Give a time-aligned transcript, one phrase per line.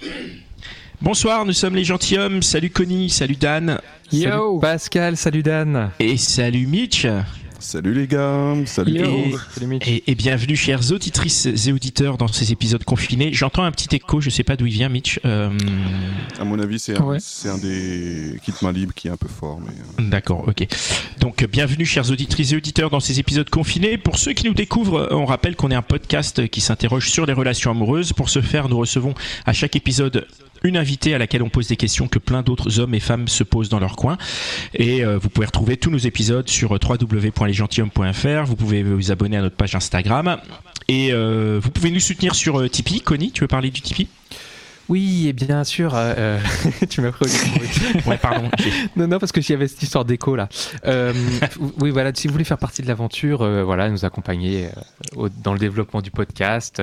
[1.00, 2.42] Bonsoir, nous sommes les gentilshommes.
[2.42, 3.80] Salut Connie, salut Dan.
[4.10, 5.90] Salut Pascal, salut Dan.
[5.98, 7.06] Et salut Mitch.
[7.60, 8.98] Salut les gars, salut.
[9.00, 9.88] Et, Salut Mitch.
[9.88, 13.32] et- et bienvenue chers auditrices et auditeurs dans ces épisodes confinés.
[13.32, 15.18] J'entends un petit écho, je sais pas d'où il vient Mitch.
[15.24, 15.50] Euh,
[16.38, 17.18] À mon avis, c'est un, Ouais.
[17.20, 19.58] c'est un des kits main libre qui est un peu fort.
[19.60, 19.72] Mais...
[20.04, 20.68] euh, D'accord, ok.
[21.20, 23.98] Donc bienvenue chers auditrices et auditeurs dans ces épisodes confinés.
[23.98, 27.32] Pour ceux qui nous découvrent, on rappelle qu'on est un podcast qui s'interroge sur les
[27.32, 28.12] relations amoureuses.
[28.12, 29.14] Pour ce faire, nous recevons
[29.46, 30.28] à chaque épisode
[30.62, 33.44] une invitée à laquelle on pose des questions que plein d'autres hommes et femmes se
[33.44, 34.18] posent dans leur coin.
[34.74, 38.44] Et euh, vous pouvez retrouver tous nos épisodes sur euh, www.lesgentilhommes.fr.
[38.46, 40.38] Vous pouvez vous abonner à notre page Instagram.
[40.88, 43.00] Et euh, vous pouvez nous soutenir sur Tipeee.
[43.00, 44.08] Connie, tu veux parler du Tipeee?
[44.88, 46.38] Oui, et bien sûr, euh, euh,
[46.88, 47.28] tu m'as pris au.
[48.08, 48.50] Ouais, pardon.
[48.96, 50.48] Non, non, parce que j'y avais cette histoire d'écho là.
[50.86, 51.12] Euh,
[51.80, 54.70] oui, voilà, si vous voulez faire partie de l'aventure, euh, voilà, nous accompagner euh,
[55.16, 56.80] au- dans le développement du podcast,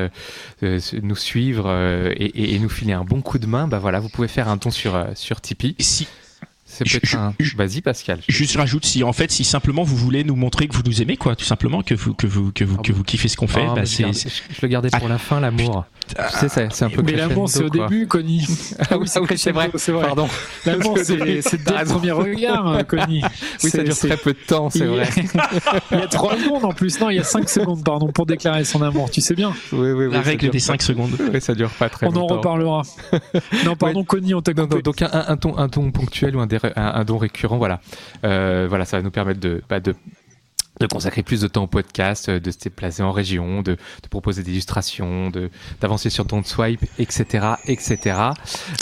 [0.62, 3.80] euh, nous suivre euh, et, et- et nous filer un bon coup de main, bah
[3.80, 5.76] voilà, vous pouvez faire un don sur, euh, sur Tipeee.
[5.80, 6.08] Si,
[6.68, 7.34] C'est peut-être un.
[7.56, 8.20] Vas-y, Pascal.
[8.28, 11.16] Juste rajoute si en fait si simplement vous voulez nous montrer que vous nous aimez
[11.16, 13.66] quoi tout simplement que vous que vous que vous que vous kiffez ce qu'on fait
[13.70, 15.86] Ah, bah, c'est je- je le gardais pour la fin, l'amour.
[16.08, 17.88] Tu sais, c'est c'est un peu Mais crescendo, l'amour, c'est au quoi.
[17.88, 18.46] début, Connie.
[18.90, 19.70] Ah oui, c'est vrai, c'est vrai.
[19.76, 20.06] c'est vrai.
[20.06, 20.28] Pardon.
[20.66, 23.22] L'amour, c'est c'est dès le premier regard, Connie.
[23.64, 25.08] Oui, ça dure c'est- très peu de temps, c'est vrai.
[25.92, 27.00] Il y a 3 secondes en plus.
[27.00, 29.10] Non, il y a 5 secondes, pardon, pour déclarer son amour.
[29.12, 29.54] Tu sais bien.
[29.72, 32.10] Oui, oui, oui, la règle des pas- 5 secondes Oui, ça dure pas très On
[32.10, 32.36] en longtemps.
[32.38, 32.82] reparlera.
[33.66, 36.86] Non, pardon, Connie, on t'a donc un ton, un ton ponctuel ou un, dé- un,
[36.86, 37.82] un don récurrent, voilà.
[38.24, 39.96] Euh, voilà, ça va nous permettre de, bah, de,
[40.82, 44.08] de consacrer plus de temps au podcast, euh, de se déplacer en région, de, de
[44.10, 45.50] proposer des illustrations, de
[45.80, 48.20] d'avancer sur ton swipe, etc., etc.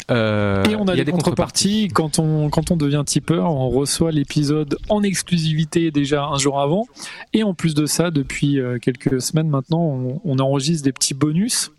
[0.09, 1.89] Euh, Et on a y des contreparties.
[1.93, 6.87] Quand on, quand on devient tipeur, on reçoit l'épisode en exclusivité déjà un jour avant.
[7.33, 11.71] Et en plus de ça, depuis quelques semaines maintenant, on, on enregistre des petits bonus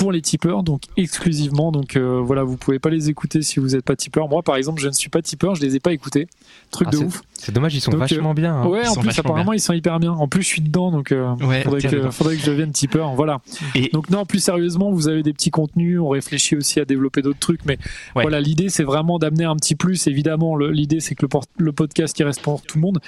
[0.00, 1.72] pour les tipeurs, donc exclusivement.
[1.72, 4.28] Donc euh, voilà, vous pouvez pas les écouter si vous n'êtes pas tipeur.
[4.28, 6.26] Moi, par exemple, je ne suis pas tipeur, je les ai pas écoutés.
[6.70, 7.22] Truc Ah, de ouf.
[7.42, 8.54] C'est dommage, ils sont Donc, vachement bien.
[8.54, 8.66] hein.
[8.66, 10.12] Ouais, ils en plus, apparemment, ils sont hyper bien.
[10.12, 13.14] En plus, je suis dedans, donc euh, ouais faudrait, que, faudrait que je devienne tipeur.
[13.14, 13.40] Voilà.
[13.74, 15.98] Et- Donc, non, plus sérieusement, vous avez des petits contenus.
[16.00, 17.64] On réfléchit aussi à développer d'autres trucs.
[17.64, 17.78] Mais
[18.14, 18.22] Ouais.
[18.22, 20.06] voilà, l'idée, c'est vraiment d'amener un petit plus.
[20.06, 23.00] Évidemment, l'idée, c'est que le, podcast, il reste pour tout le monde.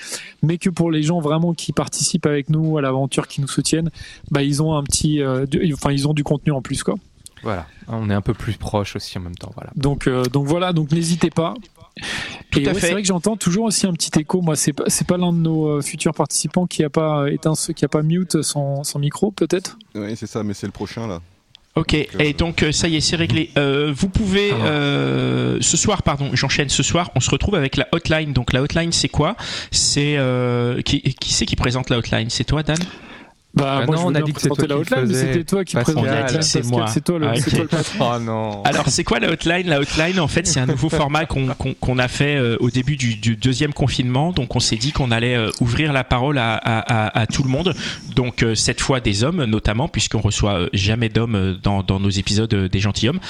[0.43, 3.91] Mais que pour les gens vraiment qui participent avec nous à l'aventure, qui nous soutiennent,
[4.31, 5.21] bah, ils ont un petit.
[5.23, 6.95] euh, du- enfin, ils ont du contenu en plus, quoi.
[7.43, 9.51] Voilà, on est un peu plus proche aussi en même temps.
[9.57, 9.71] Voilà.
[9.75, 11.55] Donc, euh, donc voilà, donc n'hésitez pas.
[12.51, 12.87] Tout Et à ouais, fait.
[12.87, 14.41] c'est vrai que j'entends toujours aussi un petit écho.
[14.43, 17.55] Moi, c'est pas, c'est pas l'un de nos euh, futurs participants qui a pas éteint,
[17.55, 19.79] ce- qui a pas mute son, son micro, peut-être?
[19.95, 21.21] Oui, c'est ça, mais c'est le prochain là.
[21.75, 23.49] Ok, et donc euh, ça y est, c'est réglé.
[23.57, 27.11] Euh, vous pouvez euh, ce soir, pardon, j'enchaîne ce soir.
[27.15, 28.35] On se retrouve avec la hotline.
[28.35, 29.37] Donc la hotline, c'est quoi?
[29.71, 32.29] C'est euh, qui, qui c'est qui présente la hotline?
[32.29, 32.77] C'est toi, Dan?
[33.55, 35.65] Bah, Bah moi, non, je on a dit que toi la hotline, mais c'était toi
[35.65, 36.87] qui présentais la hotline, c'est moi.
[36.87, 37.53] C'est toi le, Ah, c'est ok.
[37.55, 38.11] toi le patron.
[38.15, 38.63] Oh non.
[38.65, 41.75] Alors c'est quoi la hotline La hotline, en fait, c'est un nouveau format qu'on qu'on-
[41.75, 44.33] qu'on a fait euh, au début du, du deuxième confinement.
[44.33, 47.43] Donc on s'est dit qu'on allait euh, ouvrir la parole à, à- à- à tout
[47.43, 47.75] le monde.
[48.17, 52.01] Donc euh, cette fois des hommes notamment, puisqu'on reçoit euh, jamais d'hommes euh, dans, dans
[52.01, 53.21] nos épisodes euh, des gentilshommes,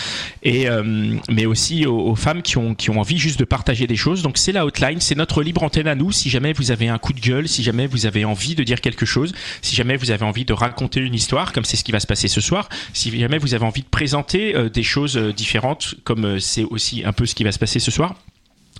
[0.44, 3.88] et euh, mais aussi aux, aux femmes qui ont qui ont envie juste de partager
[3.88, 4.22] des choses.
[4.22, 6.12] Donc c'est la hotline, c'est notre libre antenne à nous.
[6.12, 8.80] Si jamais vous avez un coup de gueule, si jamais vous avez envie de dire
[8.80, 11.92] quelque chose, si jamais vous avez envie de raconter une histoire, comme c'est ce qui
[11.92, 15.16] va se passer ce soir, si jamais vous avez envie de présenter euh, des choses
[15.16, 18.14] euh, différentes, comme euh, c'est aussi un peu ce qui va se passer ce soir.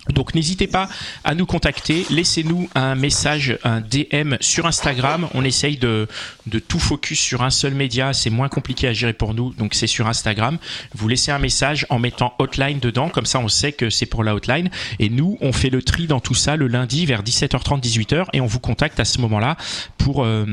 [0.09, 0.89] Donc n'hésitez pas
[1.23, 5.29] à nous contacter, laissez-nous un message, un DM sur Instagram.
[5.33, 6.09] On essaye de,
[6.45, 9.73] de tout focus sur un seul média, c'est moins compliqué à gérer pour nous, donc
[9.73, 10.57] c'est sur Instagram.
[10.93, 14.25] Vous laissez un message en mettant hotline dedans, comme ça on sait que c'est pour
[14.25, 14.69] la hotline.
[14.99, 18.41] Et nous, on fait le tri dans tout ça le lundi vers 17h30, 18h, et
[18.41, 19.55] on vous contacte à ce moment-là
[19.97, 20.45] pour, euh,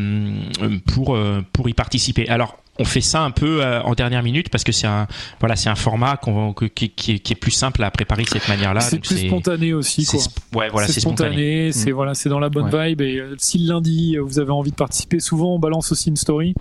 [0.86, 2.28] pour, euh, pour y participer.
[2.28, 5.06] Alors, on fait ça un peu euh, en dernière minute parce que c'est un
[5.38, 8.28] voilà c'est un format qu'on- qui, qui est, qui est plus simple à préparer de
[8.30, 8.80] cette manière-là.
[8.80, 10.26] C'est plus spontané aussi, c'est quoi.
[10.26, 11.72] sp- ouais voilà c'est spontané.
[11.72, 13.02] c'est voilà, c'est dans la bonne vibe.
[13.02, 16.08] Et euh, si le lundi euh, vous avez envie de participer, souvent on balance aussi
[16.08, 16.54] une story,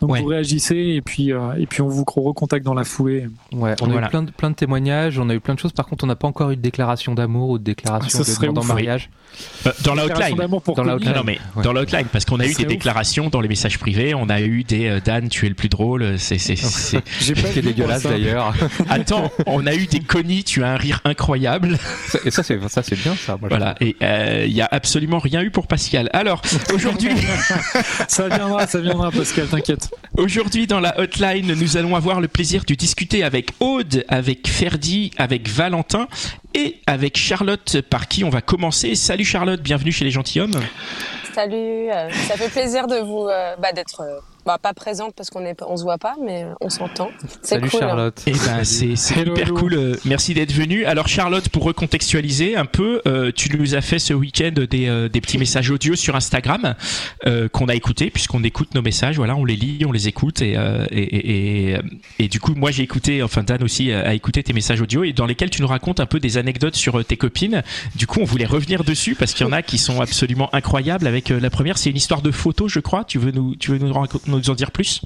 [0.00, 0.20] donc Ouais.
[0.20, 3.26] vous réagissez et puis euh, et puis on vous recontacte dans la foulée.
[3.52, 4.06] Ouais, on a Voilà.
[4.06, 5.72] eu plein de, plein de témoignages, on a eu plein de choses.
[5.72, 8.40] Par contre, on n'a pas encore eu de déclaration d'amour ou de déclaration Ah, de
[8.40, 9.10] demande en mariage.
[9.66, 9.94] Euh, dans
[10.60, 10.84] pour Dans.
[10.84, 11.62] Non, mais Ouais.
[11.62, 12.68] dans la hotline, parce qu'on a Ça eu des ouf.
[12.68, 15.68] déclarations dans les messages privés, on a eu des Dan, tu es le plus plus
[15.68, 16.18] drôle.
[16.18, 17.02] C'est c'est c'est.
[17.20, 18.54] J'ai pas été dégueulasse d'ailleurs.
[18.88, 20.44] Attends, on a eu des connies.
[20.44, 21.78] Tu as un rire incroyable.
[22.24, 23.36] Et ça c'est ça c'est bien ça.
[23.40, 23.74] voilà.
[23.80, 23.96] Et
[24.46, 26.08] il y a absolument rien eu pour Pascal.
[26.12, 26.42] Alors
[26.72, 27.10] aujourd'hui.
[28.08, 29.46] ça viendra, ça viendra, Pascal.
[29.48, 29.90] T'inquiète.
[30.16, 35.10] Aujourd'hui dans la hotline, nous allons avoir le plaisir de discuter avec Aude, avec Ferdi,
[35.18, 36.08] avec Valentin
[36.54, 38.94] et avec Charlotte par qui on va commencer.
[38.94, 40.60] Salut Charlotte, bienvenue chez les gentilshommes.
[41.34, 45.28] Salut, euh, ça fait plaisir de vous euh, bah, d'être euh, bah, pas présente parce
[45.28, 47.10] qu'on est, on se voit pas, mais euh, on s'entend.
[47.42, 47.88] Salut cool, hein.
[47.88, 48.22] Charlotte.
[48.26, 49.74] Eh ben, c'est super cool.
[49.74, 50.84] Euh, merci d'être venu.
[50.84, 55.20] Alors Charlotte, pour recontextualiser un peu, euh, tu nous as fait ce week-end des, des
[55.20, 56.74] petits messages audio sur Instagram
[57.52, 59.16] qu'on a écouté puisqu'on écoute nos messages.
[59.16, 60.56] Voilà, on les lit, on les écoute et
[60.92, 61.78] et, et,
[62.18, 65.12] et, du coup, moi j'ai écouté, enfin Dan aussi a écouté tes messages audio et
[65.12, 67.62] dans lesquels tu nous racontes un peu des anecdotes sur tes copines.
[67.96, 71.06] Du coup, on voulait revenir dessus parce qu'il y en a qui sont absolument incroyables.
[71.06, 73.04] Avec la première, c'est une histoire de photo, je crois.
[73.04, 75.02] Tu veux nous, tu veux nous raconter nous en dire plus?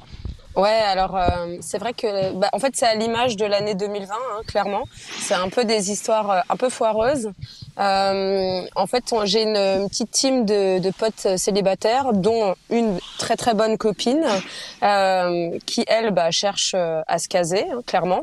[0.57, 4.13] Ouais, alors euh, c'est vrai que, bah, en fait, c'est à l'image de l'année 2020,
[4.13, 4.83] hein, clairement.
[5.21, 7.31] C'est un peu des histoires euh, un peu foireuses.
[7.79, 13.79] Euh, en fait, j'ai une, petite team de, potes célibataires, dont une très très bonne
[13.79, 14.25] copine,
[15.67, 18.23] qui elle bah, cherche à se caser, hein, clairement.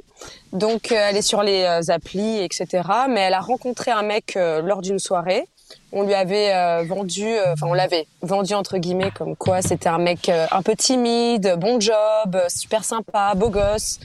[0.52, 2.84] Donc, elle est sur les applis, etc.
[3.10, 5.48] Mais elle a rencontré un mec lors d'une soirée
[5.92, 9.90] on lui avait euh, vendu, euh, enfin on l'avait vendu entre guillemets comme quoi c'était
[9.90, 14.00] un mec euh, un peu timide, bon job, super sympa, beau gosse.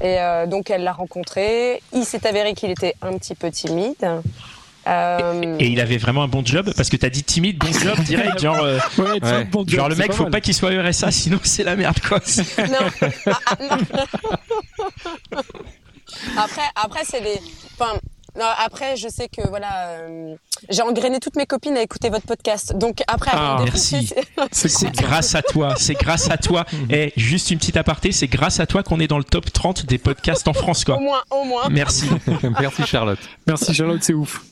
[0.00, 0.16] Et
[0.48, 1.80] donc elle l'a rencontré.
[1.92, 4.04] Il s'est avéré qu'il était un petit peu timide.
[4.84, 6.72] Et, il avait vraiment un bon job?
[6.76, 8.56] Parce que t'as dit timide, bon job direct, genre,
[9.68, 12.18] genre le mec faut pas qu'il soit RSA sinon c'est la merde quoi.
[12.58, 12.88] non.
[16.36, 17.40] après, après c'est des,
[17.78, 17.96] enfin
[18.38, 20.34] non, après, je sais que voilà, euh,
[20.68, 22.76] j'ai engrainé toutes mes copines à écouter votre podcast.
[22.76, 24.12] Donc après, ah, merci.
[24.52, 25.74] C'est grâce à toi.
[25.76, 26.64] C'est grâce à toi.
[26.90, 29.86] Et juste une petite aparté, c'est grâce à toi qu'on est dans le top 30
[29.86, 30.96] des podcasts en France, quoi.
[30.96, 31.68] Au moins, au moins.
[31.70, 32.06] Merci.
[32.60, 33.18] merci Charlotte.
[33.46, 34.42] Merci Charlotte, c'est ouf.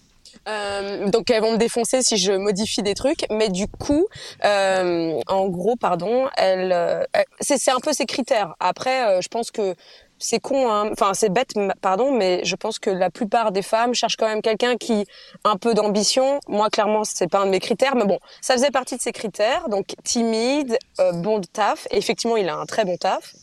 [0.48, 4.06] Euh, donc elles vont me défoncer si je modifie des trucs, mais du coup,
[4.44, 7.04] euh, en gros, pardon, elle, euh,
[7.40, 8.54] c'est un peu ses critères.
[8.58, 9.74] Après, euh, je pense que
[10.20, 10.90] c'est con, hein.
[10.92, 14.42] enfin c'est bête, pardon, mais je pense que la plupart des femmes cherchent quand même
[14.42, 15.06] quelqu'un qui
[15.44, 16.38] a un peu d'ambition.
[16.46, 19.12] Moi, clairement, c'est pas un de mes critères, mais bon, ça faisait partie de ses
[19.12, 19.68] critères.
[19.68, 21.88] Donc timide, euh, bon taf.
[21.90, 23.34] Et effectivement, il a un très bon taf.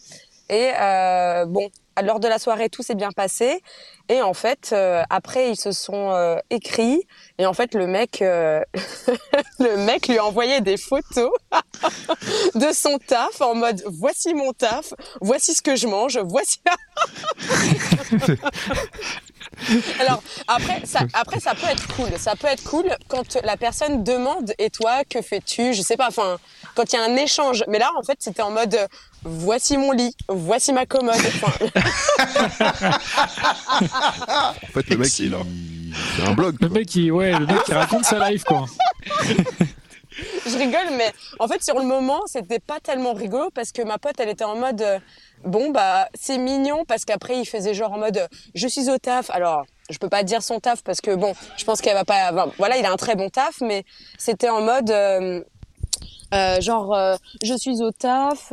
[0.50, 1.70] Et euh, bon,
[2.02, 3.62] lors de la soirée, tout s'est bien passé.
[4.10, 7.02] Et en fait, euh, après, ils se sont euh, écrits.
[7.38, 8.62] Et en fait, le mec, euh,
[9.60, 11.32] le mec lui a envoyé des photos
[12.56, 16.62] de son taf en mode voici mon taf, voici ce que je mange, voici.
[20.00, 22.10] Alors après ça, après ça peut être cool.
[22.18, 25.74] Ça peut être cool quand la personne demande et toi que fais-tu?
[25.74, 26.08] Je sais pas.
[26.08, 26.38] Enfin,
[26.78, 27.64] quand il y a un échange.
[27.68, 28.78] Mais là, en fait, c'était en mode
[29.24, 31.16] voici mon lit, voici ma commode.
[31.16, 31.22] en
[34.74, 35.40] fait, le mec, il a...
[36.16, 36.56] c'est un blog.
[36.62, 38.68] Le mec, il, ouais, le mec qui raconte sa life, quoi.
[40.46, 43.98] je rigole, mais en fait, sur le moment, c'était pas tellement rigolo parce que ma
[43.98, 45.00] pote, elle était en mode, euh,
[45.44, 49.32] bon, bah, c'est mignon parce qu'après, il faisait genre en mode, je suis au taf.
[49.32, 52.52] Alors, je peux pas dire son taf parce que bon, je pense qu'elle va pas,
[52.60, 53.84] voilà, il a un très bon taf, mais
[54.20, 55.42] c'était en mode, euh,
[56.32, 58.52] genre, je suis au taf,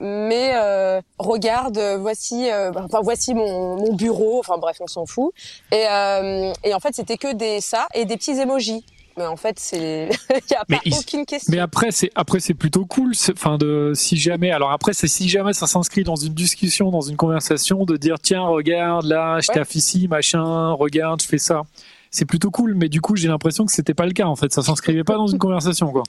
[0.00, 4.38] mais euh, regarde, voici, euh, enfin voici mon, mon, bureau.
[4.38, 5.32] Enfin bref, on s'en fout.
[5.72, 8.84] Et, euh, et en fait, c'était que des ça et des petits emojis.
[9.16, 11.52] Mais en fait, c'est il y a pas aucune question.
[11.52, 13.12] Mais après, c'est après c'est plutôt cool.
[13.32, 14.52] Enfin de si jamais.
[14.52, 18.16] Alors après, c'est si jamais ça s'inscrit dans une discussion, dans une conversation, de dire
[18.22, 19.66] tiens regarde là, je ouais.
[19.74, 21.62] ici, machin, regarde, je fais ça
[22.10, 22.74] c'est plutôt cool.
[22.74, 24.26] Mais du coup, j'ai l'impression que c'était pas le cas.
[24.26, 26.02] En fait, ça s'inscrivait pas dans une conversation, quoi.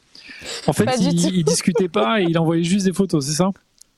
[0.68, 3.52] En fait, il, il, discutait pas et il envoyait juste des photos, c'est ça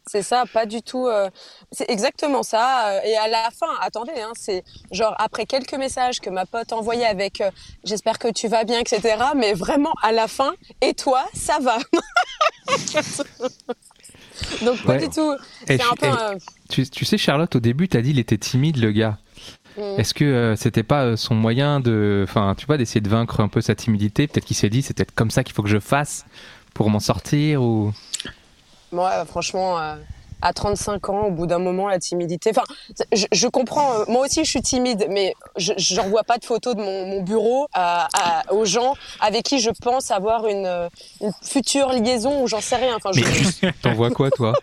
[0.07, 1.07] c'est ça, pas du tout.
[1.07, 1.29] Euh,
[1.71, 2.89] c'est exactement ça.
[2.89, 6.73] Euh, et à la fin, attendez, hein, c'est genre après quelques messages que ma pote
[6.73, 7.49] envoyait avec euh,
[7.83, 9.23] "J'espère que tu vas bien", etc.
[9.35, 11.77] Mais vraiment à la fin, et toi, ça va?
[14.63, 15.35] Donc pas du tout.
[15.67, 16.07] C'est un peu.
[16.69, 19.17] Tu, tu, sais, Charlotte, au début, t'as dit il était timide, le gars.
[19.77, 19.99] Mm.
[19.99, 23.61] Est-ce que c'était pas son moyen de, enfin, tu vois, d'essayer de vaincre un peu
[23.61, 24.27] sa timidité?
[24.27, 26.25] Peut-être qu'il s'est dit, c'est peut-être comme ça qu'il faut que je fasse
[26.73, 27.93] pour m'en sortir ou?
[28.91, 29.95] Moi, franchement, euh,
[30.41, 32.49] à 35 ans, au bout d'un moment, la timidité.
[32.49, 32.63] Enfin,
[33.13, 33.93] je, je comprends.
[33.93, 37.21] Euh, moi aussi, je suis timide, mais je n'envoie pas de photos de mon, mon
[37.21, 40.89] bureau à, à, aux gens avec qui je pense avoir une, euh,
[41.21, 42.95] une future liaison ou j'en sais rien.
[42.95, 43.69] Enfin, je...
[43.81, 44.53] t'envoies quoi, toi?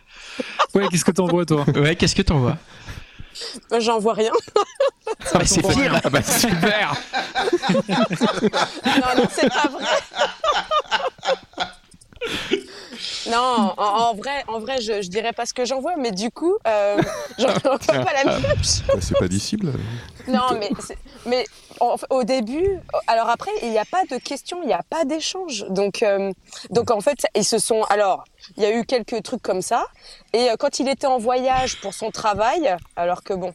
[0.74, 1.64] Ouais, qu'est-ce que t'envoies, toi?
[1.76, 2.56] Ouais, qu'est-ce que t'envoies
[3.78, 4.32] J'en vois rien.
[5.34, 6.00] Ah, c'est pire.
[6.04, 6.94] Ah bah super.
[7.70, 9.84] non, non, c'est pas vrai.
[13.30, 16.30] Non, en, vrai, en vrai, je, je dirais pas ce que j'en vois, mais du
[16.30, 17.00] coup, euh,
[17.38, 18.82] j'en vois pas la même chose.
[19.00, 19.68] C'est pas disciple.
[20.26, 20.70] Non, mais,
[21.26, 21.44] mais
[22.10, 25.64] au début, alors après, il n'y a pas de questions, il n'y a pas d'échange.
[25.70, 26.32] Donc, euh,
[26.70, 27.82] donc en fait, ils se sont.
[27.84, 28.24] Alors,
[28.56, 29.86] il y a eu quelques trucs comme ça.
[30.32, 33.52] Et euh, quand il était en voyage pour son travail, alors que bon,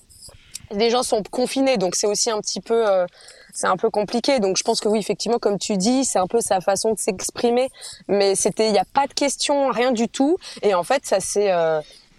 [0.72, 2.88] les gens sont confinés, donc c'est aussi un petit peu.
[2.89, 3.06] Euh,
[3.53, 4.39] c'est un peu compliqué.
[4.39, 7.00] Donc je pense que oui, effectivement, comme tu dis, c'est un peu sa façon de
[7.00, 7.70] s'exprimer.
[8.08, 10.38] Mais c'était, il n'y a pas de questions, rien du tout.
[10.63, 11.51] Et en fait, ça c'est,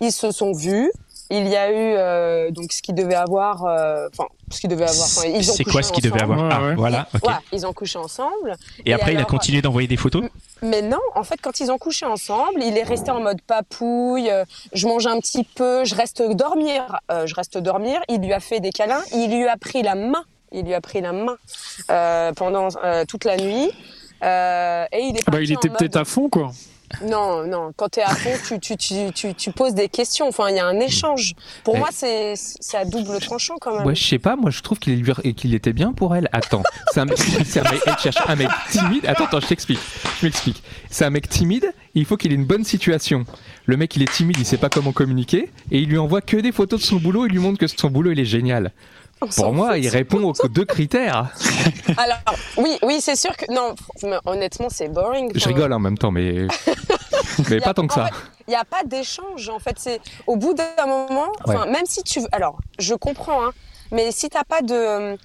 [0.00, 0.92] ils se sont vus,
[1.30, 4.88] il y a eu euh, donc ce qu'ils devaient avoir, euh, enfin ce qu'ils devaient
[4.88, 5.06] avoir.
[5.06, 7.08] C'est quoi ce qu'ils devaient avoir ah, Voilà.
[7.52, 8.56] ils ont couché ensemble.
[8.84, 10.24] Et, après, il a continué d'envoyer des photos.
[10.62, 14.30] Mais non, en fait, quand ils ont couché ensemble, il est resté en mode papouille.
[14.30, 18.00] Euh, je mange un petit peu, je reste dormir, je reste dormir.
[18.08, 20.80] Il lui a fait des câlins, il lui a pris la main, il lui a
[20.80, 21.36] pris la main
[22.36, 22.68] pendant
[23.08, 23.70] toute la nuit.
[24.22, 26.52] et il est ah bah, il était peut-être à fond, quoi.
[27.02, 27.72] Non, non.
[27.76, 30.28] Quand tu es à fond, tu, tu, tu, tu, poses des questions.
[30.28, 31.34] Enfin, il y a un échange.
[31.62, 32.34] Pour moi, c'est
[32.74, 33.86] à double tranchant quand même.
[33.86, 34.36] Ouais, je sais pas.
[34.36, 36.28] Moi, je trouve qu'il qu'il était bien pour elle.
[36.32, 37.18] Attends, c'est un, mec,
[37.86, 39.06] elle cherche un mec timide.
[39.06, 39.80] Attends, attends, je t'explique.
[40.20, 40.62] Je m'explique.
[40.90, 41.72] C'est un mec timide.
[41.94, 43.24] Il faut qu'il ait une bonne situation.
[43.66, 46.36] Le mec, il est timide, il sait pas comment communiquer, et il lui envoie que
[46.36, 47.26] des photos de son boulot.
[47.26, 48.72] Il lui montre que son boulot, il est génial.
[49.36, 51.32] Pour moi, il répond aux deux critères.
[51.96, 52.18] Alors,
[52.56, 53.50] oui, oui, c'est sûr que.
[53.52, 53.74] Non,
[54.24, 55.32] honnêtement, c'est boring.
[55.34, 56.46] Je rigole en même temps, mais.
[57.50, 58.10] mais pas tant que ça.
[58.46, 59.76] Il n'y a pas d'échange, en fait.
[59.78, 61.32] C'est au bout d'un moment,
[61.66, 62.20] même si tu.
[62.32, 63.52] Alors, je comprends, hein,
[63.90, 65.16] mais si tu n'as pas de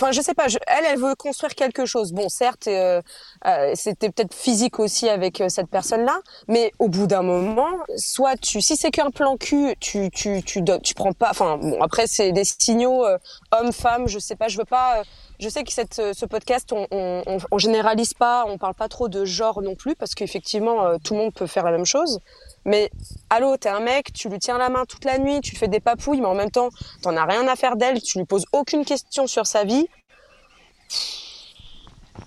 [0.00, 0.46] Enfin, je sais pas.
[0.66, 2.12] elle, elle veut construire quelque chose.
[2.14, 3.02] Bon, certes, euh,
[3.46, 8.38] euh, c'était peut-être physique aussi avec euh, cette personne-là, mais au bout d'un moment, soit
[8.38, 11.28] tu, si c'est qu'un plan cul, tu, tu, tu, tu prends pas.
[11.28, 13.04] Enfin, bon, après c'est des signaux
[13.52, 14.08] homme, femme.
[14.08, 14.48] Je sais pas.
[14.48, 15.02] Je veux pas.
[15.38, 19.08] je sais que cette, ce podcast, on, on, on, généralise pas, on parle pas trop
[19.10, 22.20] de genre non plus, parce qu'effectivement, tout le monde peut faire la même chose.
[22.64, 22.90] Mais
[23.30, 25.80] allô, t'es un mec, tu lui tiens la main toute la nuit, tu fais des
[25.80, 26.68] papouilles, mais en même temps,
[27.02, 29.86] t'en as rien à faire d'elle, tu lui poses aucune question sur sa vie.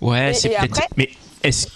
[0.00, 0.88] Ouais, c'est peut-être.
[0.96, 1.10] Mais
[1.42, 1.68] est-ce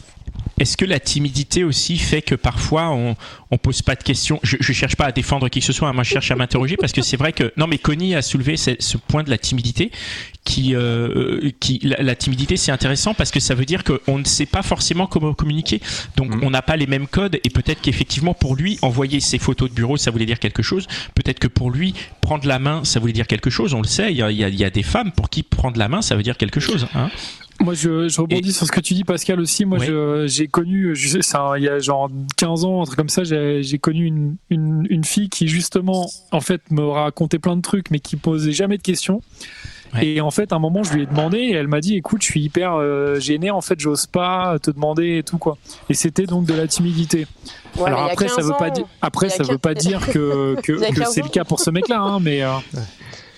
[0.60, 3.16] est-ce que la timidité aussi fait que parfois on,
[3.50, 4.40] on pose pas de questions?
[4.42, 5.92] Je, je cherche pas à défendre qui que ce soit, hein.
[5.92, 8.56] moi je cherche à m'interroger parce que c'est vrai que non mais Connie a soulevé
[8.56, 9.92] ce, ce point de la timidité
[10.48, 14.46] qui, euh, qui la, timidité c'est intéressant parce que ça veut dire qu'on ne sait
[14.46, 15.82] pas forcément comment communiquer,
[16.16, 16.40] donc mmh.
[16.42, 19.74] on n'a pas les mêmes codes et peut-être qu'effectivement pour lui envoyer ses photos de
[19.74, 23.12] bureau ça voulait dire quelque chose, peut-être que pour lui prendre la main ça voulait
[23.12, 25.28] dire quelque chose, on le sait, il y a, il y a des femmes pour
[25.28, 26.86] qui prendre la main ça veut dire quelque chose.
[26.94, 27.10] Hein
[27.60, 29.64] moi, je, je rebondis sur ce que tu dis, Pascal, aussi.
[29.64, 29.78] Moi,
[30.26, 33.24] j'ai connu, je sais, ça, il y a genre 15 ans, un truc comme ça,
[33.24, 37.90] j'ai connu une, une, une, fille qui, justement, en fait, me racontait plein de trucs,
[37.90, 39.22] mais qui posait jamais de questions.
[40.00, 42.22] Et en fait, à un moment, je lui ai demandé, et elle m'a dit, écoute,
[42.22, 45.56] je suis hyper euh, gêné, en fait, j'ose pas te demander et tout, quoi.
[45.88, 47.26] Et c'était donc de la timidité.
[47.84, 51.22] Alors après, ça veut pas dire, après, ça veut pas dire que, que, que c'est
[51.22, 52.42] le cas pour ce mec-là, hein, mais.
[52.42, 52.50] Euh,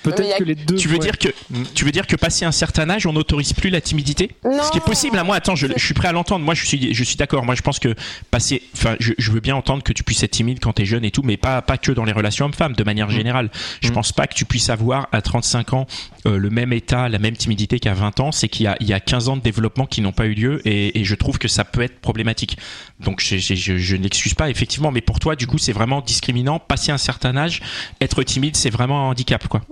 [0.03, 0.77] Peut-être que les deux.
[0.77, 1.29] Tu veux dire que
[1.75, 4.31] tu veux dire que passé un certain âge, on n'autorise plus la timidité?
[4.45, 5.19] Ce qui est possible.
[5.19, 5.25] Hein.
[5.25, 6.45] Moi, attends, je, suis prêt à l'entendre.
[6.45, 7.45] Moi, je suis je suis d'accord.
[7.45, 7.95] Moi, je pense que
[8.31, 8.63] passer.
[8.75, 11.11] Enfin, je, veux bien entendre que tu puisses être timide quand tu es jeune et
[11.11, 13.13] tout, mais pas pas que dans les relations hommes-femmes, de manière mm.
[13.13, 13.51] générale.
[13.83, 13.93] Je mm.
[13.93, 15.87] pense pas que tu puisses avoir à 35 ans
[16.27, 18.33] euh, le même état, la même timidité qu'à 20 ans.
[18.33, 20.35] C'est qu'il y a il y a 15 ans de développement qui n'ont pas eu
[20.35, 22.59] lieu et, je trouve que ça peut être problématique.
[23.01, 26.59] Donc, je n'excuse pas effectivement, mais pour toi, du coup, c'est vraiment discriminant.
[26.59, 27.61] Passer un certain âge,
[28.01, 29.63] être timide, c'est vraiment un handicap, quoi.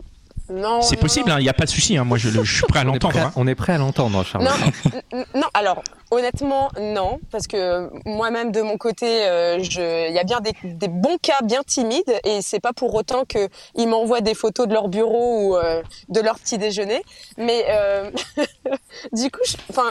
[0.83, 1.97] C'est possible, il n'y hein, a pas de souci.
[1.97, 3.19] Hein, moi, je, suis prêt à l'entendre.
[3.19, 3.33] Hein.
[3.37, 4.45] On est prêt à l'entendre, Charles.
[4.45, 7.21] Non, non, alors, honnêtement, non.
[7.31, 11.63] Parce que moi-même, de mon côté, euh, il y a bien des, bons cas bien
[11.63, 12.21] timides.
[12.25, 16.21] Et c'est pas pour autant qu'ils m'envoient des photos de leur bureau ou euh, de
[16.21, 17.03] leur petit déjeuner.
[17.37, 18.11] Mais euh,
[19.13, 19.91] du coup, enfin,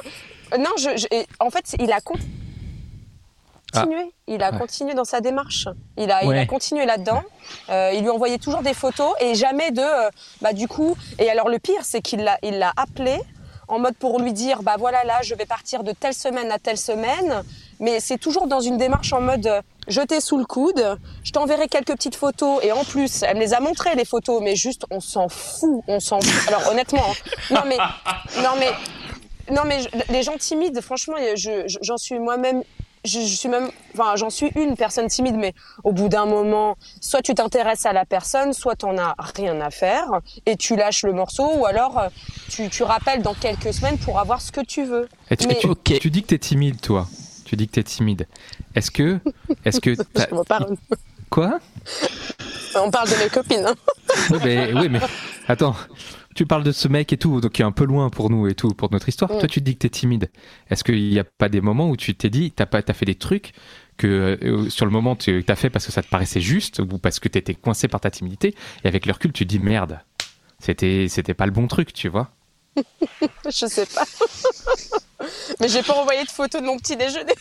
[0.58, 0.90] non, je,
[1.40, 2.02] en fait, il a
[3.74, 3.86] ah.
[4.28, 5.68] Il a continué dans sa démarche.
[5.98, 7.22] Il a, il a continué là-dedans.
[7.70, 10.10] Euh, il lui envoyait toujours des photos et jamais de, euh,
[10.42, 10.98] bah du coup.
[11.20, 13.20] Et alors le pire, c'est qu'il l'a, il l'a appelé
[13.68, 16.60] en mode pour lui dire, bah voilà là, je vais partir de telle semaine à
[16.60, 17.44] telle semaine.
[17.80, 21.32] Mais c'est toujours dans une démarche en mode, euh, je t'ai sous le coude, je
[21.32, 24.56] t'enverrai quelques petites photos et en plus, elle me les a montrées les photos, mais
[24.56, 26.48] juste on s'en fout, on s'en fout.
[26.48, 27.34] Alors honnêtement, hein.
[27.52, 27.78] non mais,
[28.42, 28.72] non mais.
[29.50, 31.16] Non mais les gens timides, franchement,
[31.82, 32.64] j'en suis moi-même
[33.08, 37.22] je, suis même, enfin, j'en suis une personne timide, mais au bout d'un moment, soit
[37.22, 41.14] tu t'intéresses à la personne, soit t'en as rien à faire et tu lâches le
[41.14, 42.10] morceau, ou alors euh,
[42.50, 45.08] tu, tu rappelles dans quelques semaines pour avoir ce que tu veux.
[45.32, 45.48] Et tu,
[46.00, 47.08] tu, dis que t'es timide, toi.
[47.46, 48.28] Tu dis que t'es timide.
[48.76, 49.20] Est-ce que,
[49.66, 50.76] est-ce que je parle.
[51.30, 51.60] Quoi?
[52.76, 53.66] On parle de mes copines.
[53.66, 53.76] Hein.
[54.30, 55.00] oui, mais, oui, mais
[55.48, 55.76] Attends,
[56.38, 58.48] tu parles de ce mec et tout, donc qui est un peu loin pour nous
[58.48, 59.32] et tout, pour notre histoire.
[59.32, 60.29] Toi, tu te dis que t'es timide.
[60.70, 63.06] Est-ce qu'il n'y a pas des moments où tu t'es dit, t'as pas, as fait
[63.06, 63.53] des trucs
[63.98, 67.00] que euh, sur le moment tu as fait parce que ça te paraissait juste ou
[67.00, 68.53] parce que t'étais coincé par ta timidité,
[68.84, 70.00] et avec le recul, tu te dis merde,
[70.60, 72.29] c'était, c'était pas le bon truc, tu vois?
[73.46, 74.04] je sais pas.
[75.60, 77.34] mais j'ai pas envoyé de photos de mon petit déjeuner.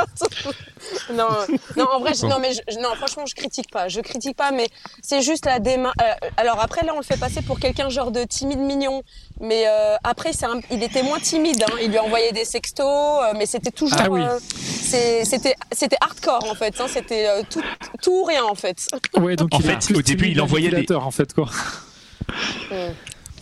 [1.12, 1.28] non,
[1.76, 3.88] non, en vrai, non, mais non, franchement, je critique pas.
[3.88, 4.68] Je critique pas, mais
[5.02, 5.96] c'est juste la démarche.
[6.02, 9.02] Euh, alors après, là, on le fait passer pour quelqu'un genre de timide mignon.
[9.40, 11.62] Mais euh, après, c'est il était moins timide.
[11.62, 11.74] Hein.
[11.82, 13.98] Il lui envoyait des sextos, euh, mais c'était toujours.
[14.00, 14.22] Ah oui.
[14.46, 16.80] c'était, c'était hardcore en fait.
[16.80, 16.86] Hein.
[16.88, 17.62] C'était tout,
[18.02, 18.86] tout ou rien en fait.
[19.16, 20.94] Ouais, donc en fait, au début, il envoyait des.
[20.94, 21.48] En fait, quoi.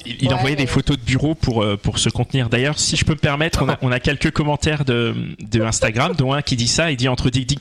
[0.07, 2.49] Il, envoyait des photos de bureau pour, euh, pour se contenir.
[2.49, 6.15] D'ailleurs, si je peux me permettre, on a, on a quelques commentaires de, de Instagram,
[6.17, 6.91] dont un qui dit ça.
[6.91, 7.61] Il dit entre, dick,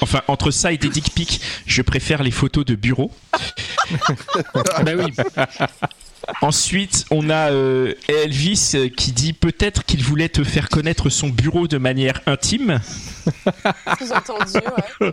[0.00, 3.10] enfin, entre ça et des dick pics, je préfère les photos de bureau.
[4.54, 5.12] bah oui.
[6.42, 11.28] Ensuite, on a euh, Elvis euh, qui dit peut-être qu'il voulait te faire connaître son
[11.28, 12.80] bureau de manière intime.
[15.00, 15.12] ouais.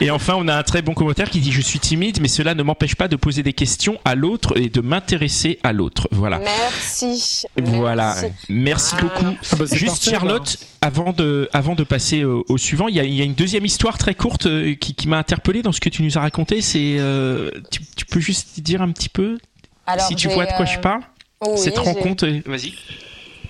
[0.00, 2.54] Et enfin, on a un très bon commentaire qui dit je suis timide, mais cela
[2.54, 6.08] ne m'empêche pas de poser des questions à l'autre et de m'intéresser à l'autre.
[6.10, 6.38] Voilà.
[6.38, 7.44] Merci.
[7.56, 8.16] Voilà.
[8.48, 9.36] Merci, beaucoup.
[9.52, 13.20] Ah bah, Juste Charlotte, avant de, avant de passer au, suivant, il y, a, y,
[13.20, 16.02] a, une deuxième histoire très courte euh, qui, qui m'a interpellé dans ce que tu
[16.02, 16.60] nous as raconté.
[16.60, 16.98] C'est,
[17.70, 19.38] tu, tu peux juste dire un petit peu
[19.98, 21.02] si tu vois de quoi je euh, parle,
[21.56, 22.74] cette rencontre, vas-y.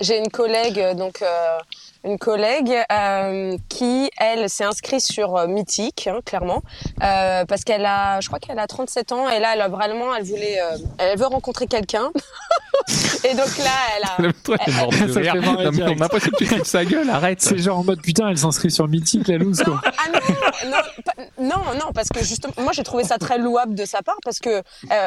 [0.01, 1.59] J'ai une collègue, euh, donc euh,
[2.05, 6.63] une collègue euh, qui, elle, s'est inscrite sur euh, Mythique, hein, clairement,
[7.03, 10.15] euh, parce qu'elle a, je crois qu'elle a 37 ans, et là, elle a vraiment,
[10.15, 12.11] elle voulait, euh, elle veut rencontrer quelqu'un.
[13.25, 14.33] et donc là, elle a.
[14.45, 15.87] Toi, t'es mort de rire.
[15.87, 17.41] On a l'impression que tu cries de sa gueule, arrête.
[17.41, 19.81] C'est genre en mode putain, elle s'inscrit sur Mythique, la loose, quoi.
[19.85, 20.79] Ah non,
[21.39, 24.19] non, non, non, parce que justement, moi, j'ai trouvé ça très louable de sa part,
[24.25, 24.63] parce que euh,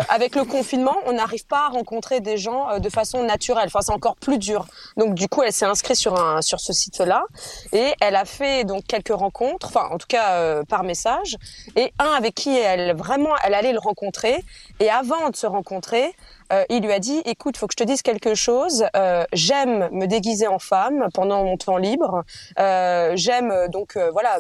[0.10, 3.66] avec le confinement, on n'arrive pas à rencontrer des gens de façon naturelle.
[3.68, 4.66] Enfin, c'est encore plus dur.
[4.98, 7.26] Donc, du coup, elle s'est inscrite sur un, sur ce site là
[7.74, 11.38] et elle a fait donc quelques rencontres, enfin en tout cas euh, par message,
[11.76, 14.44] et un avec qui elle vraiment elle allait le rencontrer.
[14.80, 16.14] Et avant de se rencontrer,
[16.54, 18.86] euh, il lui a dit écoute, faut que je te dise quelque chose.
[18.96, 22.24] Euh, j'aime me déguiser en femme pendant mon temps libre.
[22.58, 24.40] j'aime donc voilà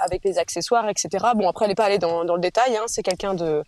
[0.00, 1.08] avec les accessoires, etc.
[1.34, 2.76] Bon après elle n'est pas allée dans, dans le détail.
[2.76, 3.64] Hein, c'est quelqu'un de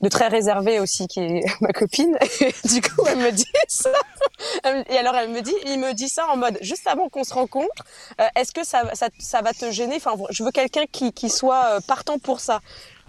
[0.00, 2.16] de très réservé aussi qui est ma copine.
[2.64, 3.90] du coup, elle me dit ça.
[4.90, 7.34] Et alors, elle me dit, il me dit ça en mode juste avant qu'on se
[7.34, 7.84] rencontre.
[8.20, 9.96] Euh, est-ce que ça, ça, ça, va te gêner?
[9.96, 12.60] Enfin, je veux quelqu'un qui, qui soit euh, partant pour ça.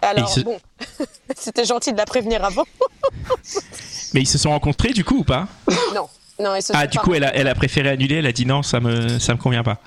[0.01, 0.59] Alors bon,
[1.35, 2.65] c'était gentil de la prévenir avant.
[4.13, 5.47] Mais ils se sont rencontrés du coup ou pas?
[5.93, 6.07] Non,
[6.39, 6.55] non.
[6.55, 8.15] Ils se ah, du coup, elle a, elle a préféré annuler.
[8.15, 9.79] Elle a dit non, ça me, ça me convient pas.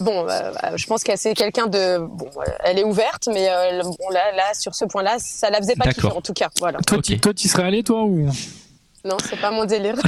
[0.00, 1.98] Bon, euh, bah, je pense qu'elle c'est quelqu'un de.
[1.98, 2.30] Bon,
[2.64, 5.92] elle est ouverte, mais euh, bon, là, là, sur ce point-là, ça la faisait pas
[5.92, 6.48] kiffer en tout cas.
[6.60, 6.78] Voilà.
[6.80, 8.30] Toi, tu toi, serais allé toi ou?
[9.04, 9.96] Non, c'est pas mon délire.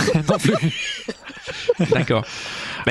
[1.90, 2.24] D'accord.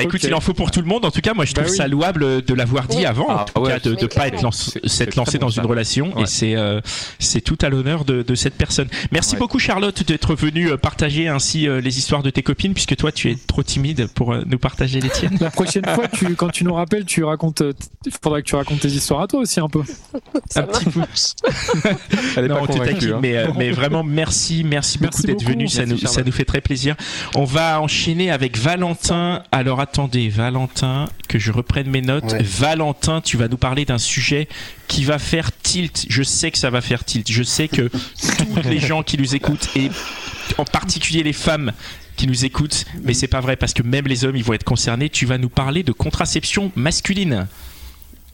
[0.00, 1.04] Bah écoute, il en faut pour tout le monde.
[1.04, 3.44] En tout cas, moi, je bah trouve ça louable de l'avoir dit avant, en ah,
[3.54, 4.40] tout cas, de ne pas être
[4.86, 6.16] s'être lancé dans une relation.
[6.18, 6.80] Et c'est euh,
[7.18, 8.88] c'est tout à l'honneur de, de, cette personne.
[9.12, 12.96] Merci beaucoup, Charlotte, d'être venue euh, partager ainsi euh, les histoires de tes copines, puisque
[12.96, 15.36] toi, tu es trop timide pour nous partager les tiennes.
[15.40, 17.62] La prochaine fois, tu, quand tu nous rappelles, tu racontes.
[18.06, 19.82] Il faudra que tu racontes tes histoires à toi aussi un peu.
[20.56, 21.00] un petit peu.
[22.48, 23.18] non, hein.
[23.20, 25.68] mais, mais vraiment, merci, merci, beaucoup d'être venu.
[25.68, 26.96] Ça nous, ça nous fait très plaisir.
[27.34, 29.42] On va enchaîner avec Valentin.
[29.52, 32.32] Alors attendez, Valentin, que je reprenne mes notes.
[32.42, 34.46] Valentin, tu vas nous parler d'un sujet
[34.86, 36.06] qui va faire tilt.
[36.08, 37.28] Je sais que ça va faire tilt.
[37.28, 37.88] Je sais que
[38.38, 39.90] tous les gens qui nous écoutent, et
[40.58, 41.72] en particulier les femmes
[42.16, 44.62] qui nous écoutent, mais c'est pas vrai parce que même les hommes, ils vont être
[44.62, 45.08] concernés.
[45.08, 47.48] Tu vas nous parler de contraception masculine.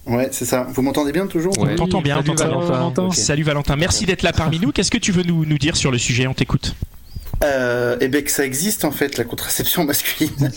[0.05, 0.67] Ouais, c'est ça.
[0.71, 1.55] Vous m'entendez bien toujours?
[1.59, 3.11] On t'entend bien, Salut, Valentin.
[3.13, 4.73] Salut Valentin, merci d'être là parmi nous.
[4.73, 6.27] Qu'est-ce que tu veux nous, nous dire sur le sujet?
[6.27, 6.77] On t'écoute
[7.45, 10.51] euh, et bien que ça existe en fait la contraception masculine.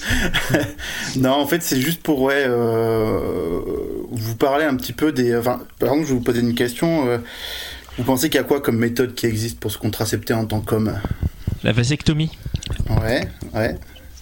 [1.18, 3.20] non, en fait c'est juste pour ouais euh,
[4.12, 5.36] vous parler un petit peu des.
[5.36, 7.08] Enfin, par exemple, je vais vous poser une question.
[7.08, 7.18] Euh,
[7.98, 10.62] vous pensez qu'il y a quoi comme méthode qui existe pour se contracepter en tant
[10.62, 10.98] qu'homme?
[11.64, 12.32] La vasectomie.
[13.02, 13.76] Ouais, ouais.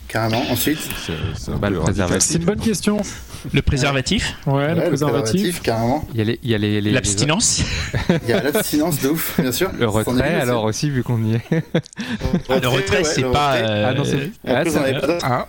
[0.08, 0.42] Carrément.
[0.50, 0.80] Ensuite
[1.36, 3.02] C'est une bonne question.
[3.54, 5.62] Le préservatif Ouais, le, préservatif.
[5.62, 6.08] carrément.
[6.14, 7.64] Il y a les, l'abstinence.
[8.24, 9.72] Il y a l'abstinence de ouf, bien sûr.
[9.78, 11.64] Le retrait, alors aussi, vu qu'on y est.
[12.50, 13.54] Ah, le retrait, c'est pas.
[13.54, 14.32] Ah non, c'est.
[14.48, 14.64] Ah,
[15.24, 15.48] ah.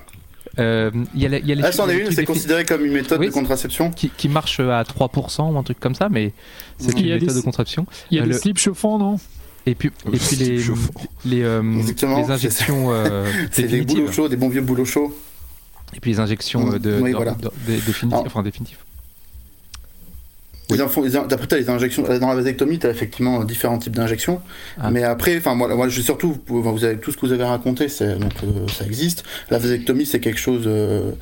[0.59, 3.21] Euh, y a, y a les, ah, c'en est une, c'est considéré comme une méthode
[3.21, 6.33] de contraception qui, qui, marche à 3% ou un truc comme ça, mais
[6.79, 7.87] c'est une méthode de contraception.
[8.11, 9.19] Il y a le slip chauffant, non?
[9.71, 10.59] Et puis, et puis les,
[11.25, 15.15] les, euh, les injections euh, c'est des boulots chauds, des bons vieux boulots chauds.
[15.95, 17.33] Et puis les injections de, oui, voilà.
[17.33, 18.79] de, de, définitives, enfin définitives.
[20.71, 24.43] Les infos, les, les injections, dans la vasectomie, tu as effectivement différents types d'injections.
[24.79, 24.91] Ah.
[24.91, 27.87] Mais après, enfin, moi, moi, je surtout, vous avez tout ce que vous avez raconté,
[27.87, 29.25] donc, euh, ça existe.
[29.51, 31.13] La vasectomie, c'est quelque chose euh,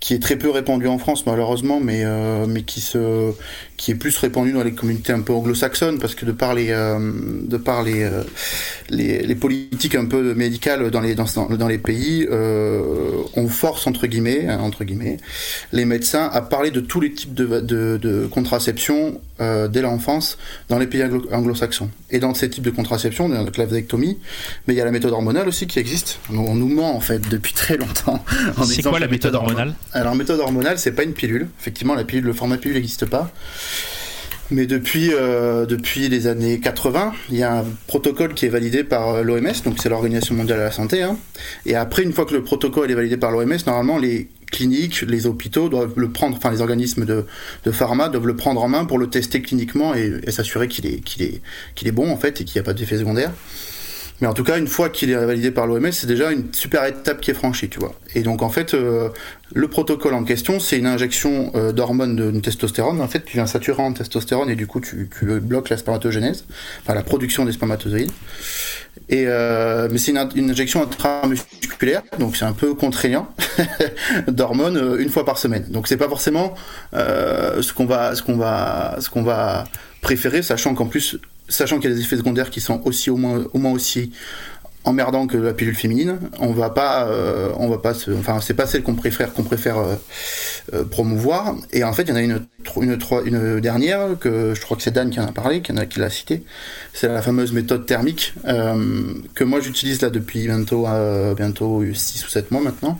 [0.00, 3.32] qui est très peu répandu en France, malheureusement, mais, euh, mais qui se,
[3.78, 6.68] qui est plus répandu dans les communautés un peu anglo-saxonnes, parce que de par les,
[6.68, 8.06] de par les,
[8.90, 14.06] les, les, politiques un peu médicales dans les, dans, dans les pays, on force, entre
[14.06, 15.16] guillemets, hein, entre guillemets,
[15.72, 18.89] les médecins à parler de tous les types de, de, de contraception
[19.40, 21.90] euh, dès l'enfance dans les pays anglo-saxons.
[22.10, 24.18] Et dans ces types de contraception, il y a la vasectomie,
[24.66, 26.18] mais il y a la méthode hormonale aussi qui existe.
[26.30, 28.24] On nous ment en fait depuis très longtemps.
[28.64, 31.48] C'est quoi la méthode hormonale Alors, méthode hormonale, c'est pas une pilule.
[31.60, 33.32] Effectivement, la pilule, le format pilule n'existe pas.
[34.50, 38.82] Mais depuis, euh, depuis les années 80, il y a un protocole qui est validé
[38.82, 41.02] par euh, l'OMS, donc c'est l'Organisation mondiale de la santé.
[41.02, 41.16] Hein.
[41.66, 45.26] Et après, une fois que le protocole est validé par l'OMS, normalement, les cliniques, les
[45.26, 47.24] hôpitaux doivent le prendre, enfin les organismes de,
[47.64, 51.00] de pharma doivent le prendre en main pour le tester cliniquement et, s'assurer qu'il est,
[51.00, 51.40] qu'il est,
[51.74, 53.32] qu'il est bon en fait et qu'il n'y a pas d'effet secondaire.
[54.20, 56.84] Mais en tout cas, une fois qu'il est validé par l'OMS, c'est déjà une super
[56.84, 57.94] étape qui est franchie, tu vois.
[58.14, 59.08] Et donc en fait, euh,
[59.54, 63.00] le protocole en question, c'est une injection euh, d'hormones de, testostérone.
[63.00, 66.44] En fait, tu viens saturer en testostérone et du coup, tu, tu bloques la spermatogénèse,
[66.82, 68.12] enfin la production des spermatozoïdes.
[69.10, 73.28] Et euh, mais c'est une, injection intramusculaire, donc c'est un peu contraignant
[74.28, 75.64] d'hormones euh, une fois par semaine.
[75.68, 76.54] Donc c'est pas forcément
[76.94, 79.64] euh, ce qu'on va, ce qu'on va, ce qu'on va
[80.00, 81.18] préférer, sachant qu'en plus,
[81.48, 84.12] sachant qu'il y a des effets secondaires qui sont aussi au moins, au moins aussi
[84.84, 86.18] emmerdant que la pilule féminine.
[86.38, 89.42] On va pas, euh, on va pas se, enfin c'est pas celle qu'on préfère, qu'on
[89.42, 89.94] préfère euh,
[90.74, 91.54] euh, promouvoir.
[91.72, 92.46] Et en fait, il y en a une,
[92.80, 96.00] une, une dernière que je crois que c'est Dan qui en a parlé, qui, qui
[96.00, 96.44] l'a cité.
[96.92, 100.86] C'est la fameuse méthode thermique que moi j'utilise là depuis bientôt,
[101.36, 102.98] bientôt 6 ou 7 mois maintenant.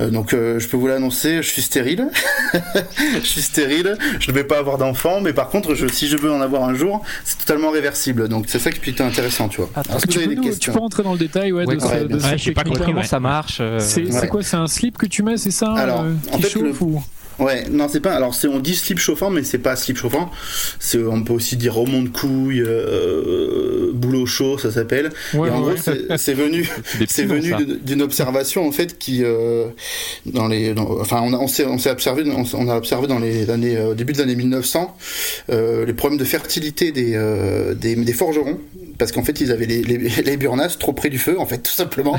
[0.00, 2.08] Euh, donc euh, je peux vous l'annoncer, je suis stérile.
[3.14, 6.16] je suis stérile, je ne vais pas avoir d'enfant, mais par contre, je, si je
[6.16, 8.28] veux en avoir un jour, c'est totalement réversible.
[8.28, 9.70] Donc c'est ça qui est plutôt intéressant, tu vois.
[10.08, 13.58] tu, peux rentrer dans le détail ouais, de, ouais, sais pas compris comment ça marche.
[13.60, 13.78] Euh.
[13.80, 16.80] C'est quoi C'est un slip que tu mets, c'est ça Alors, qui en fait, chauffe
[16.80, 17.02] ou
[17.40, 18.12] Ouais, non, c'est pas.
[18.12, 20.30] Alors, on dit slip chauffant, mais c'est pas slip chauffant.
[20.94, 25.10] On peut aussi dire remont de couille, euh, boulot chaud, ça s'appelle.
[25.34, 26.68] Ouais, et en gros, c'est venu,
[27.08, 29.66] c'est venu d'une observation en fait qui, euh,
[30.26, 33.94] dans les, enfin, on, a, on s'est, observé, on, a observé dans les années, au
[33.94, 34.96] début des années 1900,
[35.50, 38.58] euh, les problèmes de fertilité des, euh, des, des forgerons
[39.00, 41.58] parce qu'en fait ils avaient les, les, les, burnasses trop près du feu en fait
[41.58, 42.18] tout simplement.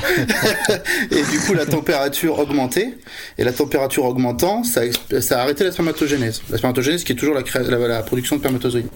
[1.12, 2.98] Et du coup la température augmentait.
[3.38, 4.82] Et la température augmentant ça,
[5.22, 8.90] ça a arrêté la spermatogénèse la spermatogénèse qui est toujours la, la, production de spermatozoïdes.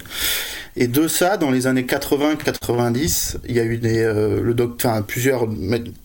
[0.76, 4.74] Et de ça dans les années 80-90 il y a eu des euh, le doc,
[4.78, 5.48] enfin, plusieurs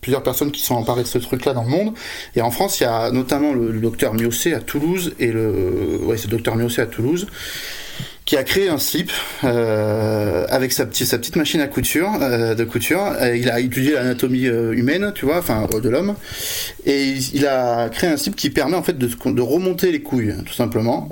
[0.03, 1.95] plusieurs personnes qui sont emparées de ce truc là dans le monde.
[2.37, 6.19] Et en France il y a notamment le, docteur Miocé à Toulouse et le ouais
[6.19, 7.27] c'est le docteur Miocé à Toulouse
[8.31, 9.11] qui a créé un slip
[9.43, 13.13] euh, avec sa, petite, sa petite machine à couture, euh, de couture.
[13.35, 16.15] Il a étudié l'anatomie euh, humaine, tu vois, enfin de l'homme,
[16.87, 20.53] et il, a créé un slip qui permet en fait de, remonter les couilles, tout
[20.53, 21.09] simplement.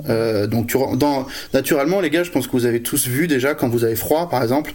[0.47, 3.67] Donc tu, dans, naturellement, les gars, je pense que vous avez tous vu déjà quand
[3.67, 4.73] vous avez froid, par exemple,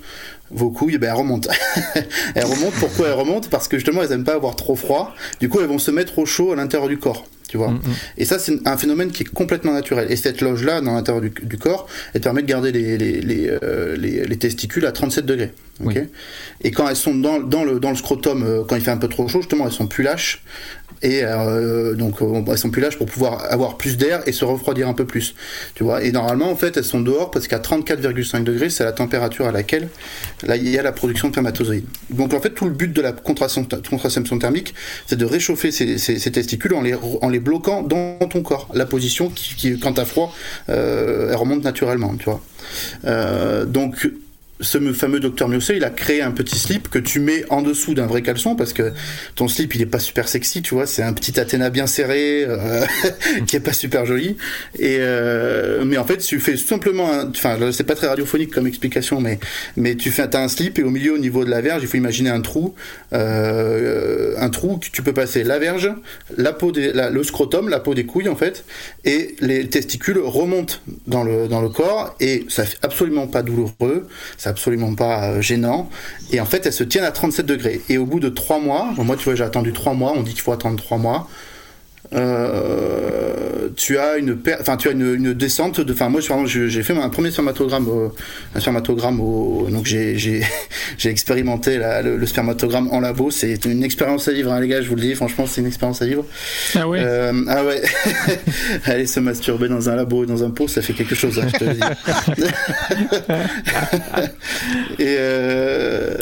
[0.51, 1.49] vos couilles, ben, elles remontent.
[2.35, 2.77] elles remontent.
[2.79, 3.49] Pourquoi elles remontent?
[3.51, 5.15] Parce que justement, elles aiment pas avoir trop froid.
[5.41, 7.25] Du coup, elles vont se mettre au chaud à l'intérieur du corps.
[7.49, 7.71] Tu vois.
[7.71, 7.95] Mm, mm.
[8.19, 10.11] Et ça, c'est un phénomène qui est complètement naturel.
[10.11, 13.97] Et cette loge-là, dans l'intérieur du, corps, elle permet de garder les, les, les, euh,
[13.97, 15.53] les, testicules à 37 degrés.
[16.63, 18.97] Et quand elles sont dans, dans, le, dans le scrotum, euh, quand il fait un
[18.97, 20.43] peu trop chaud, justement, elles sont plus lâches
[21.03, 24.45] et euh, donc euh, elles sont plus lâches pour pouvoir avoir plus d'air et se
[24.45, 25.35] refroidir un peu plus
[25.75, 26.03] tu vois.
[26.03, 29.53] Et normalement en fait elles sont dehors parce qu'à 34,5 degrés c'est la température à
[29.53, 29.89] laquelle
[30.43, 31.87] là il y a la production de spermatozoïdes.
[32.11, 34.75] Donc en fait tout le but de la contraception thermique
[35.07, 35.97] c'est de réchauffer ces,
[36.33, 38.69] testicules en les, en les bloquant dans ton corps.
[38.75, 40.35] La position qui, qui quand t'as froid
[40.69, 42.41] euh, elle remonte naturellement tu vois.
[43.67, 44.09] Donc
[44.61, 47.95] ce fameux docteur Miocé, il a créé un petit slip que tu mets en dessous
[47.95, 48.93] d'un vrai caleçon parce que
[49.35, 52.45] ton slip il est pas super sexy, tu vois, c'est un petit Athéna bien serré
[52.47, 52.85] euh,
[53.47, 54.37] qui est pas super joli.
[54.79, 59.21] Et euh, mais en fait, tu fais simplement, enfin, c'est pas très radiophonique comme explication,
[59.21, 59.41] mais
[59.77, 61.89] mais tu fais as un slip et au milieu, au niveau de la verge, il
[61.89, 62.75] faut imaginer un trou,
[63.13, 65.91] euh, un trou que tu peux passer la verge,
[66.37, 68.65] la peau le scrotum, la peau des couilles en fait,
[69.05, 74.07] et les testicules remontent dans le dans le corps et ça fait absolument pas douloureux,
[74.49, 75.89] absolument pas euh, gênant.
[76.31, 77.81] Et en fait, elles se tiennent à 37 degrés.
[77.89, 80.33] Et au bout de 3 mois, moi tu vois, j'ai attendu 3 mois, on dit
[80.33, 81.29] qu'il faut attendre 3 mois.
[82.15, 86.97] Euh, tu as une, enfin tu as une, une descente de, enfin moi j'ai fait
[86.97, 87.89] un premier spermatogramme,
[88.55, 90.43] un spermatogramme au, donc j'ai j'ai
[91.05, 94.89] expérimenté la, le, spermatogramme en labo, c'est une expérience à vivre, hein, les gars, je
[94.89, 96.25] vous le dis, franchement c'est une expérience à vivre.
[96.75, 97.01] Ah ouais.
[97.03, 97.83] Euh, ah ouais.
[98.85, 101.47] Aller se masturber dans un labo et dans un pot, ça fait quelque chose, hein,
[101.53, 101.81] je te le dis.
[105.03, 106.15] et euh,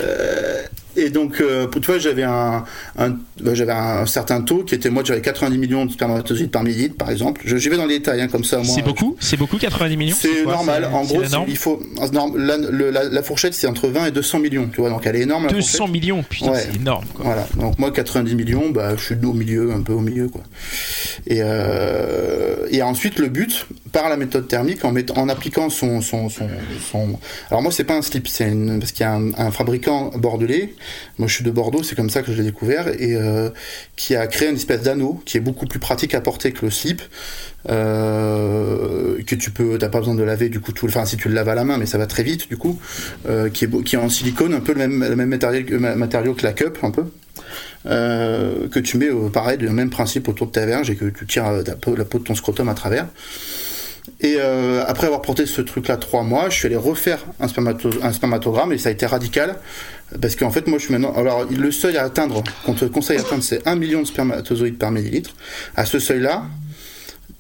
[0.97, 2.65] et donc, euh, tu vois, j'avais un,
[2.99, 6.63] un bah, j'avais un certain taux qui était, moi, j'avais 90 millions de spermatozoïdes par
[6.63, 7.41] millilitre, par exemple.
[7.45, 8.63] Je, j'y vais dans les détails, hein, comme ça.
[8.65, 9.17] C'est beaucoup?
[9.21, 10.17] C'est beaucoup, 90 millions?
[10.19, 10.89] C'est normal.
[10.93, 11.83] En gros, il faut,
[12.37, 15.23] la, la, la fourchette, c'est entre 20 et 200 millions, tu vois, donc elle est
[15.23, 15.47] énorme.
[15.49, 17.05] 200 millions, putain, c'est énorme.
[17.15, 17.25] Quoi.
[17.25, 20.43] Voilà, donc moi, 90 millions, bah, je suis au milieu, un peu au milieu, quoi.
[21.27, 26.29] Et, euh, et ensuite, le but, par la méthode thermique, en, en appliquant son, son,
[26.29, 26.49] son,
[26.91, 27.19] son,
[27.51, 30.75] Alors, moi, c'est pas un slip, c'est parce qu'il y a un, un fabricant bordelais
[31.18, 33.51] moi je suis de Bordeaux, c'est comme ça que je l'ai découvert, et euh,
[33.97, 36.71] qui a créé une espèce d'anneau qui est beaucoup plus pratique à porter que le
[36.71, 37.03] slip,
[37.68, 41.29] euh, que tu peux, t'as pas besoin de laver du coup tout, enfin si tu
[41.29, 42.79] le laves à la main, mais ça va très vite du coup,
[43.29, 46.42] euh, qui est qui est en silicone, un peu le même le matériel, matériau que
[46.45, 47.05] la cup un peu.
[47.85, 51.51] que tu mets pareil du même principe autour de ta verge et que tu tires
[51.53, 53.07] la peau, la peau de ton scrotum à travers.
[54.21, 57.47] Et après avoir porté ce truc-là trois mois, je suis allé refaire un,
[58.03, 59.57] un, spermatogramme et ça a été radical.
[60.20, 61.14] Parce qu'en fait, moi, je suis maintenant.
[61.14, 64.90] Alors, le seuil à atteindre, qu'on te conseille d'atteindre, c'est 1 million de spermatozoïdes par
[64.90, 65.31] millilitre.
[65.77, 66.44] À ce seuil-là,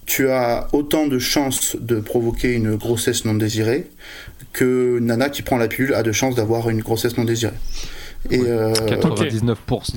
[0.06, 3.88] tu as autant de chances de provoquer une grossesse non désirée
[4.52, 7.54] que Nana qui prend la pilule a de chances d'avoir une grossesse non désirée.
[8.30, 9.56] Et 99%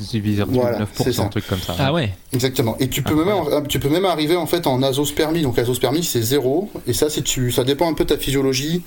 [0.09, 1.75] divisé voilà, 9%, un truc comme ça.
[1.77, 2.11] Ah ouais.
[2.33, 2.75] Exactement.
[2.79, 5.43] Et tu peux même tu peux même arriver en fait en azospermie.
[5.43, 6.71] Donc azospermie c'est zéro.
[6.88, 8.81] Et ça tu ça dépend un peu de ta physiologie.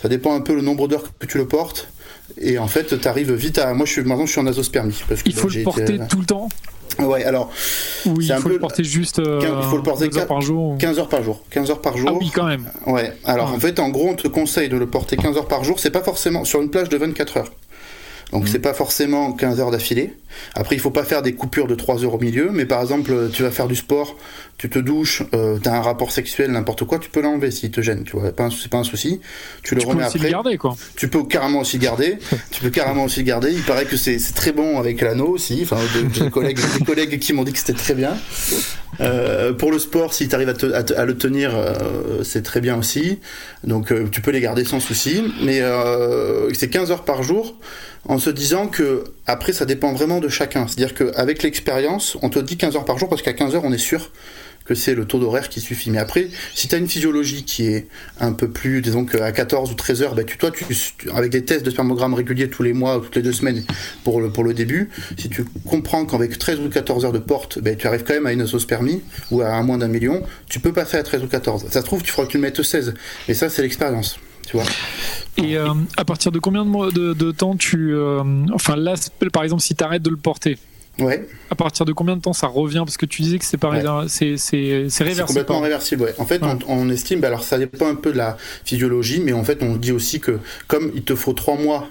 [0.00, 1.88] Ça dépend un peu le nombre d'heures que tu le portes.
[2.40, 3.72] Et en fait, tu arrives vite à.
[3.74, 5.02] Moi, je suis maintenant, je suis en azospermie.
[5.08, 6.48] Parce que, il faut le porter tout le temps.
[6.98, 7.50] Ouais, alors.
[8.06, 9.18] Oui, il faut le porter juste.
[9.18, 10.76] Euh, il faut le porter 15 heures par jour.
[10.78, 11.42] 15 heures par jour.
[11.50, 12.10] 15 heures par jour.
[12.12, 12.66] Ah oui, quand même.
[12.86, 13.12] Ouais.
[13.24, 15.78] Alors, en fait, en gros, on te conseille de le porter 15 heures par jour.
[15.78, 17.52] C'est pas forcément sur une plage de 24 heures.
[18.32, 18.46] Donc mm.
[18.48, 20.14] c'est pas forcément 15 heures d'affilée.
[20.54, 23.30] Après, il faut pas faire des coupures de 3 heures au milieu, mais par exemple,
[23.32, 24.16] tu vas faire du sport,
[24.58, 27.70] tu te douches, euh, tu as un rapport sexuel, n'importe quoi, tu peux l'enlever s'il
[27.70, 29.20] te gêne, tu vois, c'est pas un souci.
[29.62, 30.30] Tu le remets après.
[30.30, 30.76] garder, quoi.
[30.96, 32.18] Tu peux carrément aussi le garder.
[32.50, 33.52] tu peux carrément aussi le garder.
[33.52, 35.60] Il paraît que c'est très bon avec l'anneau aussi.
[35.62, 38.16] Enfin, des, collègues, des collègues qui m'ont dit que c'était très bien.
[39.00, 43.18] Euh, pour le sport, si tu arrives à, le tenir, euh, c'est très bien aussi.
[43.64, 45.22] Donc euh, tu peux les garder sans souci.
[45.42, 45.60] Mais
[46.54, 47.54] c'est 15 heures par jour
[48.08, 50.66] en se disant que après ça dépend vraiment de chacun.
[50.66, 53.72] C'est-à-dire qu'avec l'expérience, on te dit 15 heures par jour parce qu'à 15 heures on
[53.72, 54.10] est sûr
[54.66, 55.90] que c'est le taux d'horaire qui suffit.
[55.90, 57.86] Mais après, si tu as une physiologie qui est
[58.20, 60.64] un peu plus, disons qu'à 14 ou 13 heures, bah, toi, tu,
[61.14, 63.64] avec des tests de spermogramme réguliers tous les mois ou toutes les deux semaines
[64.04, 67.86] pour le, début, si tu comprends qu'avec 13 ou 14 heures de porte, bah, tu
[67.86, 71.02] arrives quand même à une osospermie ou à moins d'un million, tu peux passer à
[71.02, 71.66] 13 ou 14.
[71.70, 72.94] Ça se trouve, tu feras que tu le mettes 16.
[73.28, 74.18] Et ça, c'est l'expérience.
[74.46, 74.66] Tu vois
[75.38, 77.94] et euh, à partir de combien de, de, temps tu.
[77.94, 78.22] Euh,
[78.54, 78.94] enfin, là,
[79.32, 80.56] par exemple, si tu arrêtes de le porter,
[80.98, 81.26] Ouais.
[81.50, 82.82] À partir de combien de temps ça revient?
[82.84, 84.88] Parce que tu disais que c'est réversible.
[84.98, 86.14] C'est complètement réversible, ouais.
[86.18, 89.44] En fait, on, estime, bah, alors ça dépend un peu de la physiologie, mais en
[89.44, 91.88] fait, on dit aussi que comme il te faut trois mois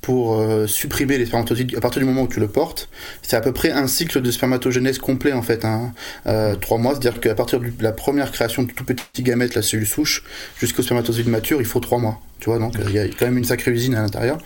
[0.00, 2.88] pour euh, supprimer les spermatozoïdes à partir du moment où tu le portes.
[3.22, 5.92] C'est à peu près un cycle de spermatogénèse complet en fait, hein.
[6.26, 9.62] euh, trois mois, c'est-à-dire qu'à partir de la première création de tout petit gamète, la
[9.62, 10.24] cellule souche,
[10.58, 12.20] jusqu'au spermatozoïde mature, il faut trois mois.
[12.40, 14.38] Tu vois, donc il y a quand même une sacrée usine à l'intérieur.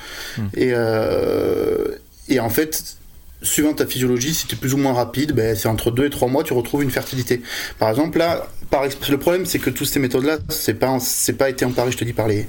[0.55, 1.97] Et, euh,
[2.29, 2.97] et en fait,
[3.43, 6.11] suivant ta physiologie, si tu es plus ou moins rapide, ben, c'est entre 2 et
[6.11, 7.43] 3 mois, tu retrouves une fertilité.
[7.79, 11.51] Par exemple, là, par, le problème, c'est que toutes ces méthodes-là, c'est pas, c'est pas
[11.51, 12.47] été emparé, je te dis, par les,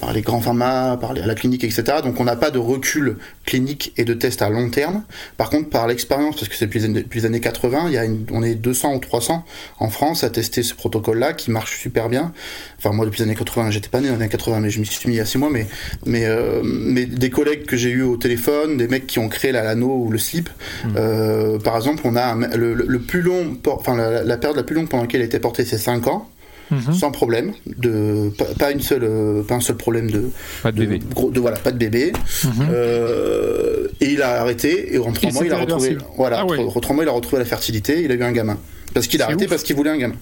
[0.00, 1.82] par les grands pharma, par la clinique, etc.
[2.04, 5.02] Donc, on n'a pas de recul clinique et de tests à long terme.
[5.36, 8.44] Par contre, par l'expérience, parce que c'est depuis, les années 80, il y a on
[8.44, 9.44] est 200 ou 300
[9.80, 12.32] en France à tester ce protocole-là qui marche super bien.
[12.78, 14.78] Enfin, moi, depuis les années 80, j'étais pas né dans les années 80, mais je
[14.78, 15.66] m'y suis mis il y a 6 mois, mais,
[16.04, 19.50] mais, euh, mais des collègues que j'ai eu au téléphone, des mecs qui ont créé
[19.50, 20.48] l'anneau ou le slip,
[20.84, 20.88] hmm.
[20.96, 25.02] euh, par exemple, on a le, plus long, enfin, la, période la plus longue pendant
[25.02, 26.28] laquelle il était porté, c'est 5 ans.
[26.68, 26.94] Mhm.
[26.94, 30.30] sans problème, de pas, une seule, euh, pas un seul problème de
[30.64, 32.12] pas de, bébé, de, voilà, pas de bébé.
[32.42, 32.52] Mhm.
[32.72, 37.04] Euh, et il a arrêté et en trois mois il a retrouvé, voilà, ah mois
[37.04, 38.58] il a retrouvé la fertilité, il a eu un gamin
[38.94, 40.16] parce qu'il a arrêté parce qu'il voulait un gamin.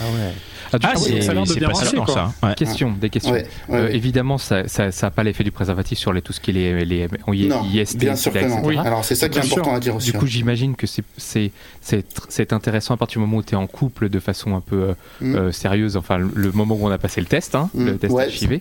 [0.00, 0.32] Ah ouais.
[0.72, 2.54] Ah, ah c'est ça bien marcher, ça.
[2.54, 3.36] Question, des questions.
[3.70, 6.84] Euh, évidemment, ça n'a pas l'effet du préservatif sur les, tout ce qui est les,
[6.84, 7.08] les
[7.46, 8.62] non, IST, bien sûr que non.
[8.64, 8.76] Oui.
[8.76, 10.12] Alors c'est ça qui est important à dire aussi.
[10.12, 14.08] Du coup, j'imagine que c'est intéressant à partir du moment où tu es en couple
[14.08, 15.52] de façon un peu mm.
[15.52, 17.98] sérieuse, enfin le moment où on a passé le test, hein, le mm.
[17.98, 18.60] test HIV.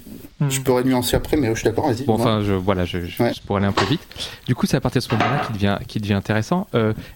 [0.49, 2.03] Je pourrais nuancer après, mais je suis d'accord, vas-y.
[2.03, 2.99] Bon, enfin, je, voilà, je,
[3.45, 4.01] pourrais aller un peu vite.
[4.47, 6.67] Du coup, c'est à partir de ce moment-là qui devient, qui devient intéressant.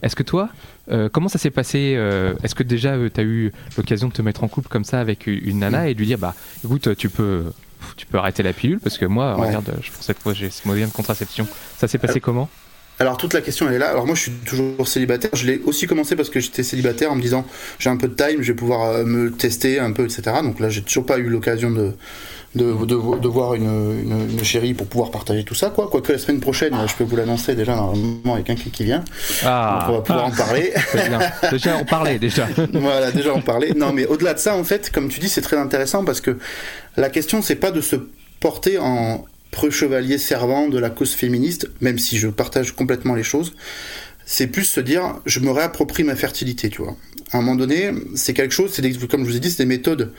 [0.01, 0.49] Est-ce que toi,
[0.91, 4.13] euh, comment ça s'est passé euh, Est-ce que déjà euh, tu as eu l'occasion de
[4.13, 6.95] te mettre en couple comme ça avec une nana et de lui dire bah écoute
[6.97, 7.45] tu peux
[7.95, 10.87] tu peux arrêter la pilule parce que moi regarde je cette fois j'ai ce moyen
[10.87, 11.47] de contraception.
[11.77, 12.49] Ça s'est passé comment?
[12.97, 13.89] Alors toute la question elle est là.
[13.89, 15.31] Alors moi je suis toujours célibataire.
[15.33, 17.45] Je l'ai aussi commencé parce que j'étais célibataire en me disant
[17.77, 20.23] j'ai un peu de time, je vais pouvoir me tester un peu, etc.
[20.43, 21.93] Donc là j'ai toujours pas eu l'occasion de,
[22.55, 25.69] de, de, voir une, une, chérie pour pouvoir partager tout ça.
[25.69, 25.87] Quoi.
[25.89, 29.03] Quoique la semaine prochaine, je peux vous l'annoncer déjà, normalement, avec un qui vient.
[29.43, 30.73] Ah, on va pouvoir en parler.
[31.51, 32.47] déjà, on parlait, déjà.
[32.73, 33.73] voilà, déjà, on parlait.
[33.75, 36.37] Non, mais au-delà de ça, en fait, comme tu dis, c'est très intéressant parce que
[36.97, 37.95] la question, c'est pas de se
[38.39, 43.53] porter en preux-chevalier servant de la cause féministe, même si je partage complètement les choses
[44.31, 46.95] c'est plus se dire je me réapproprie ma fertilité, tu vois.
[47.31, 49.67] À un moment donné, c'est quelque chose, c'est comme je vous ai dit, c'est des
[49.67, 50.13] méthodes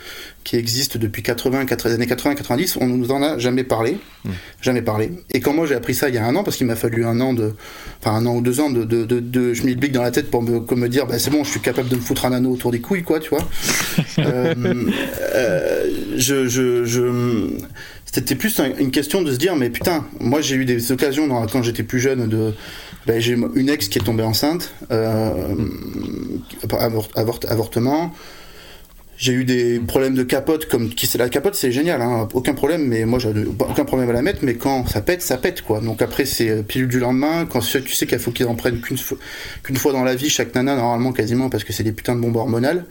[0.45, 4.31] qui existent depuis 80, 80 années 80, 90, on nous en a jamais parlé, mmh.
[4.63, 5.11] jamais parlé.
[5.33, 7.05] Et quand moi j'ai appris ça il y a un an, parce qu'il m'a fallu
[7.05, 7.53] un an de,
[8.01, 10.31] enfin un an ou deux ans de, de, de, de je blic dans la tête
[10.31, 12.53] pour me, me dire, bah, c'est bon, je suis capable de me foutre un anneau
[12.53, 13.47] autour des couilles, quoi, tu vois.
[14.19, 14.55] euh,
[15.35, 17.51] euh, je, je, je
[18.13, 21.63] c'était plus une question de se dire, mais putain, moi j'ai eu des occasions quand
[21.63, 22.55] j'étais plus jeune de
[23.11, 25.57] ben, j'ai une ex qui est tombée enceinte, euh,
[27.17, 28.15] avortement.
[29.17, 32.55] J'ai eu des problèmes de capote, comme qui c'est la capote, c'est génial, hein, aucun
[32.55, 35.63] problème, mais moi j'ai aucun problème à la mettre, mais quand ça pète, ça pète
[35.63, 35.81] quoi.
[35.81, 38.81] Donc après c'est euh, pilule du lendemain, quand tu sais qu'il faut qu'ils en prennent
[38.81, 39.19] qu'une fois,
[39.65, 42.21] qu'une fois dans la vie, chaque nana normalement quasiment, parce que c'est des putains de
[42.21, 42.85] bombes hormonales.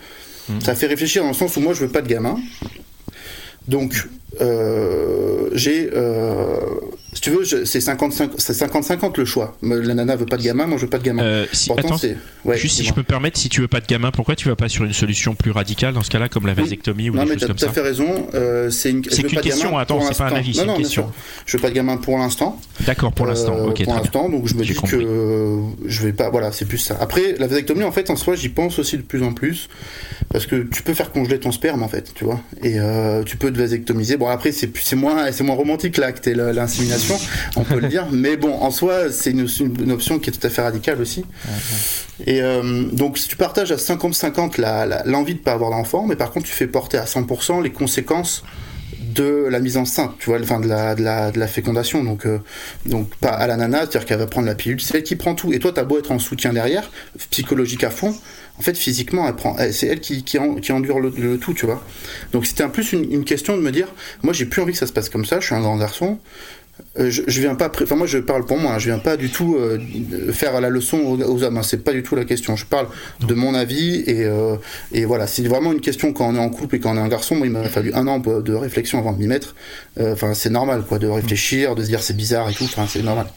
[0.50, 0.60] Mmh.
[0.60, 2.38] Ça fait réfléchir dans le sens où moi je veux pas de gamin.
[3.70, 4.06] Donc
[4.42, 6.60] euh, j'ai euh,
[7.14, 9.58] si tu veux, c'est 50-50 le choix.
[9.64, 11.24] La nana veut pas de gamin, moi je veux pas de gamin.
[11.24, 11.98] Euh, attends,
[12.54, 14.56] juste si je peux me permettre, si tu veux pas de gamin, pourquoi tu vas
[14.56, 17.32] pas sur une solution plus radicale dans ce cas-là, comme la vasectomie ou non, des
[17.34, 18.70] choses comme ça Non, mais t'as tout à fait raison.
[18.70, 21.12] C'est une, une question, attends, c'est pas un avis, c'est une question.
[21.46, 22.60] Je veux pas de gamin pour l'instant.
[22.86, 23.84] D'accord, pour l'instant, ok.
[23.84, 26.30] Pour l'instant, donc je me dis que je vais pas.
[26.30, 26.96] Voilà, c'est plus ça.
[27.02, 29.68] Après, la vasectomie, en fait, en soi, j'y pense aussi de plus en plus.
[30.32, 32.40] Parce que tu peux faire congeler ton sperme, en fait, tu vois.
[32.64, 32.78] Et
[33.26, 34.16] tu peux te vasectomiser.
[34.20, 37.18] Bon, après, c'est moins, moins romantique l'acte et l'insémination.
[37.56, 38.08] On peut le dire.
[38.12, 41.24] Mais bon, en soi, c'est une, une, option qui est tout à fait radicale aussi.
[42.28, 44.60] Et euh, donc, si tu partages à 50-50
[45.06, 47.72] l'envie de ne pas avoir d'enfant, mais par contre, tu fais porter à 100% les
[47.72, 48.44] conséquences
[49.00, 52.04] de la mise en sein, tu vois, enfin de la, de la, de la fécondation.
[52.04, 52.40] Donc, euh,
[52.86, 55.34] donc pas à la nana, c'est-à-dire qu'elle va prendre la pilule, c'est elle qui prend
[55.34, 55.54] tout.
[55.54, 56.92] Et toi, t'as beau être en soutien derrière,
[57.32, 58.14] psychologique à fond,
[58.60, 61.84] en fait, physiquement, elle prend, c'est elle qui, qui, qui endure le, tout, tu vois.
[62.34, 63.88] Donc, c'était un plus une, une, question de me dire,
[64.22, 65.40] moi, j'ai plus envie que ça se passe comme ça.
[65.40, 66.20] Je suis un grand garçon.
[66.98, 68.80] Euh, je, je, viens pas, enfin moi je parle pour moi, hein.
[68.80, 69.80] je viens pas du tout euh,
[70.32, 71.64] faire la leçon aux, hommes, hein.
[71.64, 72.56] c'est pas du tout la question.
[72.56, 72.88] Je parle
[73.20, 74.56] de mon avis et, euh,
[74.92, 77.02] et voilà, c'est vraiment une question quand on est en couple et quand on est
[77.02, 77.36] un garçon.
[77.36, 79.56] Moi, il m'a fallu un an de réflexion avant de m'y mettre.
[80.00, 82.64] Enfin, c'est normal quoi, de réfléchir, de se dire c'est bizarre et tout.
[82.64, 83.28] Enfin, c'est normal.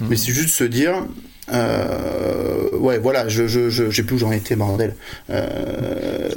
[0.00, 0.06] Mmh.
[0.08, 1.04] Mais c'est juste se dire,
[1.52, 4.94] euh, ouais, voilà, je, je, je j'ai plus où j'en étais, bordel.
[5.30, 6.28] Euh,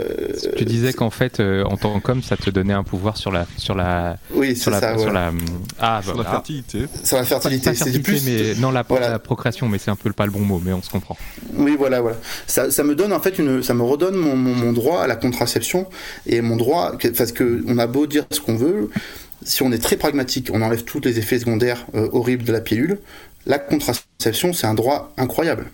[0.56, 3.46] tu disais qu'en fait, euh, en tant qu'homme, ça te donnait un pouvoir sur la,
[3.58, 5.32] sur la, oui, sur la, ça, sur la,
[5.80, 6.86] ah, sur la fertilité.
[7.04, 10.26] Sur la fertilité, c'est plus, mais non la, la procréation, mais c'est un peu pas
[10.26, 11.18] le bon mot, mais on se comprend.
[11.54, 12.18] Oui, voilà, voilà.
[12.48, 15.08] Ça, ça me donne en fait une, ça me redonne mon, mon, mon droit à
[15.08, 15.88] la contraception
[16.26, 18.90] et mon droit, parce que on a beau dire ce qu'on veut
[19.44, 22.62] si on est très pragmatique, on enlève tous les effets secondaires euh, horribles de la
[22.62, 23.00] pilule,
[23.46, 25.68] la contraception, c'est un droit incroyable.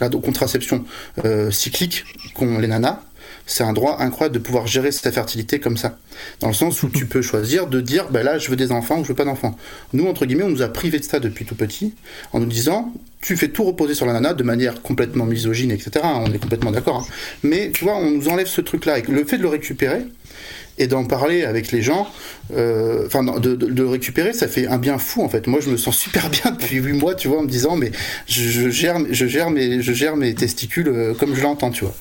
[0.00, 0.84] La contraception
[1.24, 2.04] euh, cyclique
[2.34, 3.00] qu'ont les nanas,
[3.46, 5.98] c'est un droit incroyable de pouvoir gérer sa fertilité comme ça.
[6.40, 8.98] Dans le sens où tu peux choisir de dire, ben là, je veux des enfants
[8.98, 9.56] ou je veux pas d'enfants.
[9.92, 11.94] Nous, entre guillemets, on nous a privé de ça depuis tout petit,
[12.32, 16.04] en nous disant, tu fais tout reposer sur la nana de manière complètement misogyne, etc.
[16.04, 17.06] On est complètement d'accord.
[17.08, 17.12] Hein.
[17.42, 18.98] Mais tu vois, on nous enlève ce truc-là.
[18.98, 20.02] Et le fait de le récupérer,
[20.78, 22.08] et d'en parler avec les gens,
[22.54, 25.46] euh, enfin de, de, récupérer, ça fait un bien fou en fait.
[25.46, 27.92] Moi, je me sens super bien depuis 8 mois, tu vois, en me disant mais
[28.26, 31.84] je, je gère, je gère mes, je gère mes testicules euh, comme je l'entends, tu
[31.84, 31.94] vois.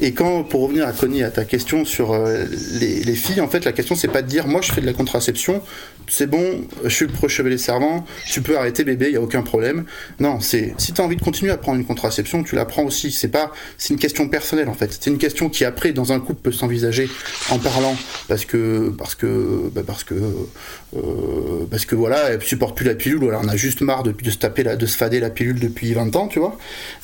[0.00, 2.44] Et quand, pour revenir à Connie à ta question sur euh,
[2.80, 4.86] les, les, filles, en fait, la question c'est pas de dire moi je fais de
[4.86, 5.62] la contraception,
[6.08, 9.42] c'est bon, je suis le pro-chevalier servant, tu peux arrêter bébé, il y a aucun
[9.42, 9.84] problème.
[10.20, 12.84] Non, c'est si tu as envie de continuer à prendre une contraception, tu la prends
[12.84, 13.10] aussi.
[13.10, 14.98] C'est pas, c'est une question personnelle en fait.
[15.00, 17.08] C'est une question qui après dans un couple peut s'envisager
[17.50, 17.96] en parlant
[18.28, 22.94] parce que parce que bah parce que euh, parce que voilà, elle supporte plus la
[22.94, 25.30] pilule, ou on a juste marre de, de se taper la, de se fader la
[25.30, 26.56] pilule depuis 20 ans, tu vois.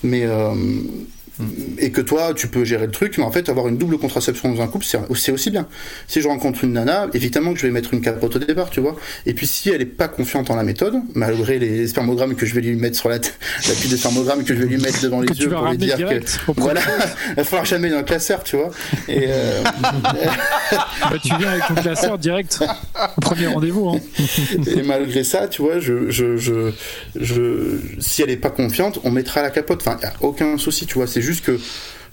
[0.02, 0.26] Mais
[1.40, 1.44] euh,
[1.78, 4.52] et que toi, tu peux gérer le truc, mais en fait, avoir une double contraception
[4.52, 5.66] dans un couple, c'est aussi bien.
[6.06, 8.80] Si je rencontre une nana, évidemment que je vais mettre une capote au départ, tu
[8.80, 8.96] vois.
[9.26, 12.54] Et puis si elle est pas confiante en la méthode, malgré les spermogrammes que je
[12.54, 15.00] vais lui mettre sur la tête, la pile de spermogrammes que je vais lui mettre
[15.02, 16.20] devant les yeux pour lui dire que
[16.56, 16.80] voilà,
[17.30, 18.70] il va falloir jamais un classeur, tu vois.
[19.08, 19.62] Et euh...
[20.02, 22.64] bah, tu viens avec ton classeur direct
[23.16, 23.88] au premier rendez-vous.
[23.90, 24.00] Hein.
[24.66, 26.72] et malgré ça, tu vois, je, je, je,
[27.20, 29.80] je, si elle est pas confiante, on mettra la capote.
[29.86, 31.06] Enfin, y a aucun souci, tu vois.
[31.06, 31.60] C'est juste que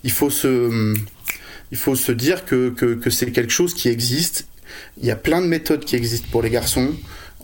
[0.03, 4.47] il faut se, dire que c'est quelque chose qui existe.
[5.01, 6.93] Il y a plein de méthodes qui existent pour les garçons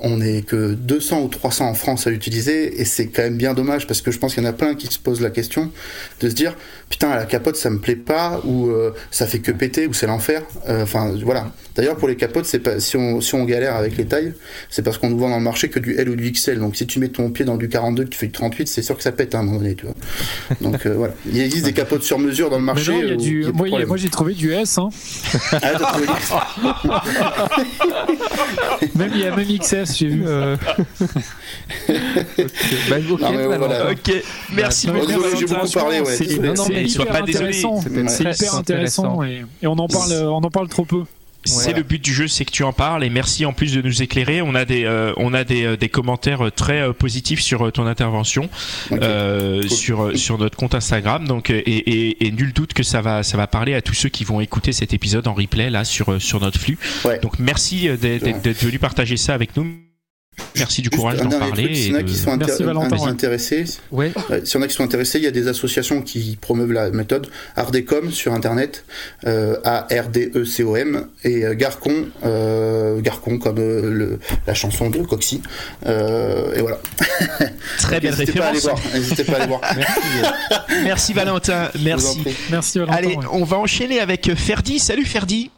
[0.02, 3.54] on n'est que 200 ou 300 en France à utiliser et c'est quand même bien
[3.54, 5.72] dommage parce que je pense qu'il y en a plein qui se posent la question
[6.20, 6.56] de se dire
[6.90, 10.08] putain la capote ça me plaît pas ou euh, ça fait que péter ou c'est
[10.08, 10.44] l'enfer.
[10.68, 11.52] Euh, enfin voilà.
[11.76, 14.34] D'ailleurs pour les capotes c'est pas si on, si on galère avec les tailles
[14.70, 16.76] c'est parce qu'on nous vend dans le marché que du L ou du XL donc
[16.76, 19.04] si tu mets ton pied dans du 42 tu fais du 38 c'est sûr que
[19.04, 19.96] ça pète à un moment donné tu vois.
[20.62, 21.14] Donc euh, voilà.
[21.32, 23.46] Il existe des capotes sur mesure dans le marché non, y a du...
[23.54, 24.90] moi, j'ai trouvé du S hein.
[25.52, 26.08] ah, trouvé
[28.96, 30.24] même il y a même XS j'ai vu.
[30.26, 30.56] Euh...
[31.90, 33.92] bah, ok, non, voilà.
[33.92, 34.24] ok.
[34.54, 35.08] Merci beaucoup.
[35.38, 36.00] J'ai beaucoup parlé.
[36.00, 36.16] Ouais.
[36.16, 37.82] C'est hyper pas intéressant.
[38.08, 41.04] C'est hyper intéressant et, et on en parle, on en parle trop peu.
[41.44, 43.82] C'est le but du jeu, c'est que tu en parles et merci en plus de
[43.82, 44.42] nous éclairer.
[44.42, 47.88] On a des, euh, on a des, euh, des, commentaires très euh, positifs sur ton
[47.88, 48.50] intervention
[48.92, 49.00] okay.
[49.00, 49.70] cool.
[49.70, 51.28] sur sur notre compte Instagram.
[51.28, 54.10] Donc et, et, et, nul doute que ça va ça va parler à tous ceux
[54.10, 56.78] qui vont écouter cet épisode en replay là sur sur notre flux.
[57.06, 57.20] Ouais.
[57.20, 59.91] Donc merci d'être venu partager ça avec nous.
[60.58, 61.74] Merci du courage d'en parler.
[61.76, 64.12] S'il y en a qui sont intér Merci Valentin, intéressés, ouais.
[64.30, 64.46] ouais.
[64.46, 66.92] s'il y en a qui sont intéressés, il y a des associations qui promeuvent la
[66.92, 67.28] méthode.
[67.56, 68.86] Ardecom sur internet,
[69.26, 75.42] euh, A-R-D-E-C-O-M, et euh, Garcon, euh, Garcon comme euh, le, la chanson de Coxy.
[75.86, 76.80] Euh, et voilà.
[77.80, 78.68] Très belle référence.
[78.94, 79.62] N'hésitez pas à aller voir.
[79.76, 81.70] Merci, Merci Valentin.
[81.82, 82.24] Merci.
[82.50, 82.98] Merci Valentin.
[82.98, 84.80] Allez, on va enchaîner avec Ferdi.
[84.80, 85.52] Salut Ferdi.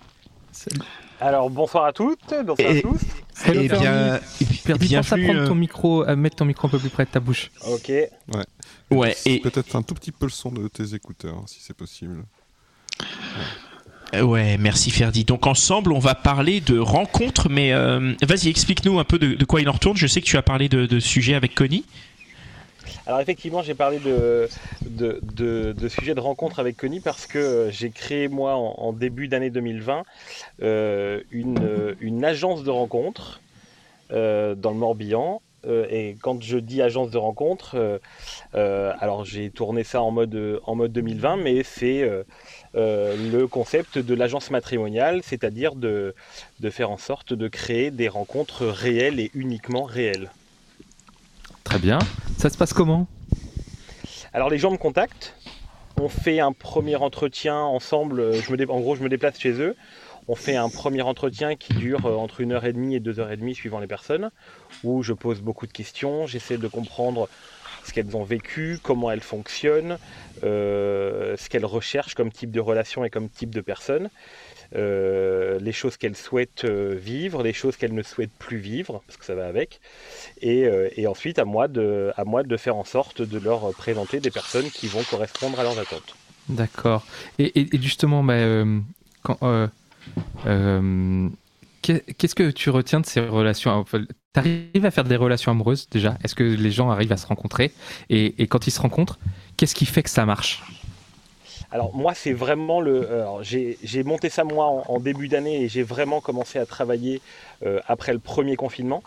[0.52, 0.82] Salut.
[1.20, 3.00] Alors bonsoir à toutes, bonsoir et, à tous.
[3.46, 4.20] Hello, et bien,
[4.64, 7.06] Ferdi, bien pense à prendre ton micro, à mettre ton micro un peu plus près
[7.06, 7.52] de ta bouche.
[7.68, 7.90] Ok.
[7.90, 8.10] Ouais.
[8.92, 9.16] Ouais.
[9.26, 12.24] Et peut-être un tout petit peu le son de tes écouteurs, si c'est possible.
[14.14, 14.22] Ouais.
[14.22, 14.58] ouais.
[14.58, 15.26] merci Ferdi.
[15.26, 19.46] Donc ensemble, on va parler de rencontres, mais euh, vas-y, explique-nous un peu de, de,
[19.46, 19.98] quoi il en retourne.
[19.98, 21.86] Je sais que tu as parlé de, de sujets avec Connie.
[23.06, 24.48] Alors effectivement, j'ai parlé de,
[24.86, 29.28] de, de, de, sujet de rencontre avec Connie parce que j'ai créé moi en, début
[29.28, 30.04] d'année 2020
[30.62, 33.42] euh, une, une, agence de rencontre
[34.12, 35.42] euh, dans le Morbihan.
[35.66, 38.00] Euh, et quand je dis agence de rencontre,
[38.56, 42.10] euh, alors j'ai tourné ça en mode, en mode 2020, mais c'est
[42.74, 46.14] le concept de l'agence matrimoniale, c'est-à-dire de
[46.70, 50.30] faire en sorte de créer des rencontres réelles et uniquement réelles.
[51.64, 52.00] Très bien.
[52.38, 53.08] Ça se passe comment
[54.34, 55.36] Alors les gens me contactent.
[56.02, 58.24] On fait un premier entretien ensemble.
[58.70, 59.76] En gros, je me déplace chez eux.
[60.28, 63.32] On fait un premier entretien qui dure entre une heure et demie et deux heures
[63.32, 64.32] et demie suivant les personnes,
[64.84, 66.28] où je pose beaucoup de questions.
[66.28, 67.28] J'essaie de comprendre
[67.84, 69.98] ce qu'elles ont vécu, comment elles fonctionnent,
[70.44, 74.10] euh, ce qu'elles recherchent comme type de relation et comme type de personne.
[74.76, 79.18] Euh, les choses qu'elles souhaitent euh, vivre, les choses qu'elles ne souhaitent plus vivre, parce
[79.18, 79.80] que ça va avec.
[80.42, 83.72] Et, euh, et, ensuite, à moi, de, à moi de faire en sorte de leur
[83.74, 86.16] présenter des personnes qui vont correspondre à leurs attentes.
[86.50, 87.06] D'accord.
[87.38, 88.36] Et, justement, bah,
[91.82, 93.86] qu'est-ce que tu retiens de ces relations?
[93.86, 96.18] Tu arrives à faire des relations amoureuses déjà?
[96.24, 97.72] Est-ce que les gens arrivent à se rencontrer?
[98.10, 99.20] Et, quand ils se rencontrent,
[99.56, 100.64] qu'est-ce qui fait que ça marche?
[101.74, 103.10] Alors moi c'est vraiment le.
[103.42, 107.20] J'ai monté ça moi en, en début d'année et j'ai vraiment commencé à travailler
[107.66, 109.02] euh, après le premier confinement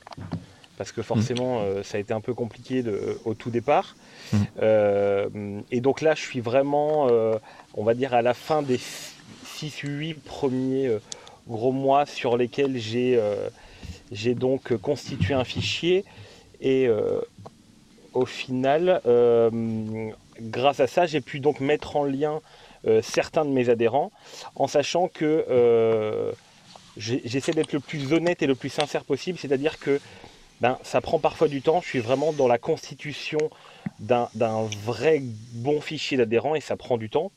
[0.77, 1.65] parce que forcément mmh.
[1.65, 3.97] euh, ça a été un peu compliqué de, au tout départ.
[4.33, 4.37] Mmh.
[4.63, 7.37] Euh, et donc là je suis vraiment, euh,
[7.75, 8.81] on va dire à la fin des
[9.59, 10.91] 6-8 premiers
[11.49, 13.21] gros mois sur lesquels j'ai
[14.13, 16.05] j'ai donc constitué un fichier
[16.61, 16.89] et
[18.13, 19.01] au final
[20.41, 22.41] grâce à ça j'ai pu donc mettre en lien
[22.87, 24.13] euh, certains de mes adhérents,
[24.55, 26.33] en sachant que euh,
[26.97, 30.01] j'essaie d'être le plus honnête et le plus sincère possible, c'est-à-dire que
[30.61, 33.51] ben, ça prend parfois du temps, je suis vraiment dans la constitution
[33.99, 34.29] d'un
[34.85, 35.21] vrai
[35.53, 37.33] bon fichier d'adhérents et ça prend du temps,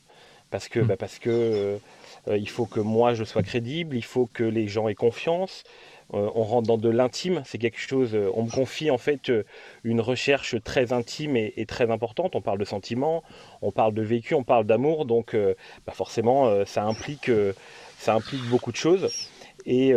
[0.50, 1.80] parce que, ben, parce que
[2.28, 5.64] euh, il faut que moi je sois crédible, il faut que les gens aient confiance,
[6.12, 9.44] on rentre dans de l'intime, c'est quelque chose, euh, on me confie en fait euh,
[9.84, 13.22] une recherche très intime et, et, très importante, on parle de sentiments,
[13.62, 15.36] on parle de vécu, on parle d'amour, donc
[15.86, 17.30] bah forcément ça, implique,
[17.98, 19.08] ça implique beaucoup de choses.
[19.66, 19.90] Et,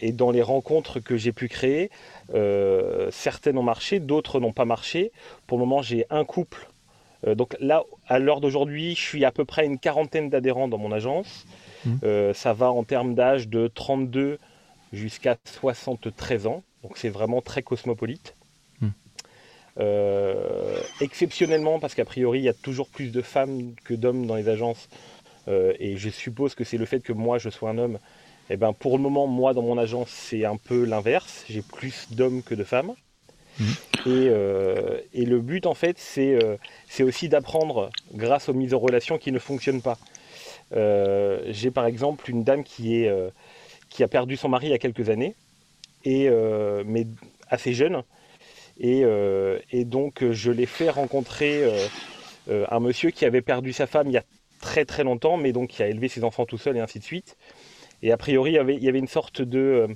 [0.00, 1.90] et dans les rencontres que j'ai pu créer,
[3.10, 5.12] certaines ont marché, d'autres n'ont pas marché.
[5.46, 6.68] Pour le moment j'ai un couple
[7.26, 10.92] donc là, à l'heure d'aujourd'hui, je suis à peu près une quarantaine d'adhérents dans mon
[10.92, 11.46] agence.
[11.84, 12.32] Mmh.
[12.34, 14.38] ça va en termes d'âge de 32
[14.92, 16.62] jusqu'à 73 ans.
[16.82, 18.34] Donc c'est vraiment très cosmopolite.
[18.80, 18.90] Mmh.
[21.00, 24.48] exceptionnellement, parce qu'a priori, il y a toujours plus de femmes que d'hommes dans les
[24.48, 24.88] agences,
[25.48, 27.98] et je suppose que c'est le fait que moi je sois un homme
[28.50, 31.44] eh ben, pour le moment, moi, dans mon agence, c'est un peu l'inverse.
[31.48, 32.94] J'ai plus d'hommes que de femmes.
[33.58, 33.66] Mhm.
[34.06, 36.56] Euh, et, le but, en fait, euh,
[36.88, 39.98] c'est aussi d'apprendre grâce aux mises en relation qui ne fonctionnent pas.
[40.74, 43.12] Euh, j'ai par exemple une dame qui, est,
[43.88, 45.34] qui a perdu son mari il y a quelques années,
[46.04, 46.28] et,
[46.84, 47.06] mais
[47.48, 48.02] assez jeune.
[48.78, 49.02] Et,
[49.72, 51.64] et donc, je l'ai fait rencontrer
[52.48, 54.24] un monsieur qui avait perdu sa femme il y a
[54.60, 57.04] très très longtemps, mais donc qui a élevé ses enfants tout seul et ainsi de
[57.04, 57.36] suite.
[58.02, 59.58] Et a priori, il y avait, une sorte de.
[59.58, 59.88] Euh,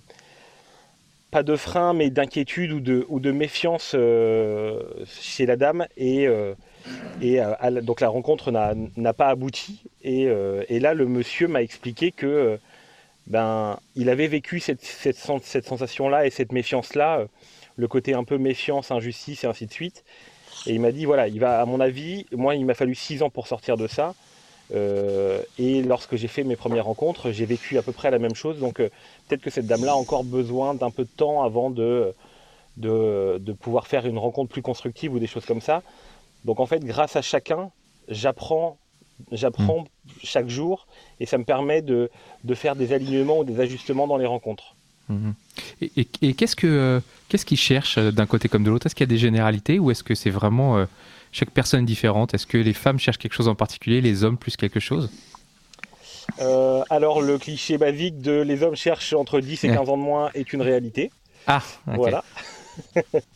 [1.30, 5.86] pas de frein, mais d'inquiétude ou de, ou de méfiance euh, chez la dame.
[5.96, 6.54] Et, euh,
[7.22, 7.40] et
[7.82, 9.82] donc la rencontre n'a pas abouti.
[10.02, 10.26] Et,
[10.78, 12.58] là, le monsieur m'a expliqué que.
[13.26, 17.26] Ben, il avait vécu cette, cette, sensation-là et cette méfiance-là,
[17.76, 20.04] le côté un peu méfiance, injustice et ainsi de suite.
[20.66, 23.22] Et il m'a dit voilà, il va, à mon avis, moi, il m'a fallu six
[23.22, 24.14] ans pour sortir de ça.
[24.74, 28.34] Euh, et lorsque j'ai fait mes premières rencontres, j'ai vécu à peu près la même
[28.34, 28.58] chose.
[28.58, 28.88] Donc euh,
[29.28, 32.14] peut-être que cette dame-là a encore besoin d'un peu de temps avant de,
[32.76, 35.82] de, pouvoir faire une rencontre plus constructive ou des choses comme ça.
[36.44, 37.70] Donc en fait, grâce à chacun,
[38.08, 38.78] j'apprends
[39.30, 40.10] j'apprends mmh.
[40.22, 40.86] chaque jour
[41.20, 42.10] et ça me permet de,
[42.44, 44.74] de, faire des alignements ou des ajustements dans les rencontres.
[45.08, 45.30] Mmh.
[45.80, 48.86] Et, et, qu'est-ce que euh, qu'est-ce qu'ils cherchent d'un côté comme de l'autre?
[48.86, 50.86] Est-ce qu'il y a des généralités ou est-ce que c'est vraiment
[51.32, 52.34] chaque personne différente?
[52.34, 55.10] Est-ce que les femmes cherchent quelque chose en particulier, les hommes plus quelque chose?
[56.40, 60.02] Euh, alors le cliché basique de les hommes cherchent entre 10 et 15 ans de
[60.02, 61.10] moins est une réalité.
[61.46, 62.24] Ah, voilà.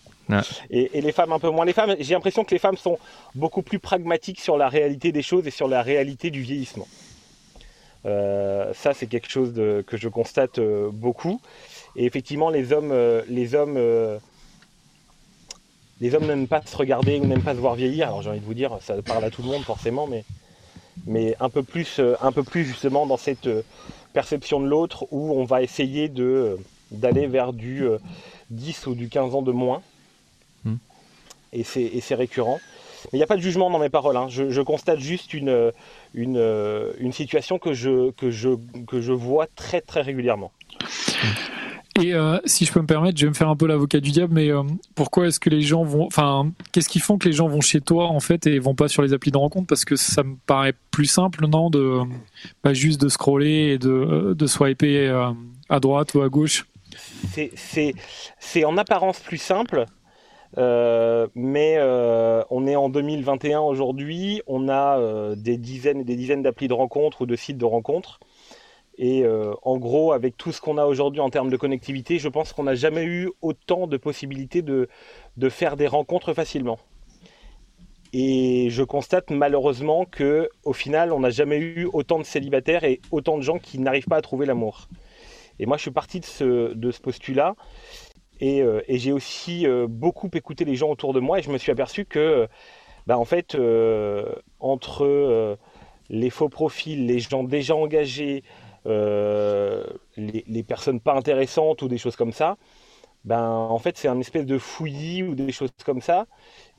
[0.70, 1.64] et, les femmes un peu moins.
[1.64, 2.98] Les femmes, j'ai l'impression que les femmes sont
[3.34, 6.88] beaucoup plus pragmatiques sur la réalité des choses et sur la réalité du vieillissement.
[8.04, 11.40] Euh, ça, c'est quelque chose que je constate euh, beaucoup.
[11.96, 12.94] Et effectivement, les hommes,
[13.28, 13.78] les hommes
[16.00, 18.08] les hommes n'aiment pas se regarder ou n'aiment pas se voir vieillir.
[18.08, 20.06] Alors j'ai envie de vous dire, ça parle à tout le monde forcément,
[21.06, 23.62] mais, un, peu plus, euh, un peu plus justement dans cette euh,
[24.12, 26.56] perception de l'autre où on va essayer de, euh,
[26.90, 27.84] d'aller vers du
[28.50, 29.82] 10 ou du 15 ans de moins.
[31.52, 32.60] Et, c'est, récurrent.
[33.04, 34.16] Mais il n'y a pas de jugement dans mes paroles.
[34.16, 34.26] Hein.
[34.28, 35.72] Je, constate juste une,
[36.14, 38.50] une, une, situation que je, que, je,
[38.86, 40.52] que je vois très très régulièrement.
[42.02, 44.10] Et euh, si je peux me permettre, je vais me faire un peu l'avocat du
[44.10, 44.62] diable, mais euh,
[44.94, 47.80] pourquoi est-ce que les gens vont, enfin, qu'est-ce qui font que les gens vont chez
[47.80, 49.66] toi en fait et vont pas sur les applis de rencontre?
[49.66, 52.00] Parce que ça me paraît plus simple, non, de
[52.62, 55.30] pas juste de scroller et de, de swiper euh,
[55.70, 56.66] à droite ou à gauche?
[58.38, 59.86] C'est en apparence plus simple,
[60.56, 61.78] mais
[62.50, 67.22] on est en 2021 aujourd'hui, on a des dizaines et des dizaines d'applis de rencontres
[67.22, 68.20] ou de sites de rencontres.
[68.98, 72.28] Et euh, en gros, avec tout ce qu'on a aujourd'hui en termes de connectivité, je
[72.28, 74.88] pense qu'on n'a jamais eu autant de possibilités de,
[75.36, 76.78] de, faire des rencontres facilement.
[78.14, 83.00] Et je constate malheureusement que au final, on n'a jamais eu autant de célibataires et
[83.10, 84.88] autant de gens qui n'arrivent pas à trouver l'amour.
[85.58, 87.54] Et moi, je suis parti de ce, de ce postulat.
[88.40, 91.50] Et, euh, et j'ai aussi euh, beaucoup écouté les gens autour de moi et je
[91.50, 92.48] me suis aperçu que,
[93.06, 93.56] bah, en fait,
[94.60, 95.58] entre
[96.08, 98.44] les faux profils, les gens déjà engagés,
[98.86, 99.84] euh,
[100.16, 102.56] les, personnes pas intéressantes ou des choses comme ça,
[103.24, 106.26] ben en fait c'est un espèce de fouillis ou des choses comme ça,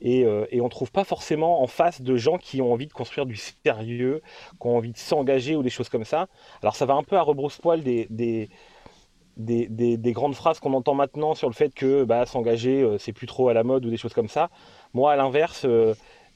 [0.00, 2.92] et, euh, et on trouve pas forcément en face de gens qui ont envie de
[2.94, 4.22] construire du sérieux,
[4.58, 6.28] qui ont envie de s'engager ou des choses comme ça.
[6.62, 8.48] Alors ça va un peu à rebrousse-poil des
[9.38, 13.12] des, des, grandes phrases qu'on entend maintenant sur le fait que bah, s'engager, euh, c'est
[13.12, 14.50] plus trop à la mode ou des choses comme ça.
[14.94, 15.66] Moi, à l'inverse,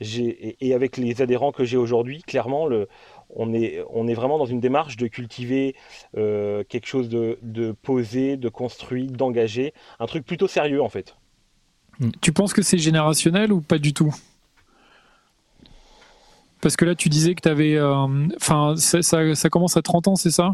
[0.00, 2.88] et, et, avec les adhérents que j'ai aujourd'hui, clairement, le,
[3.34, 5.74] on est, on est vraiment dans une démarche de cultiver
[6.16, 11.16] euh, quelque chose de, posé, de construit, d'engagé, un truc plutôt sérieux en fait.
[12.20, 14.14] Tu penses que c'est générationnel ou pas du tout?
[16.60, 17.76] Parce que là, tu disais que tu avais.
[17.76, 20.52] Euh, enfin, ça, commence à 30 ans, c'est ça?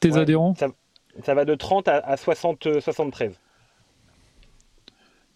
[0.00, 0.54] Tes adhérents?
[0.54, 0.68] Ça,
[1.26, 3.32] va de 30 à, 60, 73.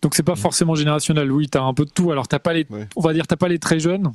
[0.02, 2.10] Donc c'est pas forcément générationnel, oui, tu as un peu de tout.
[2.10, 2.66] Alors t'as pas les,
[2.96, 4.12] on va dire, t'as pas les très jeunes,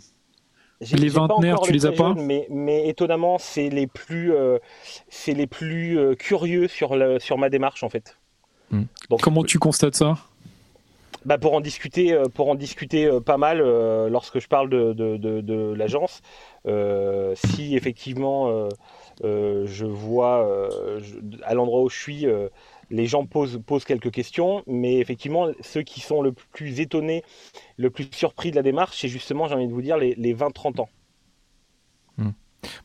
[0.82, 4.60] les vingtenaires, tu les as pas mais, étonnamment, c'est les plus, euh,
[5.10, 8.18] c'est les plus euh, curieux sur, sur ma démarche en fait.
[8.72, 8.84] Hmm.
[9.10, 10.18] Donc, Comment tu constates ça?
[11.26, 13.60] bah pour en discuter, euh, pour en discuter pas mal
[14.10, 16.22] lorsque je parle de, de, de, l'agence.
[17.34, 18.70] si effectivement
[19.22, 20.70] je vois
[21.43, 22.26] à l'endroit où je suis
[22.91, 27.24] les gens posent, quelques questions, mais effectivement, ceux qui sont le plus étonnés,
[27.78, 30.34] le plus surpris de la démarche, c'est justement, j'ai envie de vous dire, les, les
[30.34, 30.89] 20-30 ans.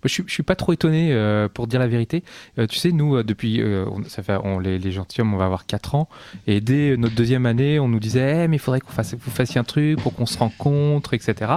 [0.05, 2.23] Je ne suis pas trop étonné, euh, pour dire la vérité.
[2.59, 3.63] Euh, tu sais, nous, euh, depuis,
[4.07, 6.09] ça fait, on, les, les, gentilshommes, on va avoir 4 ans.
[6.47, 9.31] Et dès notre deuxième année, on nous disait, eh, mais il faudrait qu'on fasse, vous
[9.31, 11.53] fassiez un truc pour qu'on se rencontre, etc.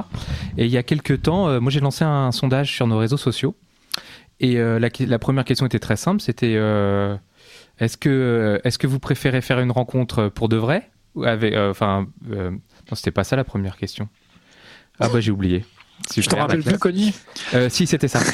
[0.58, 3.56] Et il y a quelques temps, moi, j'ai lancé un, sondage sur nos réseaux sociaux.
[4.40, 6.54] Et la, la, première question était très simple, c'était
[7.80, 10.92] est-ce que, est-ce que vous préférez faire une rencontre pour de vrai
[11.24, 12.60] avec, Enfin, non,
[12.94, 14.08] c'était pas ça la première question.
[15.00, 15.66] Ah bah j'ai oublié.
[16.16, 17.14] Je te rappelle plus, Conny
[17.54, 18.20] euh, Si, c'était ça.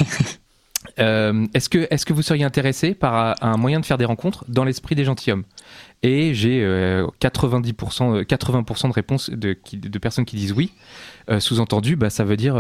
[1.00, 4.46] Euh, est-ce que, est que vous seriez intéressé par un moyen de faire des rencontres
[4.48, 5.44] dans l'esprit des gentilshommes?
[6.04, 6.62] Et j'ai
[7.22, 9.56] 90%, 80% de réponses de,
[10.00, 10.72] personnes qui disent oui.
[11.30, 12.56] Euh, sous-entendu, bah, ça veut dire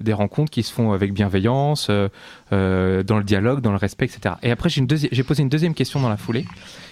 [0.00, 2.10] des rencontres qui se font avec bienveillance, dans
[2.50, 4.34] le dialogue, dans le respect, etc.
[4.42, 4.82] Et après, j'ai,
[5.22, 6.44] posé une deuxième question dans la foulée,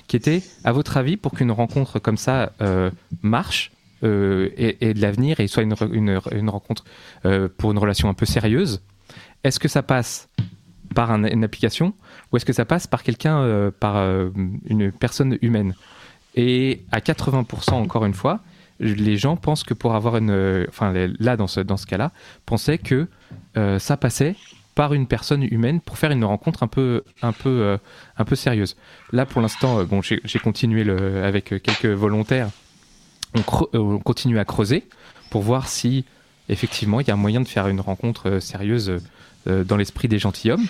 [0.07, 2.53] qui était, à votre avis, pour qu'une rencontre comme ça
[3.23, 3.73] marche,
[4.05, 5.73] euh, et, de l'avenir et soit une,
[6.51, 6.85] rencontre
[7.25, 8.83] euh, pour une relation un peu sérieuse,
[9.43, 10.29] est-ce que ça passe
[10.97, 11.95] par une application
[12.33, 13.97] ou est-ce que ça passe par quelqu'un, euh, par
[14.67, 15.75] une personne humaine?
[16.35, 18.41] Et à 80% encore une fois,
[18.81, 22.11] les gens pensent que pour avoir une, enfin là dans ce dans ce cas-là,
[22.45, 23.07] pensaient que
[23.79, 24.35] ça passait
[24.75, 27.79] par une personne humaine pour faire une rencontre un peu un peu
[28.19, 28.77] un peu sérieuse.
[29.13, 30.83] Là pour l'instant, bon j'ai continué
[31.23, 32.51] avec quelques volontaires
[33.37, 34.85] euh, on, continue à creuser
[35.31, 36.05] pour voir si
[36.49, 39.01] effectivement il y a moyen de faire une rencontre euh, sérieuse euh,
[39.47, 40.67] dans l'esprit des gentilshommes.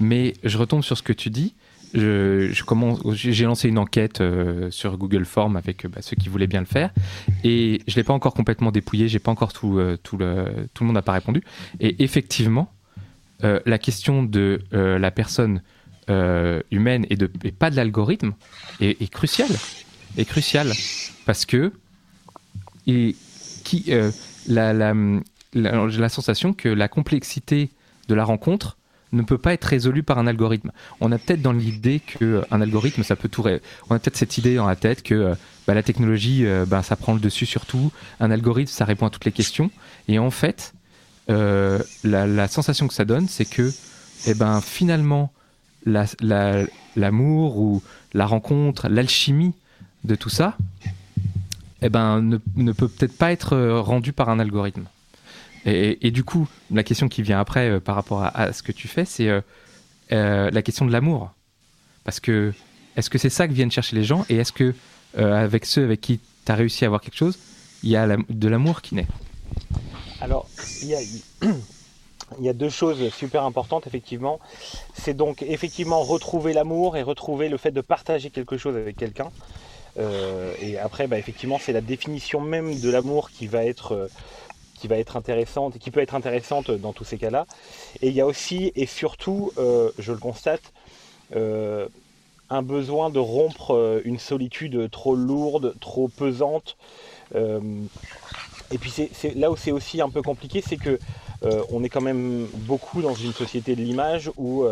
[0.00, 1.54] Mais je retombe sur ce que tu dis.
[1.94, 2.52] Je,
[3.14, 4.22] j'ai lancé une enquête
[4.70, 6.90] sur Google Form avec bah, ceux qui voulaient bien le faire
[7.44, 10.44] et je l'ai pas encore complètement dépouillé, j'ai pas encore tout, tout, le,
[10.74, 11.42] tout le monde n'a pas répondu.
[11.80, 12.70] Et effectivement,
[13.42, 15.62] la question de la personne
[16.08, 17.26] humaine et, de,
[17.58, 18.34] pas de l'algorithme
[18.80, 19.56] est, cruciale,
[20.18, 20.72] est cruciale
[21.24, 21.72] parce que
[22.88, 23.14] et
[23.64, 24.10] qui euh,
[24.48, 24.94] la, la,
[25.52, 27.70] j'ai la sensation que la complexité
[28.08, 28.76] de la rencontre
[29.12, 30.70] ne peut pas être résolue par un algorithme.
[31.00, 33.42] On a peut-être dans l'idée qu'un euh, algorithme, ça peut tout.
[33.88, 35.34] On a peut-être cette idée dans la tête que euh,
[35.66, 37.90] bah, la technologie, bah, ça prend le dessus sur tout.
[38.20, 39.70] Un algorithme, ça répond à toutes les questions.
[40.08, 40.74] Et en fait,
[41.28, 43.72] la, sensation que ça donne, c'est que,
[44.26, 45.32] eh ben, finalement,
[45.86, 47.82] l'amour la, ou
[48.12, 49.54] la rencontre, l'alchimie
[50.04, 50.56] de tout ça,
[51.82, 54.84] eh ben, ne, peut peut-être pas être euh, rendu par un algorithme.
[55.70, 58.88] Et, du coup, la question qui vient après euh, par rapport à, ce que tu
[58.88, 61.32] fais, c'est euh, la question de l'amour.
[62.04, 62.52] Parce que
[62.96, 64.24] est-ce que c'est ça que viennent chercher les gens?
[64.28, 64.74] Et est-ce que
[65.16, 67.38] avec ceux avec qui tu as réussi à avoir quelque chose,
[67.82, 69.06] il y a de l'amour qui naît?
[70.20, 70.48] Alors,
[70.82, 70.88] il
[72.40, 74.40] y a, deux choses super importantes, effectivement.
[74.94, 79.30] C'est donc effectivement retrouver l'amour et retrouver le fait de partager quelque chose avec quelqu'un.
[79.98, 84.08] Euh, et après, bah, effectivement, c'est la définition même de l'amour qui va être euh,
[84.78, 87.46] qui va être intéressante et qui peut être intéressante dans tous ces cas-là.
[88.02, 90.72] Et il y a aussi et surtout, euh, je le constate,
[92.50, 96.78] un besoin de rompre une solitude trop lourde, trop pesante.
[97.34, 100.98] et puis c'est là où c'est aussi un peu compliqué, c'est que
[101.70, 104.64] on est quand même beaucoup dans une société de l'image où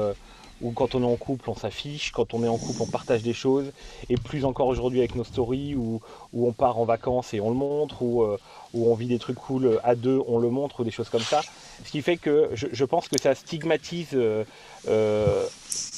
[0.62, 3.22] où quand on est en couple, on s'affiche, quand on est en couple, on partage
[3.22, 3.66] des choses,
[4.08, 6.00] et plus encore aujourd'hui avec nos stories, où,
[6.32, 8.38] où, on part en vacances et on le montre, ou euh,
[8.72, 11.22] où, on vit des trucs cool à deux, on le montre, ou des choses comme
[11.22, 11.42] ça.
[11.84, 14.44] Ce qui fait que je, pense que ça stigmatise, euh,
[14.88, 15.44] euh,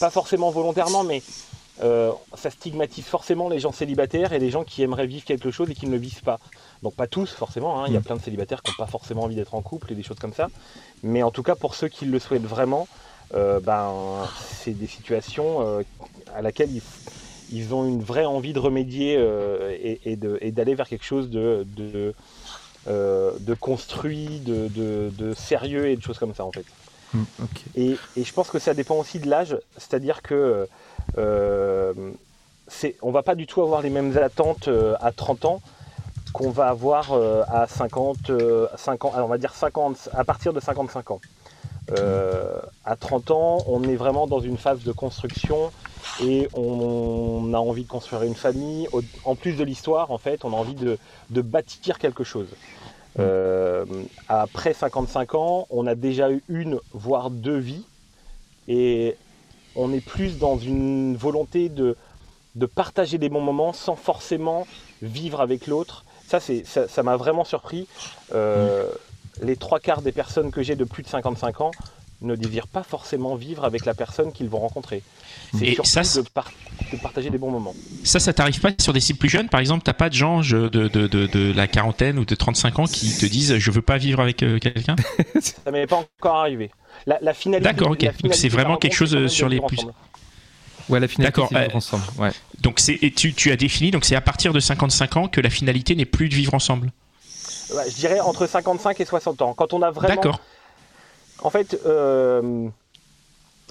[0.00, 1.22] pas forcément volontairement, mais
[1.80, 5.74] ça stigmatise forcément les gens célibataires et les gens qui aimeraient vivre quelque chose et
[5.74, 6.40] qui ne le vivent pas.
[6.82, 7.84] Donc pas tous forcément, hein.
[7.86, 8.02] il y a mm.
[8.02, 10.32] plein de célibataires qui n'ont pas forcément envie d'être en couple et des choses comme
[10.32, 10.48] ça.
[11.04, 14.28] Mais en tout cas pour ceux qui le souhaitent vraiment, euh, ben,
[14.68, 15.82] c'est des situations euh,
[16.34, 16.70] à laquelle
[17.50, 20.16] ils, ont une vraie envie de remédier euh, et,
[20.52, 26.52] d'aller vers quelque chose de, de, construit, de, sérieux et de choses comme ça en
[26.52, 26.64] fait.
[27.14, 27.24] Hmm,
[27.74, 30.66] et, je pense que ça dépend aussi de l'âge, c'est-à-dire que
[31.16, 34.68] on va pas du tout avoir les mêmes attentes
[35.00, 35.62] à 30 ans
[36.34, 37.12] qu'on va avoir
[37.48, 38.32] à 50,
[38.76, 41.20] 50 alors on va dire 50, à partir de 55 ans.
[41.96, 45.70] Euh, à 30 ans, on est vraiment dans une phase de construction
[46.22, 48.88] et on a envie de construire une famille.
[49.24, 50.98] En plus de l'histoire, en fait, on a envie de,
[51.42, 52.48] bâtir quelque chose.
[53.18, 53.84] Euh,
[54.28, 57.84] après 55 ans, on a déjà eu une, voire deux vies,
[58.68, 59.16] et
[59.74, 61.96] on est plus dans une volonté de,
[62.74, 64.66] partager des bons moments sans forcément
[65.00, 66.04] vivre avec l'autre.
[66.26, 67.86] Ça, ça m'a vraiment surpris.
[68.34, 68.90] Euh,
[69.42, 71.70] les trois quarts des personnes que j'ai de plus de 55 ans
[72.20, 75.02] ne désirent pas forcément vivre avec la personne qu'ils vont rencontrer.
[75.56, 76.50] C'est ça, c'est- de, par-
[76.92, 77.74] de partager des bons moments.
[78.02, 79.48] Ça, ça t'arrive pas sur des cibles plus jeunes?
[79.48, 82.34] Par exemple, t'as pas de gens de, de, de, de- de la quarantaine ou de
[82.34, 84.96] 35 ans qui te disent je veux pas vivre avec euh, quelqu'un?
[85.40, 86.70] Ça m'est pas encore arrivé.
[87.06, 88.10] La, la finalité, D'accord, ok.
[88.22, 89.94] Donc c'est vraiment quelque chose, sur les plus- ensemble.
[90.88, 92.02] Ouais, la finalité, D'accord, c'est de vivre euh, ensemble.
[92.18, 92.30] Ouais.
[92.62, 95.40] Donc c'est et tu, tu as défini donc c'est à partir de 55 ans que
[95.40, 96.90] la finalité n'est plus de vivre ensemble.
[97.70, 99.54] Je dirais entre 55 et 60 ans.
[99.54, 100.40] Quand on a vraiment D'accord.
[101.42, 102.68] En fait, euh,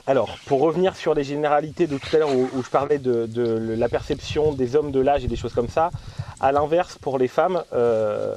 [0.05, 3.25] alors, pour revenir sur les généralités de tout à l'heure où, où je parlais de,
[3.25, 5.91] de la perception des hommes de l'âge et des choses comme ça,
[6.39, 8.33] à l'inverse, pour les femmes, euh,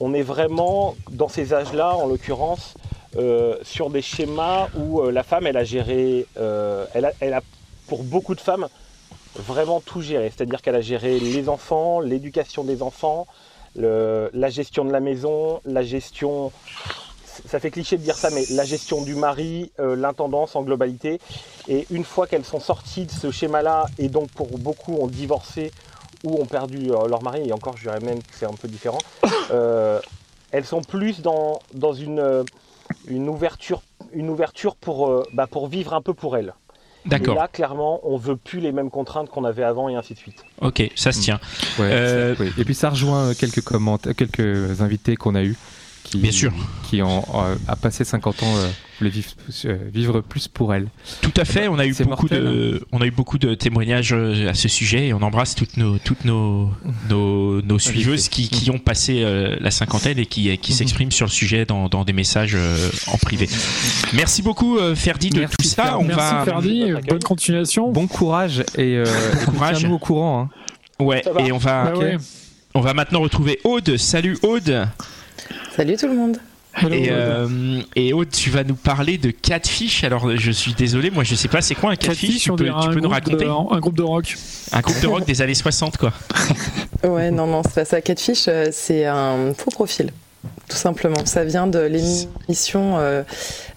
[0.00, 2.74] on est vraiment dans ces âges-là, en l'occurrence,
[3.16, 7.42] euh, sur des schémas où la femme, elle a géré, elle, a, elle a,
[7.86, 8.66] pour beaucoup de femmes,
[9.36, 10.32] vraiment tout géré.
[10.34, 13.26] C'est-à-dire qu'elle a géré les enfants, l'éducation des enfants,
[13.76, 16.52] la gestion de la maison, la gestion
[17.46, 21.20] ça fait cliché de dire ça, mais la gestion du mari, euh, l'intendance en globalité.
[21.68, 25.70] Et une fois qu'elles sont sorties de ce schéma-là, et donc pour beaucoup ont divorcé
[26.24, 28.68] ou ont perdu euh, leur mari, et encore je dirais même que c'est un peu
[28.68, 28.98] différent,
[29.50, 30.00] euh,
[30.50, 31.60] elles sont plus dans,
[31.92, 32.44] une,
[33.08, 34.76] ouverture, une ouverture
[35.32, 36.54] bah, pour vivre un peu pour elles.
[37.06, 37.34] Et D'accord.
[37.36, 40.44] là, clairement, on veut plus les mêmes contraintes qu'on avait avant et ainsi de suite.
[40.60, 41.40] Ok, ça se tient.
[41.78, 42.52] Ouais, Euh, ça- oui.
[42.58, 45.56] Et puis ça rejoint euh, quelques commentaires, quelques invités qu'on a eus
[46.04, 46.52] qui, Bien sûr.
[46.88, 48.68] qui ont euh, a passé 50 ans euh,
[49.08, 49.30] vivre,
[49.66, 50.88] euh, vivre plus pour elle.
[51.22, 51.68] Tout à fait.
[51.68, 54.66] On a eu beaucoup mortel, de, on a eu beaucoup de témoignages euh, à ce
[54.68, 56.70] sujet et on embrasse toutes nos, toutes nos,
[57.08, 61.26] nos, nos suiveuses qui, qui ont passé euh, la cinquantaine et qui, qui s'expriment sur
[61.26, 63.48] le sujet dans, dans des messages euh, en privé.
[64.12, 65.96] Merci beaucoup, euh, Ferdi, de Merci, tout ça.
[65.98, 67.92] On Merci va, Ferdi, bonne continuation.
[67.92, 69.04] Bon courage et, euh,
[69.44, 69.78] courage.
[69.78, 70.50] tiens-nous au courant.
[71.00, 71.04] hein.
[71.04, 72.16] ouais, et on va, Ah ouais.
[72.74, 73.96] on va maintenant retrouver Aude.
[73.96, 74.88] Salut Aude.
[75.80, 76.36] Salut tout le monde.
[76.74, 77.08] Hello, Et, Aude.
[77.10, 80.04] euh, et Aude, tu vas nous parler de Catfish.
[80.04, 82.66] Alors, je suis désolé, moi, je sais pas, c'est quoi un Catfish, Catfish, Tu peux,
[82.66, 83.46] tu peux nous raconter?
[83.46, 84.36] de- un groupe de rock.
[84.72, 86.12] Un groupe de rock des années 60, quoi.
[87.02, 88.02] Ouais, non, non, c'est pas ça.
[88.02, 90.12] Catfish, euh, c'est un faux profil.
[90.70, 91.26] Tout simplement.
[91.26, 93.22] Ça vient de l'émission euh,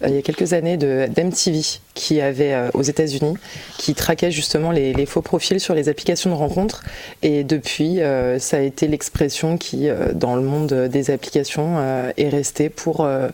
[0.04, 1.62] euh, il y a quelques années de d'MTV
[1.96, 3.34] qui avait euh, aux États-Unis,
[3.78, 6.84] qui traquait justement les, les faux profils sur les applications de rencontres.
[7.24, 12.12] Et depuis, euh, ça a été l'expression qui, euh, dans le monde des applications, euh,
[12.18, 13.30] est restée pour euh,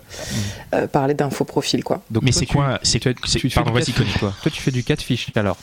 [0.73, 2.01] euh, parler d'un faux profil, quoi.
[2.09, 4.33] Donc Mais toi, c'est tu- quoi C'est tu, tu fais Pardon, du vas-y, toi.
[4.41, 5.57] Toi, tu fais du catfish alors.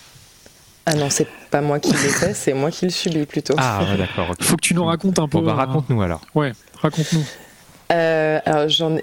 [0.88, 3.54] Ah non, c'est pas moi qui le fais, c'est moi qui le subis plutôt.
[3.58, 4.28] Ah, ouais, d'accord.
[4.30, 4.42] ok.
[4.42, 5.38] Faut que tu nous racontes un peu.
[5.38, 6.20] Bon, bah, euh, raconte-nous alors.
[6.34, 7.24] Ouais, raconte-nous.
[7.92, 8.40] Euh,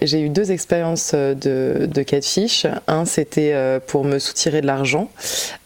[0.02, 2.68] j'ai eu deux expériences euh, de, de catfish.
[2.88, 5.10] Un c'était euh, pour me soutirer de l'argent,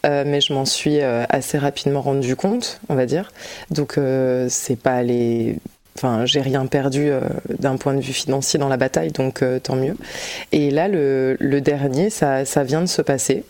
[0.06, 3.32] euh, mais je m'en suis euh, assez rapidement rendu compte, on va dire.
[3.70, 5.56] Donc euh, c'est pas allé.
[5.96, 7.20] Enfin, j'ai rien perdu euh,
[7.58, 9.96] d'un point de vue financier dans la bataille, donc euh, tant mieux.
[10.52, 13.42] Et là, le, le dernier, ça, ça vient de se passer.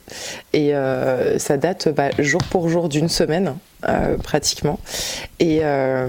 [0.55, 3.55] Et euh, ça date bah, jour pour jour d'une semaine,
[3.87, 4.79] euh, pratiquement.
[5.41, 6.09] Et euh,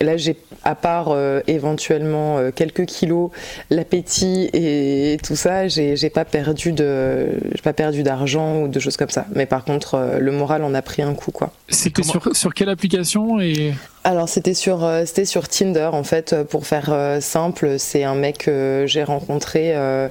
[0.00, 3.30] là, j'ai, à part euh, éventuellement euh, quelques kilos,
[3.70, 8.80] l'appétit et tout ça, j'ai, j'ai pas perdu de, j'ai pas perdu d'argent ou de
[8.80, 9.26] choses comme ça.
[9.34, 11.52] Mais par contre, euh, le moral en a pris un coup, quoi.
[11.68, 13.72] C'était Comment- sur, sur quelle application et
[14.04, 18.14] Alors c'était sur euh, c'était sur Tinder en fait pour faire euh, simple c'est un
[18.14, 20.08] mec que j'ai rencontré euh,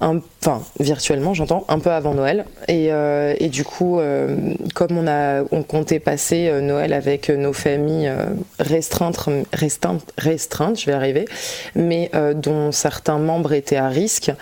[0.00, 5.42] enfin virtuellement j'entends un peu avant Noël et, euh, du coup euh, comme on a
[5.64, 8.12] comptait passer euh, Noël avec nos familles
[8.58, 9.28] restreintes
[10.18, 11.24] restreintes je vais arriver
[11.74, 14.32] mais dont certains membres étaient à risque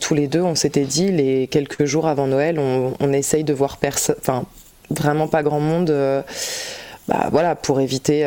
[0.00, 3.76] tous les deux on s'était dit les quelques jours avant Noël on, essaye de voir
[3.78, 4.44] personne enfin
[4.90, 5.94] vraiment pas grand monde
[7.06, 8.24] bah, voilà, pour éviter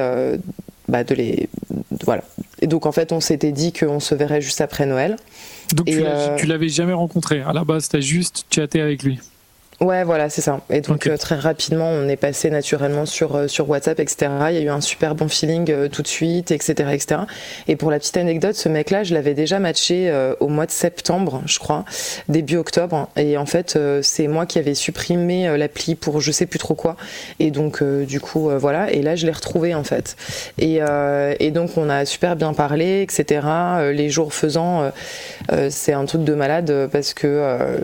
[0.88, 1.50] bah, de les.
[2.06, 2.24] Voilà.
[2.62, 5.18] Et donc en fait, on s'était dit qu'on se verrait juste après Noël.
[5.74, 7.42] Donc Et, tu euh, tu l'avais jamais rencontré.
[7.42, 9.20] À la base, t'as juste chatté avec lui.
[9.80, 10.60] Ouais, voilà, c'est ça.
[10.72, 14.32] Et donc euh, très rapidement, on est passé naturellement sur, euh, sur WhatsApp, etc.
[14.50, 17.22] Il y a eu un super bon feeling euh, tout de suite, etc., etc.
[17.68, 20.72] Et pour la petite anecdote, ce mec-là, je l'avais déjà matché euh, au mois de
[20.72, 21.86] septembre, je crois,
[22.28, 23.08] début octobre.
[23.18, 26.58] Et en fait, euh, c'est moi qui avais supprimé euh, l'appli pour je sais plus
[26.58, 26.96] trop quoi.
[27.38, 28.92] Et donc, euh, du coup, euh, voilà.
[28.92, 30.16] Et là, je l'ai retrouvé en fait.
[30.58, 33.42] Et, euh, et donc, on a super bien parlé, etc.
[33.46, 34.92] Euh, les jours faisant,
[35.70, 37.78] c'est un truc de malade parce que.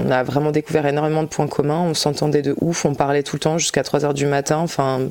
[0.00, 3.34] On a vraiment découvert énormément de points communs, on s'entendait de ouf, on parlait tout
[3.34, 4.58] le temps jusqu'à 3h du matin.
[4.58, 5.08] Enfin,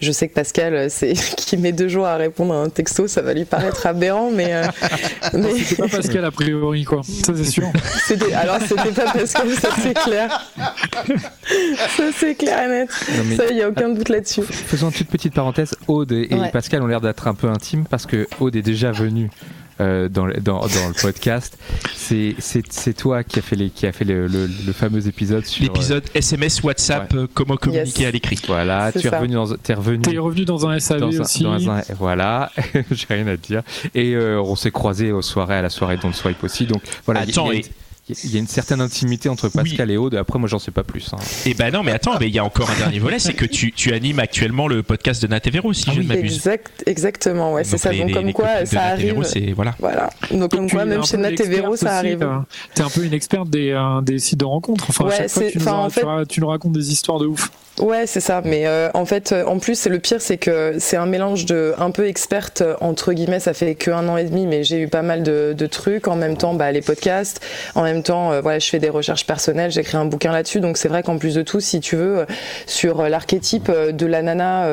[0.00, 3.08] je sais que Pascal, euh, c'est qui met deux jours à répondre à un texto,
[3.08, 4.62] ça va lui paraître aberrant, mais, euh,
[5.32, 7.00] mais C'était pas Pascal a priori, quoi.
[7.02, 7.64] Ça, c'est sûr.
[8.06, 10.48] c'était, alors c'était pas Pascal, ça c'est clair.
[11.96, 12.90] Ça c'est clair et net.
[13.26, 14.42] Mais- Ça, il n'y a aucun doute là-dessus.
[14.42, 15.74] Faisons une toute petite parenthèse.
[15.88, 16.50] Aude et, et Ouais.
[16.50, 19.30] Pascal ont l'air d'être un peu intimes parce que Aude est déjà venue
[19.78, 21.58] dans, dans, dans, le podcast.
[21.94, 25.62] C'est toi qui a fait, les, qui a fait le, le, fameux épisode sur.
[25.62, 28.38] L'épisode SMS WhatsApp, comment communiquer à l'écrit.
[28.46, 30.02] Voilà, tu es, revenu dans, es revenu.
[30.12, 31.46] Es revenu dans un SAV aussi.
[31.98, 32.50] voilà,
[32.90, 33.62] j'ai rien à dire.
[33.94, 36.66] Et on s'est croisés aux soirées, à la soirée Don't Swipe aussi.
[36.66, 37.20] Donc voilà.
[37.20, 37.50] Attends,
[38.08, 40.14] il y a une certaine intimité entre Pascal et Aude.
[40.14, 41.10] Après, moi, j'en sais pas plus.
[41.12, 41.18] Hein.
[41.44, 43.34] Et eh ben non, mais attends, mais il y a encore un dernier volet, c'est
[43.34, 46.36] que tu, tu, animes actuellement le podcast de Natevero, si ah je ne m'abuse.
[46.36, 47.92] Exact, exactement, ouais, c'est ça.
[47.92, 49.22] Donc, comme quoi, ça arrive.
[49.54, 49.74] Voilà.
[49.78, 50.10] voilà.
[50.30, 52.26] Donc, comme quoi, même chez Natevero, ça arrive.
[52.74, 54.86] Tu es un peu une experte des, euh, des sites de rencontres.
[54.88, 56.04] Enfin, ouais, chaque fois, tu, nous, en fait...
[56.28, 57.50] tu nous racontes des histoires de ouf.
[57.80, 58.42] Ouais, c'est ça.
[58.44, 61.74] Mais euh, en fait, euh, en plus, le pire, c'est que c'est un mélange de
[61.78, 63.40] un peu experte entre guillemets.
[63.40, 66.08] Ça fait que un an et demi, mais j'ai eu pas mal de, de, trucs.
[66.08, 67.40] En même temps, bah, les podcasts.
[67.74, 69.70] En même temps, euh, voilà, je fais des recherches personnelles.
[69.70, 70.60] J'ai écrit un bouquin là-dessus.
[70.60, 72.26] Donc c'est vrai qu'en plus de tout, si tu veux,
[72.66, 74.68] sur l'archétype de la nana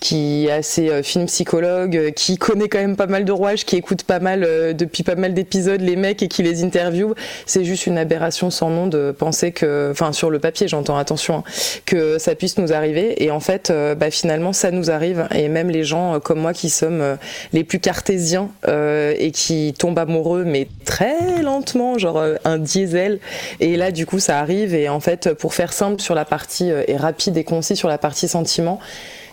[0.00, 4.04] qui est assez film psychologue, qui connaît quand même pas mal de rouages, qui écoute
[4.04, 7.14] pas mal depuis pas mal d'épisodes les mecs et qui les interviewe,
[7.46, 11.38] c'est juste une aberration sans nom de penser que, enfin sur le papier, j'entends attention,
[11.38, 11.44] hein,
[11.86, 13.22] que ça puisse nous arriver.
[13.22, 15.28] Et en fait, euh, bah, finalement, ça nous arrive.
[15.34, 17.16] Et même les gens euh, comme moi qui sommes euh,
[17.52, 23.18] les plus cartésiens et qui tombent amoureux, mais très lentement, genre un diesel.
[23.60, 24.74] Et là, du coup, ça arrive.
[24.74, 27.98] Et en fait, pour faire simple sur la partie et rapide et concis sur la
[27.98, 28.80] partie sentiment,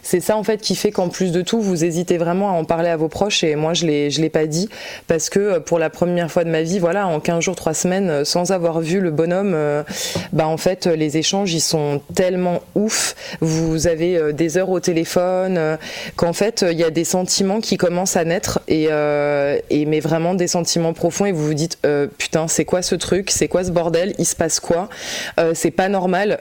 [0.08, 2.64] c'est ça en fait qui fait qu'en plus de tout, vous hésitez vraiment à en
[2.64, 4.70] parler à vos proches et moi je l'ai je l'ai pas dit
[5.08, 7.74] parce que euh, pour la première fois de ma vie, voilà, en 15 jours, 3
[7.74, 9.84] semaines euh, sans avoir vu le bonhomme, euh,
[10.32, 15.78] bah en fait les échanges ils sont tellement ouf, vous avez des heures au téléphone
[16.16, 18.88] qu'en fait il y a des sentiments qui commencent à naître et
[19.70, 21.80] et mais vraiment des sentiments profonds et vous vous dites
[22.18, 23.30] putain, c'est quoi ce truc?
[23.30, 24.14] C'est quoi ce bordel?
[24.20, 24.88] Il se passe quoi?
[25.54, 26.40] C'est pas normal.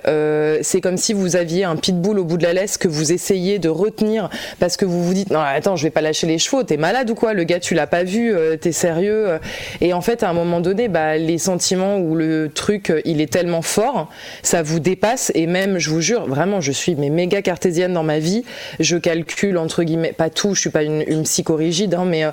[0.63, 3.56] c'est comme si vous aviez un pitbull au bout de la laisse que vous essayez
[3.59, 4.29] de retenir
[4.59, 7.11] parce que vous vous dites non attends je vais pas lâcher les chevaux t'es malade
[7.11, 7.35] ou quoi?
[7.35, 9.39] Le gars tu l'as pas vu euh, t'es sérieux euh.
[9.81, 13.21] et en fait à un moment donné bah, les sentiments ou le truc euh, il
[13.21, 14.09] est tellement fort
[14.43, 15.33] ça vous dépasse.
[15.35, 18.45] Et même je vous jure vraiment je suis mais méga cartésienne dans ma vie.
[18.81, 22.25] Je calcule entre guillemets pas tout je suis pas une, une psychorigide hein, mais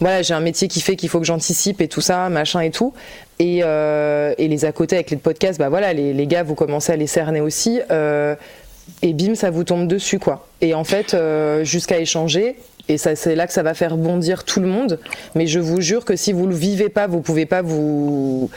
[0.00, 2.70] voilà j'ai un métier qui fait qu'il faut que j'anticipe et tout ça machin et
[2.70, 2.92] tout.
[3.38, 6.92] Et, et, les à côté avec les podcasts, bah voilà, les, les, gars, vous commencez
[6.92, 7.80] à les cerner aussi
[9.02, 10.46] et bim, ça vous tombe dessus, quoi.
[10.60, 12.56] Et en fait, euh, jusqu'à échanger,
[12.88, 14.98] et ça, c'est là que ça va faire bondir tout le monde.
[15.34, 18.50] Mais je vous jure que si vous le vivez pas, vous pouvez pas vous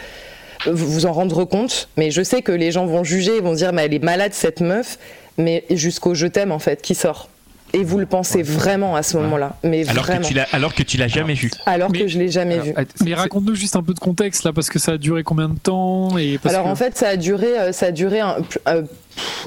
[0.66, 1.90] vous en rendre compte.
[1.98, 4.62] Mais je sais que les gens vont juger, vont dire, mais elle est malade cette
[4.62, 4.98] meuf.
[5.38, 7.30] Mais jusqu'au je t'aime en fait, qui sort.
[7.74, 9.58] Et vous le pensez vraiment à ce moment-là.
[9.64, 10.22] Mais alors vraiment.
[10.22, 11.52] Que tu alors que tu l'as jamais vu.
[11.66, 12.74] Alors que je l'ai jamais vu.
[13.04, 15.60] Mais raconte-nous juste un peu de contexte là, parce que ça a duré combien de
[15.60, 18.38] temps et Alors en fait, ça a duré, euh, ça a duré un,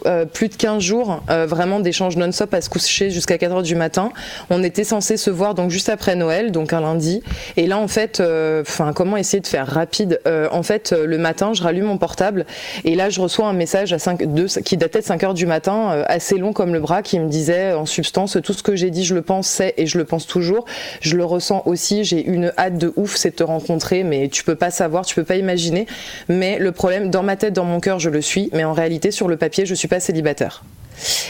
[0.07, 3.61] euh, euh, plus de 15 jours, euh, vraiment d'échanges non-stop à se coucher jusqu'à 4
[3.61, 4.11] h du matin.
[4.51, 7.23] On était censé se voir donc juste après Noël, donc un lundi.
[7.57, 8.65] Et là, en fait, euh,
[8.95, 10.21] comment essayer de faire rapide
[10.53, 12.47] En fait, le matin, je rallume mon portable
[12.85, 15.47] et là, je reçois un message à 5, 2, qui datait de 5 h du
[15.47, 18.91] matin, assez long comme le bras, qui me disait en substance tout ce que j'ai
[18.91, 20.65] dit, je le pensais et je le pense toujours.
[21.01, 22.05] Je le ressens aussi.
[22.05, 25.15] J'ai une hâte de ouf, c'est de te rencontrer, mais tu peux pas savoir, tu
[25.15, 25.87] peux pas imaginer.
[26.29, 29.11] Mais le problème, dans ma tête, dans mon cœur, je le suis, mais en réalité,
[29.11, 30.63] sur le papier, je suis pas célibataire.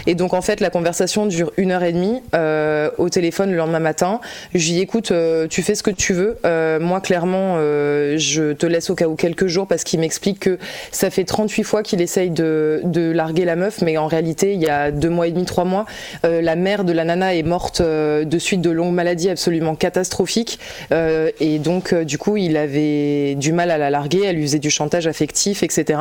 [0.06, 3.56] Et donc en fait la conversation dure une heure et demie euh, au téléphone le
[3.56, 4.20] lendemain matin.
[4.54, 6.38] Dis écoute euh, tu fais ce que tu veux.
[6.44, 10.58] Euh, moi clairement je te laisse au cas où quelques jours parce qu'il m'explique que
[10.92, 14.60] ça fait 38 fois qu'il essaye de, de, larguer la meuf mais en réalité il
[14.60, 15.86] y a deux mois et demi, trois mois
[16.22, 20.58] la mère de la nana est morte de suite de longues maladies absolument catastrophiques
[20.92, 24.70] et donc du coup il avait du mal à la larguer, elle lui faisait du
[24.70, 26.00] chantage affectif etc.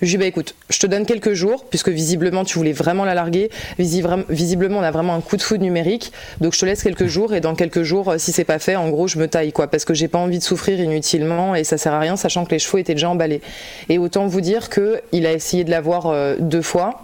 [0.00, 3.01] Je lui dis bah écoute je te donne quelques jours puisque visiblement tu voulais vraiment
[3.04, 3.50] la larguer.
[3.78, 6.12] Visiblement, on a vraiment un coup de foudre numérique.
[6.40, 8.76] Donc je te laisse quelques jours et dans quelques jours, euh, si c'est pas fait,
[8.76, 11.64] en gros, je me taille quoi, parce que j'ai pas envie de souffrir inutilement et
[11.64, 13.40] ça sert à rien, sachant que les chevaux étaient déjà emballés.
[13.88, 17.02] Et autant vous dire que il a essayé de l'avoir euh, deux fois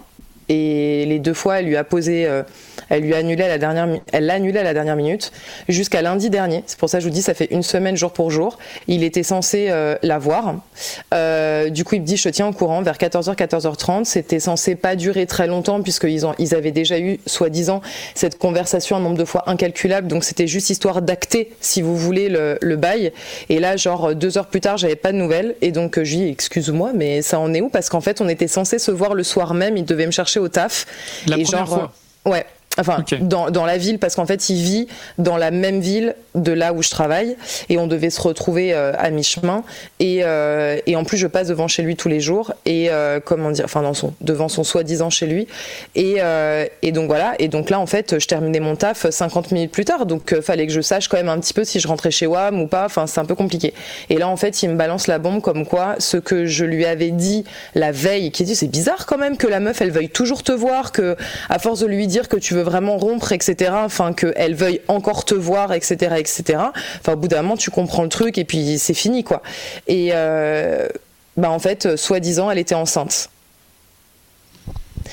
[0.49, 2.41] et les deux fois, elle lui a posé, euh,
[2.89, 5.31] elle lui annulé à la dernière, elle l'a annulé à la dernière minute
[5.67, 6.63] jusqu'à lundi dernier.
[6.65, 8.57] C'est pour ça que je vous dis, ça fait une semaine jour pour jour.
[8.87, 10.55] Il était censé euh, la voir.
[11.13, 14.05] Euh, du coup, il me dit, je te tiens au courant vers 14h, 14h30.
[14.05, 17.81] C'était censé pas durer très longtemps puisqu'ils ils avaient déjà eu, soi-disant,
[18.15, 20.07] cette conversation un nombre de fois incalculable.
[20.07, 23.11] Donc c'était juste histoire d'acter, si vous voulez, le, bail.
[23.49, 25.55] Et là, genre deux heures plus tard, j'avais pas de nouvelles.
[25.61, 27.69] Et donc je lui excuse-moi, mais ça en est où?
[27.69, 29.77] Parce qu'en fait, on était censé se voir le soir même.
[29.77, 30.85] Il devait me chercher au taf.
[31.27, 31.93] La et première genre, fois.
[32.27, 32.45] Euh, ouais.
[32.79, 36.51] Enfin, dans, dans, la ville, parce qu'en fait, il vit dans la même ville de
[36.51, 37.35] là où je travaille,
[37.67, 39.63] et on devait se retrouver euh, à mi-chemin.
[39.99, 43.19] Et, euh, et, en plus, je passe devant chez lui tous les jours, et euh,
[43.23, 45.47] comment dire, enfin, dans son, devant son soi-disant chez lui.
[45.95, 46.17] Et,
[46.81, 49.85] et, donc voilà, et donc là, en fait, je terminais mon taf 50 minutes plus
[49.85, 52.27] tard, donc fallait que je sache quand même un petit peu si je rentrais chez
[52.27, 52.85] WAM ou pas.
[52.85, 53.73] Enfin, c'est un peu compliqué.
[54.09, 56.85] Et là, en fait, il me balance la bombe comme quoi ce que je lui
[56.85, 57.43] avais dit
[57.75, 60.51] la veille, qui dit c'est bizarre quand même que la meuf, elle veuille toujours te
[60.51, 61.17] voir, que
[61.49, 63.71] à force de lui dire que tu veux vraiment rompre, etc.
[63.73, 66.59] Enfin, qu'elle veuille encore te voir, etc., etc.
[66.99, 69.41] Enfin, au bout d'un moment, tu comprends le truc et puis c'est fini, quoi.
[69.87, 70.87] Et euh,
[71.37, 73.29] bah en fait, soi-disant, elle était enceinte.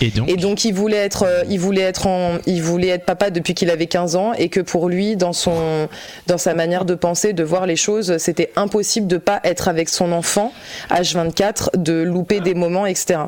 [0.01, 3.05] Et donc, et donc, il voulait être, euh, il voulait être en, il voulait être
[3.05, 5.89] papa depuis qu'il avait 15 ans et que pour lui, dans son,
[6.27, 9.89] dans sa manière de penser, de voir les choses, c'était impossible de pas être avec
[9.89, 10.53] son enfant
[10.91, 13.21] H24, de louper des moments, etc.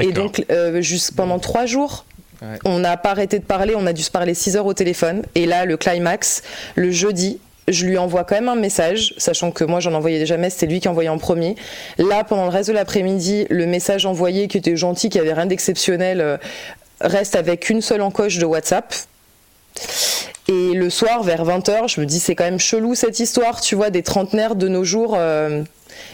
[0.00, 2.04] Et donc, euh, juste pendant trois jours,
[2.64, 5.22] on n'a pas arrêté de parler, on a dû se parler 6 heures au téléphone.
[5.34, 6.42] Et là, le climax,
[6.74, 7.38] le jeudi,
[7.68, 10.80] je lui envoie quand même un message, sachant que moi j'en envoyais jamais, c'était lui
[10.80, 11.56] qui envoyait en premier.
[11.98, 15.46] Là, pendant le reste de l'après-midi, le message envoyé qui était gentil, qui avait rien
[15.46, 16.36] d'exceptionnel, euh,
[17.00, 18.94] reste avec une seule encoche de WhatsApp.
[20.48, 23.76] Et le soir, vers 20h, je me dis c'est quand même chelou cette histoire, tu
[23.76, 25.14] vois, des trentenaires de nos jours.
[25.16, 25.62] Euh,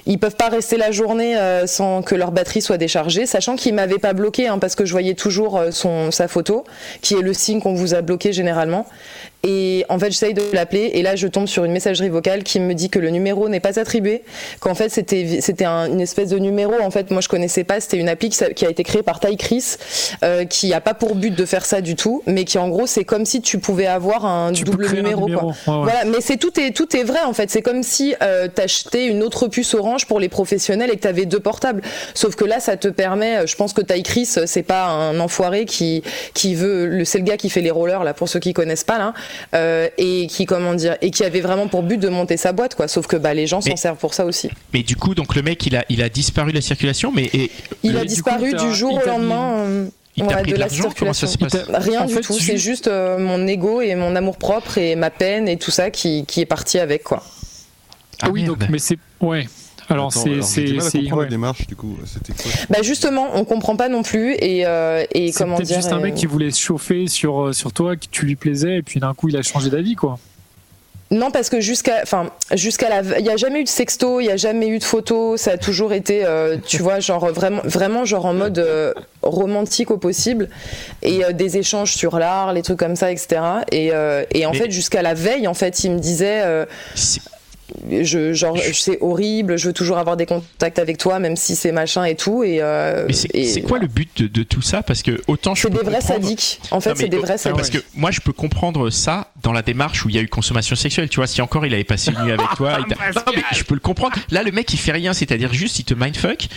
[0.06, 3.74] ils peuvent pas rester la journée euh, sans que leur batterie soit déchargée, sachant qu'il
[3.74, 5.70] m'avait pas bloqué hein, parce que je voyais toujours euh,
[6.10, 6.64] sa photo,
[7.00, 8.86] qui est le signe qu'on vous a bloqué généralement.
[9.46, 12.58] Et en fait, j'essaye de l'appeler et là, je tombe sur une messagerie vocale qui
[12.58, 14.22] me dit que le numéro n'est pas attribué,
[14.58, 16.74] qu'en fait c'était c'était une espèce de numéro.
[16.82, 17.80] En fait, moi je connaissais pas.
[17.80, 19.76] C'était une appli qui, a été créée par Ty Chris,
[20.24, 22.88] euh, qui a pas pour but de faire ça du tout, mais qui en gros
[22.88, 25.28] c'est comme si tu pouvais avoir un double numéro.
[25.28, 25.54] quoi.
[25.66, 27.48] Voilà, mais c'est tout est tout est vrai en fait.
[27.50, 31.26] C'est comme si euh, t'achetais une autre puce Orange pour les professionnels et que t'avais
[31.26, 31.82] deux portables.
[32.14, 33.38] Sauf que là, ça te permet.
[33.38, 36.02] Euh, je pense que Ty Chris, c'est pas un enfoiré qui
[36.34, 36.86] qui veut.
[36.86, 39.14] Le c'est le gars qui fait les rollers là pour ceux qui connaissent pas là.
[39.54, 42.74] Euh, et qui comment dire et qui avait vraiment pour but de monter sa boîte
[42.74, 42.88] quoi.
[42.88, 44.50] Sauf que bah les gens s'en servent pour ça aussi.
[44.72, 47.30] Mais du coup donc le mec il a il a disparu de la circulation mais
[47.82, 49.56] il a disparu du, jour au lendemain.
[49.58, 51.28] Euh, de, la circulation.
[51.68, 55.46] Rien du tout, c'est juste euh, mon ego et mon amour propre et ma peine
[55.46, 57.22] et tout ça qui, qui est parti avec quoi.
[58.22, 58.98] Ah, oui, donc, mais c'est.
[59.20, 59.46] Ouais.
[59.88, 61.96] Alors c'est c'est la démarche du coup.
[62.04, 65.66] C'était quoi Bah justement, on comprend pas non plus et, euh, et comment dire.
[65.66, 68.26] C'est juste un mec euh, qui voulait se chauffer sur euh, sur toi, que tu
[68.26, 70.18] lui plaisais et puis d'un coup il a changé d'avis quoi.
[71.12, 74.24] Non, parce que jusqu'à, enfin, jusqu'à la, il n'y a jamais eu de sexto, il
[74.24, 76.24] n'y a jamais eu de photo, ça a toujours été,
[76.66, 78.66] tu vois, genre vraiment, vraiment genre en mode
[79.22, 80.48] romantique au possible,
[81.02, 83.40] et des échanges sur l'art, les trucs comme ça, etc.
[83.70, 83.92] Et,
[84.34, 86.42] et en fait, jusqu'à la veille, en fait, il me disait,
[87.90, 91.72] je, genre, c'est horrible, je veux toujours avoir des contacts avec toi, même si c'est
[91.72, 92.44] machin et tout.
[92.44, 94.82] Et, euh, mais c'est quoi le but de, tout ça?
[94.82, 96.60] Parce que autant je C'est des vrais sadiques.
[96.70, 97.56] En fait, c'est des vrais sadiques.
[97.56, 100.28] Parce que moi, je peux comprendre ça dans la démarche où il y a eu
[100.28, 101.08] consommation sexuelle.
[101.08, 103.74] Tu vois, si encore il avait passé une nuit avec toi, non, mais je peux
[103.74, 104.16] le comprendre.
[104.30, 106.48] Là, le mec, il fait rien, c'est-à-dire juste, il te mindfuck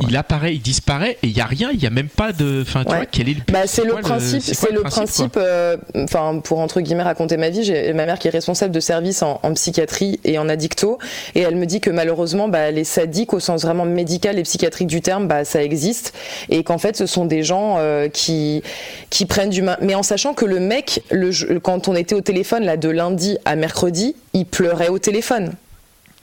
[0.00, 2.62] il, apparaît, il disparaît et il y a rien, il y a même pas de.
[2.62, 3.40] Enfin, tu vois, quel est le.
[3.52, 5.36] Bah, c'est le principe, c'est le, principe.
[5.36, 8.80] Euh, enfin, pour entre guillemets raconter ma vie, j'ai ma mère qui est responsable de
[8.80, 10.98] service en, psychiatrie et en addicto,
[11.36, 14.88] et elle me dit que malheureusement, bah, les sadiques au sens vraiment médical et psychiatrique
[14.88, 16.14] du terme, bah, ça existe,
[16.48, 18.62] et qu'en fait, ce sont des gens euh, qui
[19.10, 22.22] qui prennent du mal, mais en sachant que le mec, le, quand on était au
[22.22, 25.52] téléphone là de lundi à mercredi, il pleurait au téléphone.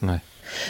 [0.02, 0.18] Ouais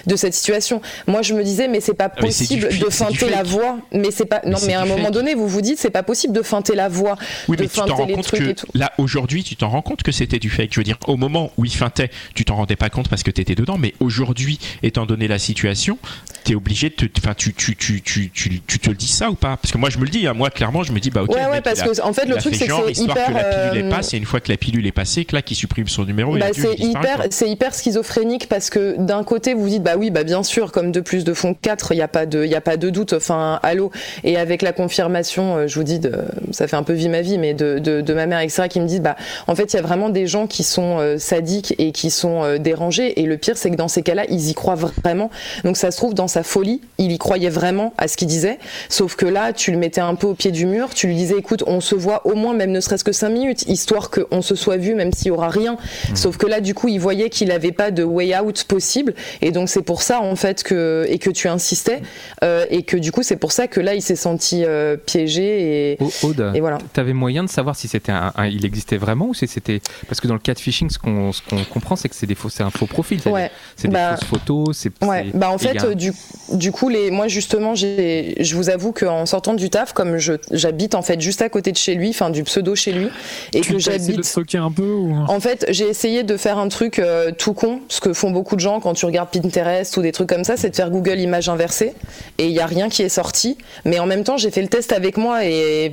[0.07, 0.81] de cette situation.
[1.07, 3.79] Moi, je me disais, mais c'est pas ah, possible de feinter la voix.
[3.93, 4.41] Mais c'est pas.
[4.45, 6.89] non, mais à un moment donné, vous vous dites, c'est pas possible de feinter la
[6.89, 7.17] voix,
[7.49, 10.39] oui, de mais tu rends compte que, Là, aujourd'hui, tu t'en rends compte que c'était
[10.39, 10.71] du fake.
[10.73, 13.31] Je veux dire, au moment où il feintait, tu t'en rendais pas compte parce que
[13.31, 13.79] tu étais dedans.
[13.79, 15.99] Mais aujourd'hui, étant donné la situation,
[16.43, 17.07] tu es obligé de te.
[17.19, 19.57] Enfin, tu, tu, tu, tu, tu, te le dis ça ou pas?
[19.57, 20.27] Parce que moi, je me le dis.
[20.27, 20.35] Hein.
[20.35, 21.31] moi, clairement, je me dis, bah, ok.
[21.31, 23.27] Ouais, ouais, parce que, en fait, le truc, c'est que c'est hyper.
[23.27, 25.35] Que la pilule est euh, passe, et une fois que la pilule est passée, que
[25.35, 26.37] là, qui supprime son numéro.
[26.37, 30.25] Bah, c'est hyper, c'est hyper schizophrénique parce que d'un côté, vous dites, bah oui, bah
[30.25, 32.61] bien sûr comme de plus de fond 4, il n'y a pas de, il a
[32.61, 33.13] pas de doute.
[33.13, 33.91] Enfin, allô.
[34.25, 36.13] Et avec la confirmation, euh, je vous dis, de,
[36.51, 38.87] ça fait un peu vie ma vie, mais de, de, ma mère, etc., qui me
[38.87, 39.17] disent, bah,
[39.47, 42.59] en fait, il y a vraiment des gens qui sont euh, sadiques et qui sont
[42.59, 43.21] dérangés.
[43.21, 45.31] Et le pire, c'est que dans ces cas-là, ils y croient vraiment.
[45.65, 48.59] Donc, ça se trouve, dans sa folie, il y croyait vraiment à ce qu'il disait.
[48.89, 51.37] Sauf que là, tu le mettais un peu au pied du mur, tu lui disais,
[51.39, 54.55] écoute, on se voit au moins, même ne serait-ce que 5 minutes, histoire qu'on se
[54.55, 55.75] soit vu, même s'il y aura rien.
[55.75, 56.17] Mmh.
[56.17, 59.15] Sauf que là, du coup, il voyait qu'il n'avait pas de way out possible.
[59.41, 62.01] Et donc, c'est pour ça, en fait, que, et que tu insistais,
[62.43, 65.93] euh, et que du coup, c'est pour ça que là, il s'est senti euh, piégé.
[65.93, 66.79] Et, Aude, et voilà.
[66.95, 69.81] Tu avais moyen de savoir si c'était un, il existait vraiment ou si c'était.
[70.09, 71.31] Parce que dans le cas de phishing, ce qu'on
[71.73, 73.21] comprend, c'est que c'est un faux profil.
[73.27, 73.51] Ouais.
[73.77, 74.77] C'est des bah, fausses photos.
[74.77, 75.31] C'est, ouais.
[75.35, 76.13] Bah, en fait, du,
[76.53, 81.03] du coup, les, moi justement, je vous avoue qu'en sortant du taf, comme j'habite en
[81.03, 83.09] fait juste à côté de chez lui, enfin du pseudo chez lui,
[83.53, 84.21] et que j'habite.
[84.55, 84.93] un peu
[85.29, 88.57] En fait, j'ai essayé de faire un truc euh, tout con, ce que font beaucoup
[88.57, 91.19] de gens quand tu regardes Pinterest ou des trucs comme ça, c'est de faire Google
[91.19, 91.95] Images inversées,
[92.39, 93.57] et il y a rien qui est sorti.
[93.85, 95.93] Mais en même temps, j'ai fait le test avec moi et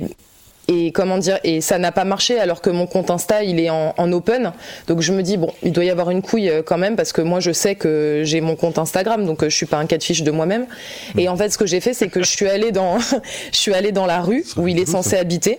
[0.70, 3.70] et comment dire et ça n'a pas marché alors que mon compte Insta il est
[3.70, 4.52] en, open.
[4.86, 7.12] Donc je me dis bon il doit y avoir une couille euh, quand même parce
[7.12, 9.86] que moi je sais que j'ai mon compte Instagram donc euh, je suis pas un
[9.86, 10.66] cas de fiche de moi-même.
[11.18, 12.98] Et en fait ce que j'ai fait c'est que je suis allée dans
[13.52, 15.58] je suis allée dans la rue où il est censé habiter.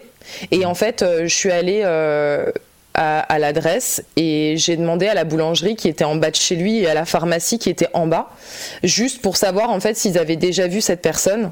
[0.51, 1.83] Et en fait euh, je suis allée
[2.93, 6.79] à, l'adresse et j'ai demandé à la boulangerie qui était en bas de chez lui
[6.79, 8.29] et à la pharmacie qui était en bas,
[8.83, 11.51] juste pour savoir en fait s'ils avaient déjà vu cette personne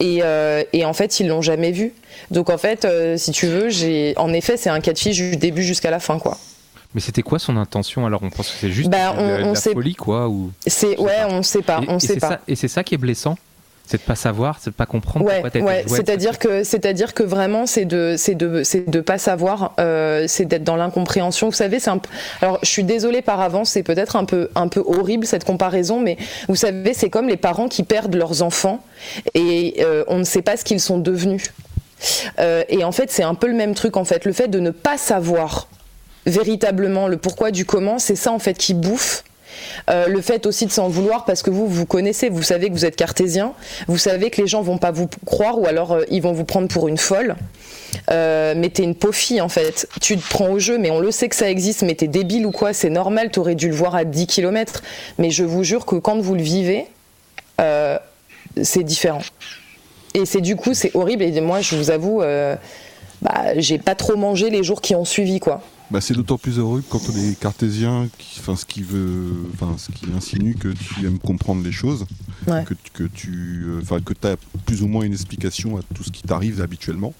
[0.00, 1.92] et, euh, et, en fait, ils l'ont jamais vu.
[2.30, 5.16] Donc en fait, euh, si tu veux, j'ai, en effet, c'est un cas de fiche
[5.16, 6.38] du début jusqu'à la fin, quoi.
[6.94, 8.22] Mais c'était quoi son intention Alors?
[8.22, 10.50] On pense que c'est juste bah, on, la folie, quoi ou...
[10.66, 12.40] C'est ouais, on sait pas, on sait pas.
[12.48, 13.36] et c'est ça qui est blessant?
[13.86, 17.22] C'est de pas savoir, c'est de pas comprendre ouais, pourquoi ouais, c'est-à-dire que c'est-à-dire que
[17.22, 21.48] vraiment c'est de c'est de c'est de pas savoir, euh, c'est d'être dans l'incompréhension.
[21.48, 22.00] Vous savez, c'est un
[22.42, 26.00] alors je suis désolée par avance, c'est peut-être un peu un peu horrible cette comparaison,
[26.00, 26.16] mais
[26.48, 28.82] vous savez, c'est comme les parents qui perdent leurs enfants
[29.34, 31.52] et euh, on ne sait pas ce qu'ils sont devenus.
[32.40, 34.58] Euh, et en fait, c'est un peu le même truc en fait, le fait de
[34.58, 35.68] ne pas savoir
[36.26, 39.22] véritablement le pourquoi du comment, c'est ça en fait qui bouffe
[39.90, 42.74] euh, le fait aussi de s'en vouloir parce que vous, vous connaissez, vous savez que
[42.74, 43.52] vous êtes cartésien,
[43.88, 46.44] vous savez que les gens vont pas vous croire ou alors euh, ils vont vous
[46.44, 47.36] prendre pour une folle.
[48.10, 49.88] Euh, mais t'es une pauvre en fait.
[50.00, 52.46] Tu te prends au jeu, mais on le sait que ça existe, mais t'es débile
[52.46, 54.82] ou quoi, c'est normal, t'aurais dû le voir à 10 km.
[55.18, 56.86] Mais je vous jure que quand vous le vivez,
[58.62, 59.22] c'est différent.
[60.14, 61.22] Et c'est du coup, c'est horrible.
[61.22, 62.18] Et moi, je vous avoue,
[63.22, 65.62] bah, j'ai pas trop mangé les jours qui ont suivi, quoi.
[65.90, 69.92] Bah, c'est d'autant plus heureux quand on est cartésien, qui, ce qui veut, enfin, ce
[69.92, 72.06] qui insinue que tu aimes comprendre les choses,
[72.46, 76.10] que, que, tu, euh, enfin, que as plus ou moins une explication à tout ce
[76.10, 77.14] qui t'arrive habituellement.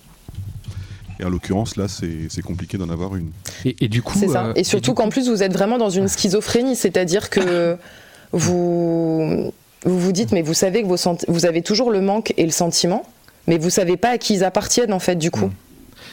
[1.20, 3.30] Et en l'occurrence, là, c'est compliqué d'en avoir une.
[3.64, 4.18] Et, du coup.
[4.18, 4.46] C'est ça.
[4.46, 7.76] Euh, et surtout qu'en plus, vous êtes vraiment dans une schizophrénie, c'est-à-dire que
[8.32, 9.52] vous,
[9.84, 10.96] vous vous dites, mais vous savez que vos
[11.28, 13.06] vous avez toujours le manque et le sentiment,
[13.46, 15.46] mais vous savez pas à qui ils appartiennent, en fait, du coup.
[15.46, 15.52] Hmm.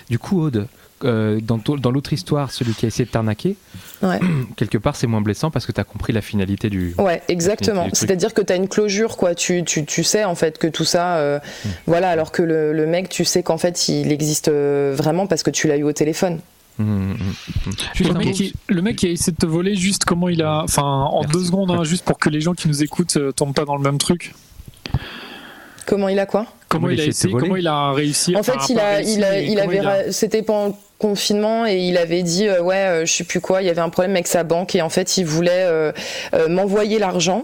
[0.10, 0.68] Du coup, Aude,
[1.04, 3.56] euh, dans, l'autre histoire, celui qui a essayé de t'arnaquer,
[4.56, 6.96] quelque part c'est moins blessant parce que tu as compris la finalité du.
[6.98, 7.88] Ouais, exactement.
[7.94, 9.36] C'est-à-dire que tu as une closure, quoi.
[9.36, 11.18] Tu, tu, tu, sais en fait que tout ça.
[11.18, 11.70] Euh, hmm.
[11.88, 15.52] Voilà, alors que le, mec, tu sais qu'en fait il existe euh, vraiment parce que
[15.52, 16.40] tu l'as eu au téléphone.
[16.80, 17.16] Hmm, hmm,
[18.00, 20.64] le, mec qui, le, mec qui, a essayé de te voler, juste comment il a.
[20.64, 23.66] Enfin, en deux secondes, hein, juste pour que les gens qui nous écoutent tombent pas
[23.66, 24.34] dans le même truc.
[25.86, 26.46] Comment il a quoi?
[26.70, 29.60] Comment, il, a essayé, comment il a réussi En fait, il a, il, a, il
[29.60, 33.62] avait, c'était pendant confinement et il avait dit euh, ouais euh, je sais plus quoi
[33.62, 35.92] il y avait un problème avec sa banque et en fait il voulait euh,
[36.48, 37.44] m'envoyer l'argent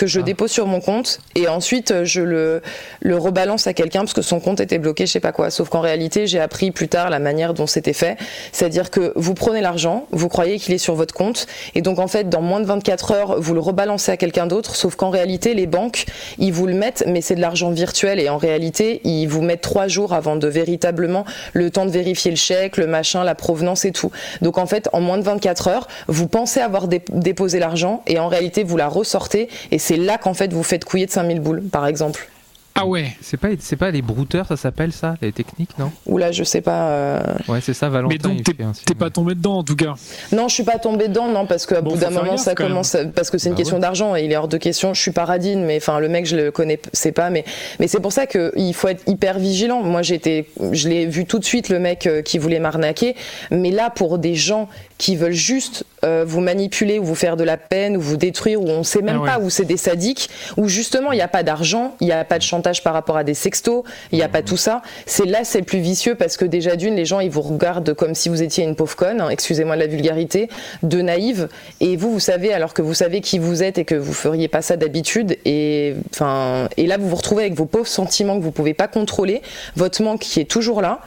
[0.00, 0.22] que je ah.
[0.22, 2.62] dépose sur mon compte et ensuite euh, je le,
[3.00, 5.50] le rebalance à quelqu'un parce que son compte était bloqué, je sais pas quoi.
[5.50, 8.16] Sauf qu'en réalité, j'ai appris plus tard la manière dont c'était fait.
[8.50, 12.08] C'est-à-dire que vous prenez l'argent, vous croyez qu'il est sur votre compte et donc en
[12.08, 14.74] fait, dans moins de 24 heures, vous le rebalancez à quelqu'un d'autre.
[14.74, 16.06] Sauf qu'en réalité, les banques,
[16.38, 19.60] ils vous le mettent, mais c'est de l'argent virtuel et en réalité, ils vous mettent
[19.60, 23.84] trois jours avant de véritablement le temps de vérifier le chèque, le machin, la provenance
[23.84, 24.10] et tout.
[24.40, 28.28] Donc en fait, en moins de 24 heures, vous pensez avoir déposé l'argent et en
[28.28, 31.62] réalité, vous la ressortez et c'est là qu'en fait vous faites couiller de 5000 boules,
[31.62, 32.28] par exemple.
[32.74, 33.12] Ah ouais.
[33.20, 35.90] C'est pas, c'est pas les brouteurs, ça s'appelle ça, les techniques, non?
[36.06, 36.90] Oula, je sais pas.
[36.90, 37.20] Euh.
[37.48, 38.14] Ouais, c'est ça, Valentin.
[38.14, 39.94] Mais donc t'es, pas tombé dedans en tout cas?
[40.32, 43.30] Non, je suis pas tombé dedans, non, parce qu'à bout d'un moment ça commence, parce
[43.30, 44.94] que c'est une bah question d'argent et il est hors de question.
[44.94, 47.44] Je suis pas radine, mais enfin le mec je le connais, c'est pas, mais
[47.80, 49.82] mais c'est pour ça qu'il faut être hyper vigilant.
[49.82, 53.16] Moi j'étais, je l'ai vu tout de suite le mec euh, qui voulait m'arnaquer,
[53.50, 54.68] mais là pour des gens
[55.00, 58.60] qui veulent juste euh, vous manipuler ou vous faire de la peine ou vous détruire
[58.60, 60.28] ou on sait même ah pas où c'est des sadiques
[60.58, 63.16] où justement il n'y a pas d'argent, il n'y a pas de chantage par rapport
[63.16, 63.82] à des sextos,
[64.12, 64.82] il n'y a pas tout ça.
[65.06, 67.94] C'est là c'est le plus vicieux parce que déjà d'une les gens ils vous regardent
[67.94, 70.50] comme si vous étiez une pauvre conne, hein, excusez-moi de la vulgarité,
[70.82, 71.48] de naïve
[71.80, 74.48] et vous vous savez alors que vous savez qui vous êtes et que vous feriez
[74.48, 78.44] pas ça d'habitude et enfin et là vous vous retrouvez avec vos pauvres sentiments que
[78.44, 79.40] vous pouvez pas contrôler,
[79.76, 81.00] votre manque qui est toujours là.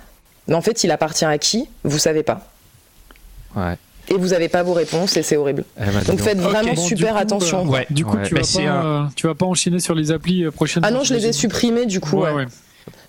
[0.47, 1.69] Mais en fait, il appartient à qui?
[1.85, 2.53] Vous savez pas.
[4.10, 5.64] Et vous n'avez pas vos réponses et c'est horrible.
[5.80, 7.66] Eh ben, donc faites vraiment super attention.
[7.89, 10.88] Du coup, tu, vas pas, euh, tu vas pas enchaîner sur les applis euh, prochainement.
[10.89, 12.24] Ah non, je les ai supprimés du coup.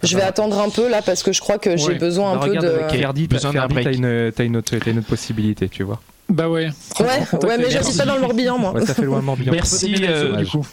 [0.03, 2.57] Je vais attendre un peu là parce que je crois que j'ai besoin un peu
[2.57, 2.81] de.
[2.91, 3.85] Ferdi, besoin d'un break.
[3.85, 6.01] T'as une, as une, autre, as une autre possibilité, tu vois.
[6.29, 6.71] Bah ouais.
[7.01, 7.07] Ouais,
[7.43, 8.73] ouais mais j'habite pas dans le Morbihan moi.
[8.87, 9.53] ça fait loin le Morbihan.
[9.53, 9.95] Merci.
[10.01, 10.67] Euh, du coup.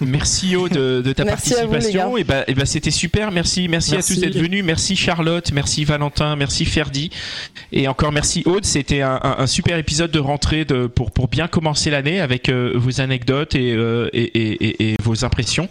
[0.00, 2.16] Merci Aude de, ta participation.
[2.16, 3.30] et bah, et bah c'était super.
[3.32, 4.64] Merci, merci, à tous d'être venus.
[4.64, 7.10] Merci Charlotte, merci Valentin, merci Ferdi.
[7.72, 8.64] Et encore merci Aude.
[8.64, 13.00] C'était un, super épisode de rentrée de, pour, pour bien commencer l'année avec euh, vos
[13.00, 15.68] anecdotes euh, et, et, et, vos impressions.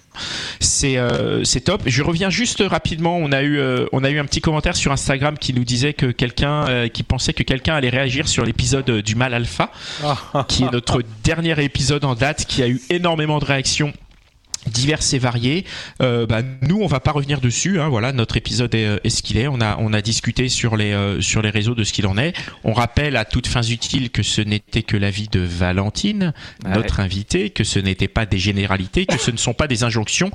[0.60, 1.84] C'est euh, c'est top.
[1.86, 3.18] Je reviens juste rapidement.
[3.18, 3.60] On a eu
[3.92, 7.34] on a eu un petit commentaire sur Instagram qui nous disait que quelqu'un qui pensait
[7.34, 9.72] que quelqu'un allait réagir sur l'épisode du mal alpha,
[10.04, 10.46] ah.
[10.48, 13.94] qui est notre dernier épisode en date, qui a eu énormément de réactions
[14.66, 15.66] diverses et variées.
[16.02, 17.80] Euh, bah, nous, on va pas revenir dessus.
[17.80, 19.48] Hein, voilà, notre épisode est, euh, est ce qu'il est.
[19.48, 22.18] On a on a discuté sur les euh, sur les réseaux de ce qu'il en
[22.18, 22.34] est.
[22.64, 26.34] On rappelle à toutes fins utiles que ce n'était que l'avis de Valentine,
[26.66, 30.32] notre invitée, que ce n'était pas des généralités, que ce ne sont pas des injonctions,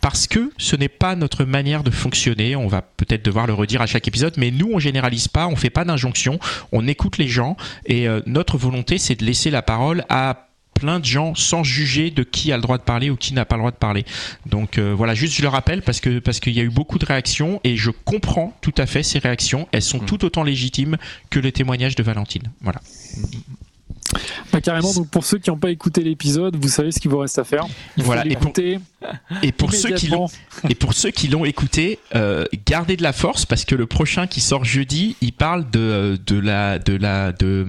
[0.00, 2.56] parce que ce n'est pas notre manière de fonctionner.
[2.56, 5.56] On va peut-être devoir le redire à chaque épisode, mais nous, on généralise pas, on
[5.56, 6.38] fait pas d'injonctions,
[6.72, 7.56] on écoute les gens
[7.86, 12.22] et notre volonté, c'est de laisser la parole à plein de gens sans juger de
[12.22, 14.04] qui a le droit de parler ou qui n'a pas le droit de parler.
[14.46, 16.98] Donc euh, voilà, juste je le rappelle parce que parce qu'il y a eu beaucoup
[16.98, 19.68] de réactions et je comprends tout à fait ces réactions.
[19.72, 20.06] Elles sont mm.
[20.06, 20.96] tout autant légitimes
[21.30, 22.50] que les témoignages de Valentine.
[22.60, 22.80] Voilà.
[24.52, 27.18] Bah, carrément, donc pour ceux qui n'ont pas écouté l'épisode, vous savez ce qu'il vous
[27.18, 27.66] reste à faire.
[27.96, 28.52] voilà, et pour,
[29.42, 30.26] et pour ceux qui l'ont
[30.68, 34.26] et pour ceux qui l'ont écouté, euh, gardez de la force parce que le prochain
[34.26, 37.66] qui sort jeudi, il parle de de la de la de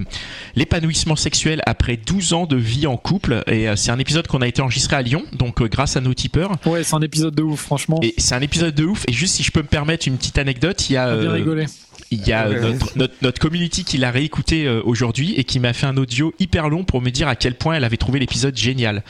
[0.54, 4.42] l'épanouissement sexuel après 12 ans de vie en couple et euh, c'est un épisode qu'on
[4.42, 6.52] a été enregistré à Lyon, donc euh, grâce à nos tipeurs.
[6.66, 7.98] Ouais, c'est un épisode de ouf, franchement.
[8.02, 10.38] Et c'est un épisode de ouf et juste si je peux me permettre une petite
[10.38, 11.66] anecdote, il y a bien rigolé
[12.10, 12.92] il y a notre,
[13.22, 16.84] notre, community qui l'a réécouté euh, aujourd'hui et qui m'a fait un audio hyper long
[16.84, 19.02] pour me dire à quel point elle avait trouvé l'épisode génial.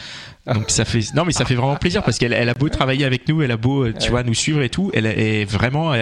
[0.54, 3.04] Donc ça fait non mais ça fait vraiment plaisir parce qu'elle elle a beau travailler
[3.04, 5.92] avec nous, elle a beau euh, tu vois nous suivre et tout, elle est vraiment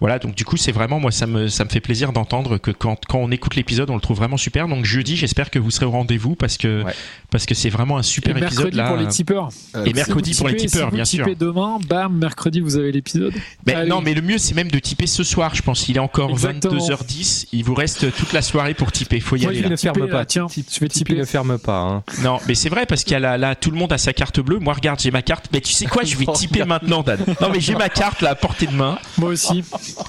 [0.00, 2.70] voilà donc du coup c'est vraiment moi ça me ça me fait plaisir d'entendre que
[2.70, 4.68] quand, quand on écoute l'épisode on le trouve vraiment super.
[4.68, 6.84] Donc jeudi j'espère que vous serez au rendez-vous parce que
[7.30, 8.88] parce que c'est vraiment un super épisode là.
[8.88, 9.48] pour les tipeurs.
[9.84, 11.26] et mercredi pour les tipeurs bien sûr.
[11.36, 13.34] demain, bam mercredi vous avez l'épisode.
[13.66, 15.88] Mais non mais le mieux c'est même de tiper ce soir je pense.
[15.88, 19.18] Il est encore 22h10, il vous reste toute la soirée pour tiper.
[19.18, 19.62] Faut y moi, aller.
[19.62, 20.24] Je ne ferme pas.
[20.24, 21.16] Tiens, je vais tiper.
[21.16, 21.80] Ne ferme pas.
[21.80, 22.04] Hein.
[22.22, 24.40] Non mais c'est vrai parce qu'il y a la tout le monde a sa carte
[24.40, 24.58] bleue.
[24.58, 25.46] Moi, regarde, j'ai ma carte.
[25.52, 27.18] Mais tu sais quoi, je vais typer maintenant, Dan.
[27.40, 28.98] Non, mais j'ai ma carte là à portée de main.
[29.18, 29.64] Moi aussi.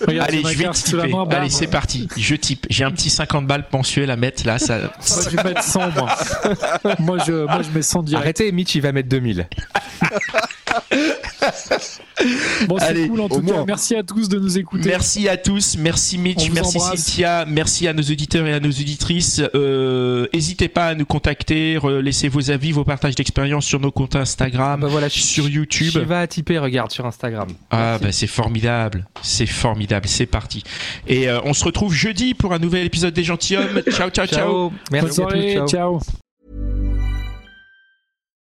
[0.08, 1.26] Allez, je vais typer.
[1.32, 2.08] Allez, c'est parti.
[2.16, 2.66] Je type.
[2.70, 4.60] J'ai un petit 50 balles mensuel à mettre là.
[4.60, 4.78] Ça...
[4.78, 6.16] Moi, je vais mettre 100, moi.
[7.00, 8.24] moi, je, moi, je mets 100 direct.
[8.24, 9.48] Arrêtez, Mitch, il va mettre 2000.
[12.68, 13.64] bon, c'est cool en tout cas.
[13.66, 14.90] Merci à tous de nous écouter.
[14.90, 15.78] Merci à tous.
[15.78, 16.50] Merci Mitch.
[16.52, 17.46] Merci Cynthia.
[17.48, 19.42] Merci à nos auditeurs et à nos auditrices.
[19.56, 21.80] Euh, n'hésitez pas à nous contacter.
[22.02, 25.92] Laissez vos avis, vos partages d'expérience sur nos comptes Instagram, bah voilà, sur YouTube.
[25.92, 27.50] Tu vas typer, regarde sur Instagram.
[27.72, 29.08] Ah bah c'est formidable.
[29.22, 30.08] C'est formidable.
[30.08, 30.64] C'est parti.
[31.08, 33.82] Et euh, on se retrouve jeudi pour un nouvel épisode des gentilshommes.
[33.92, 34.72] ciao, ciao, ciao.
[34.92, 35.72] Merci à tous.
[35.72, 36.00] ciao.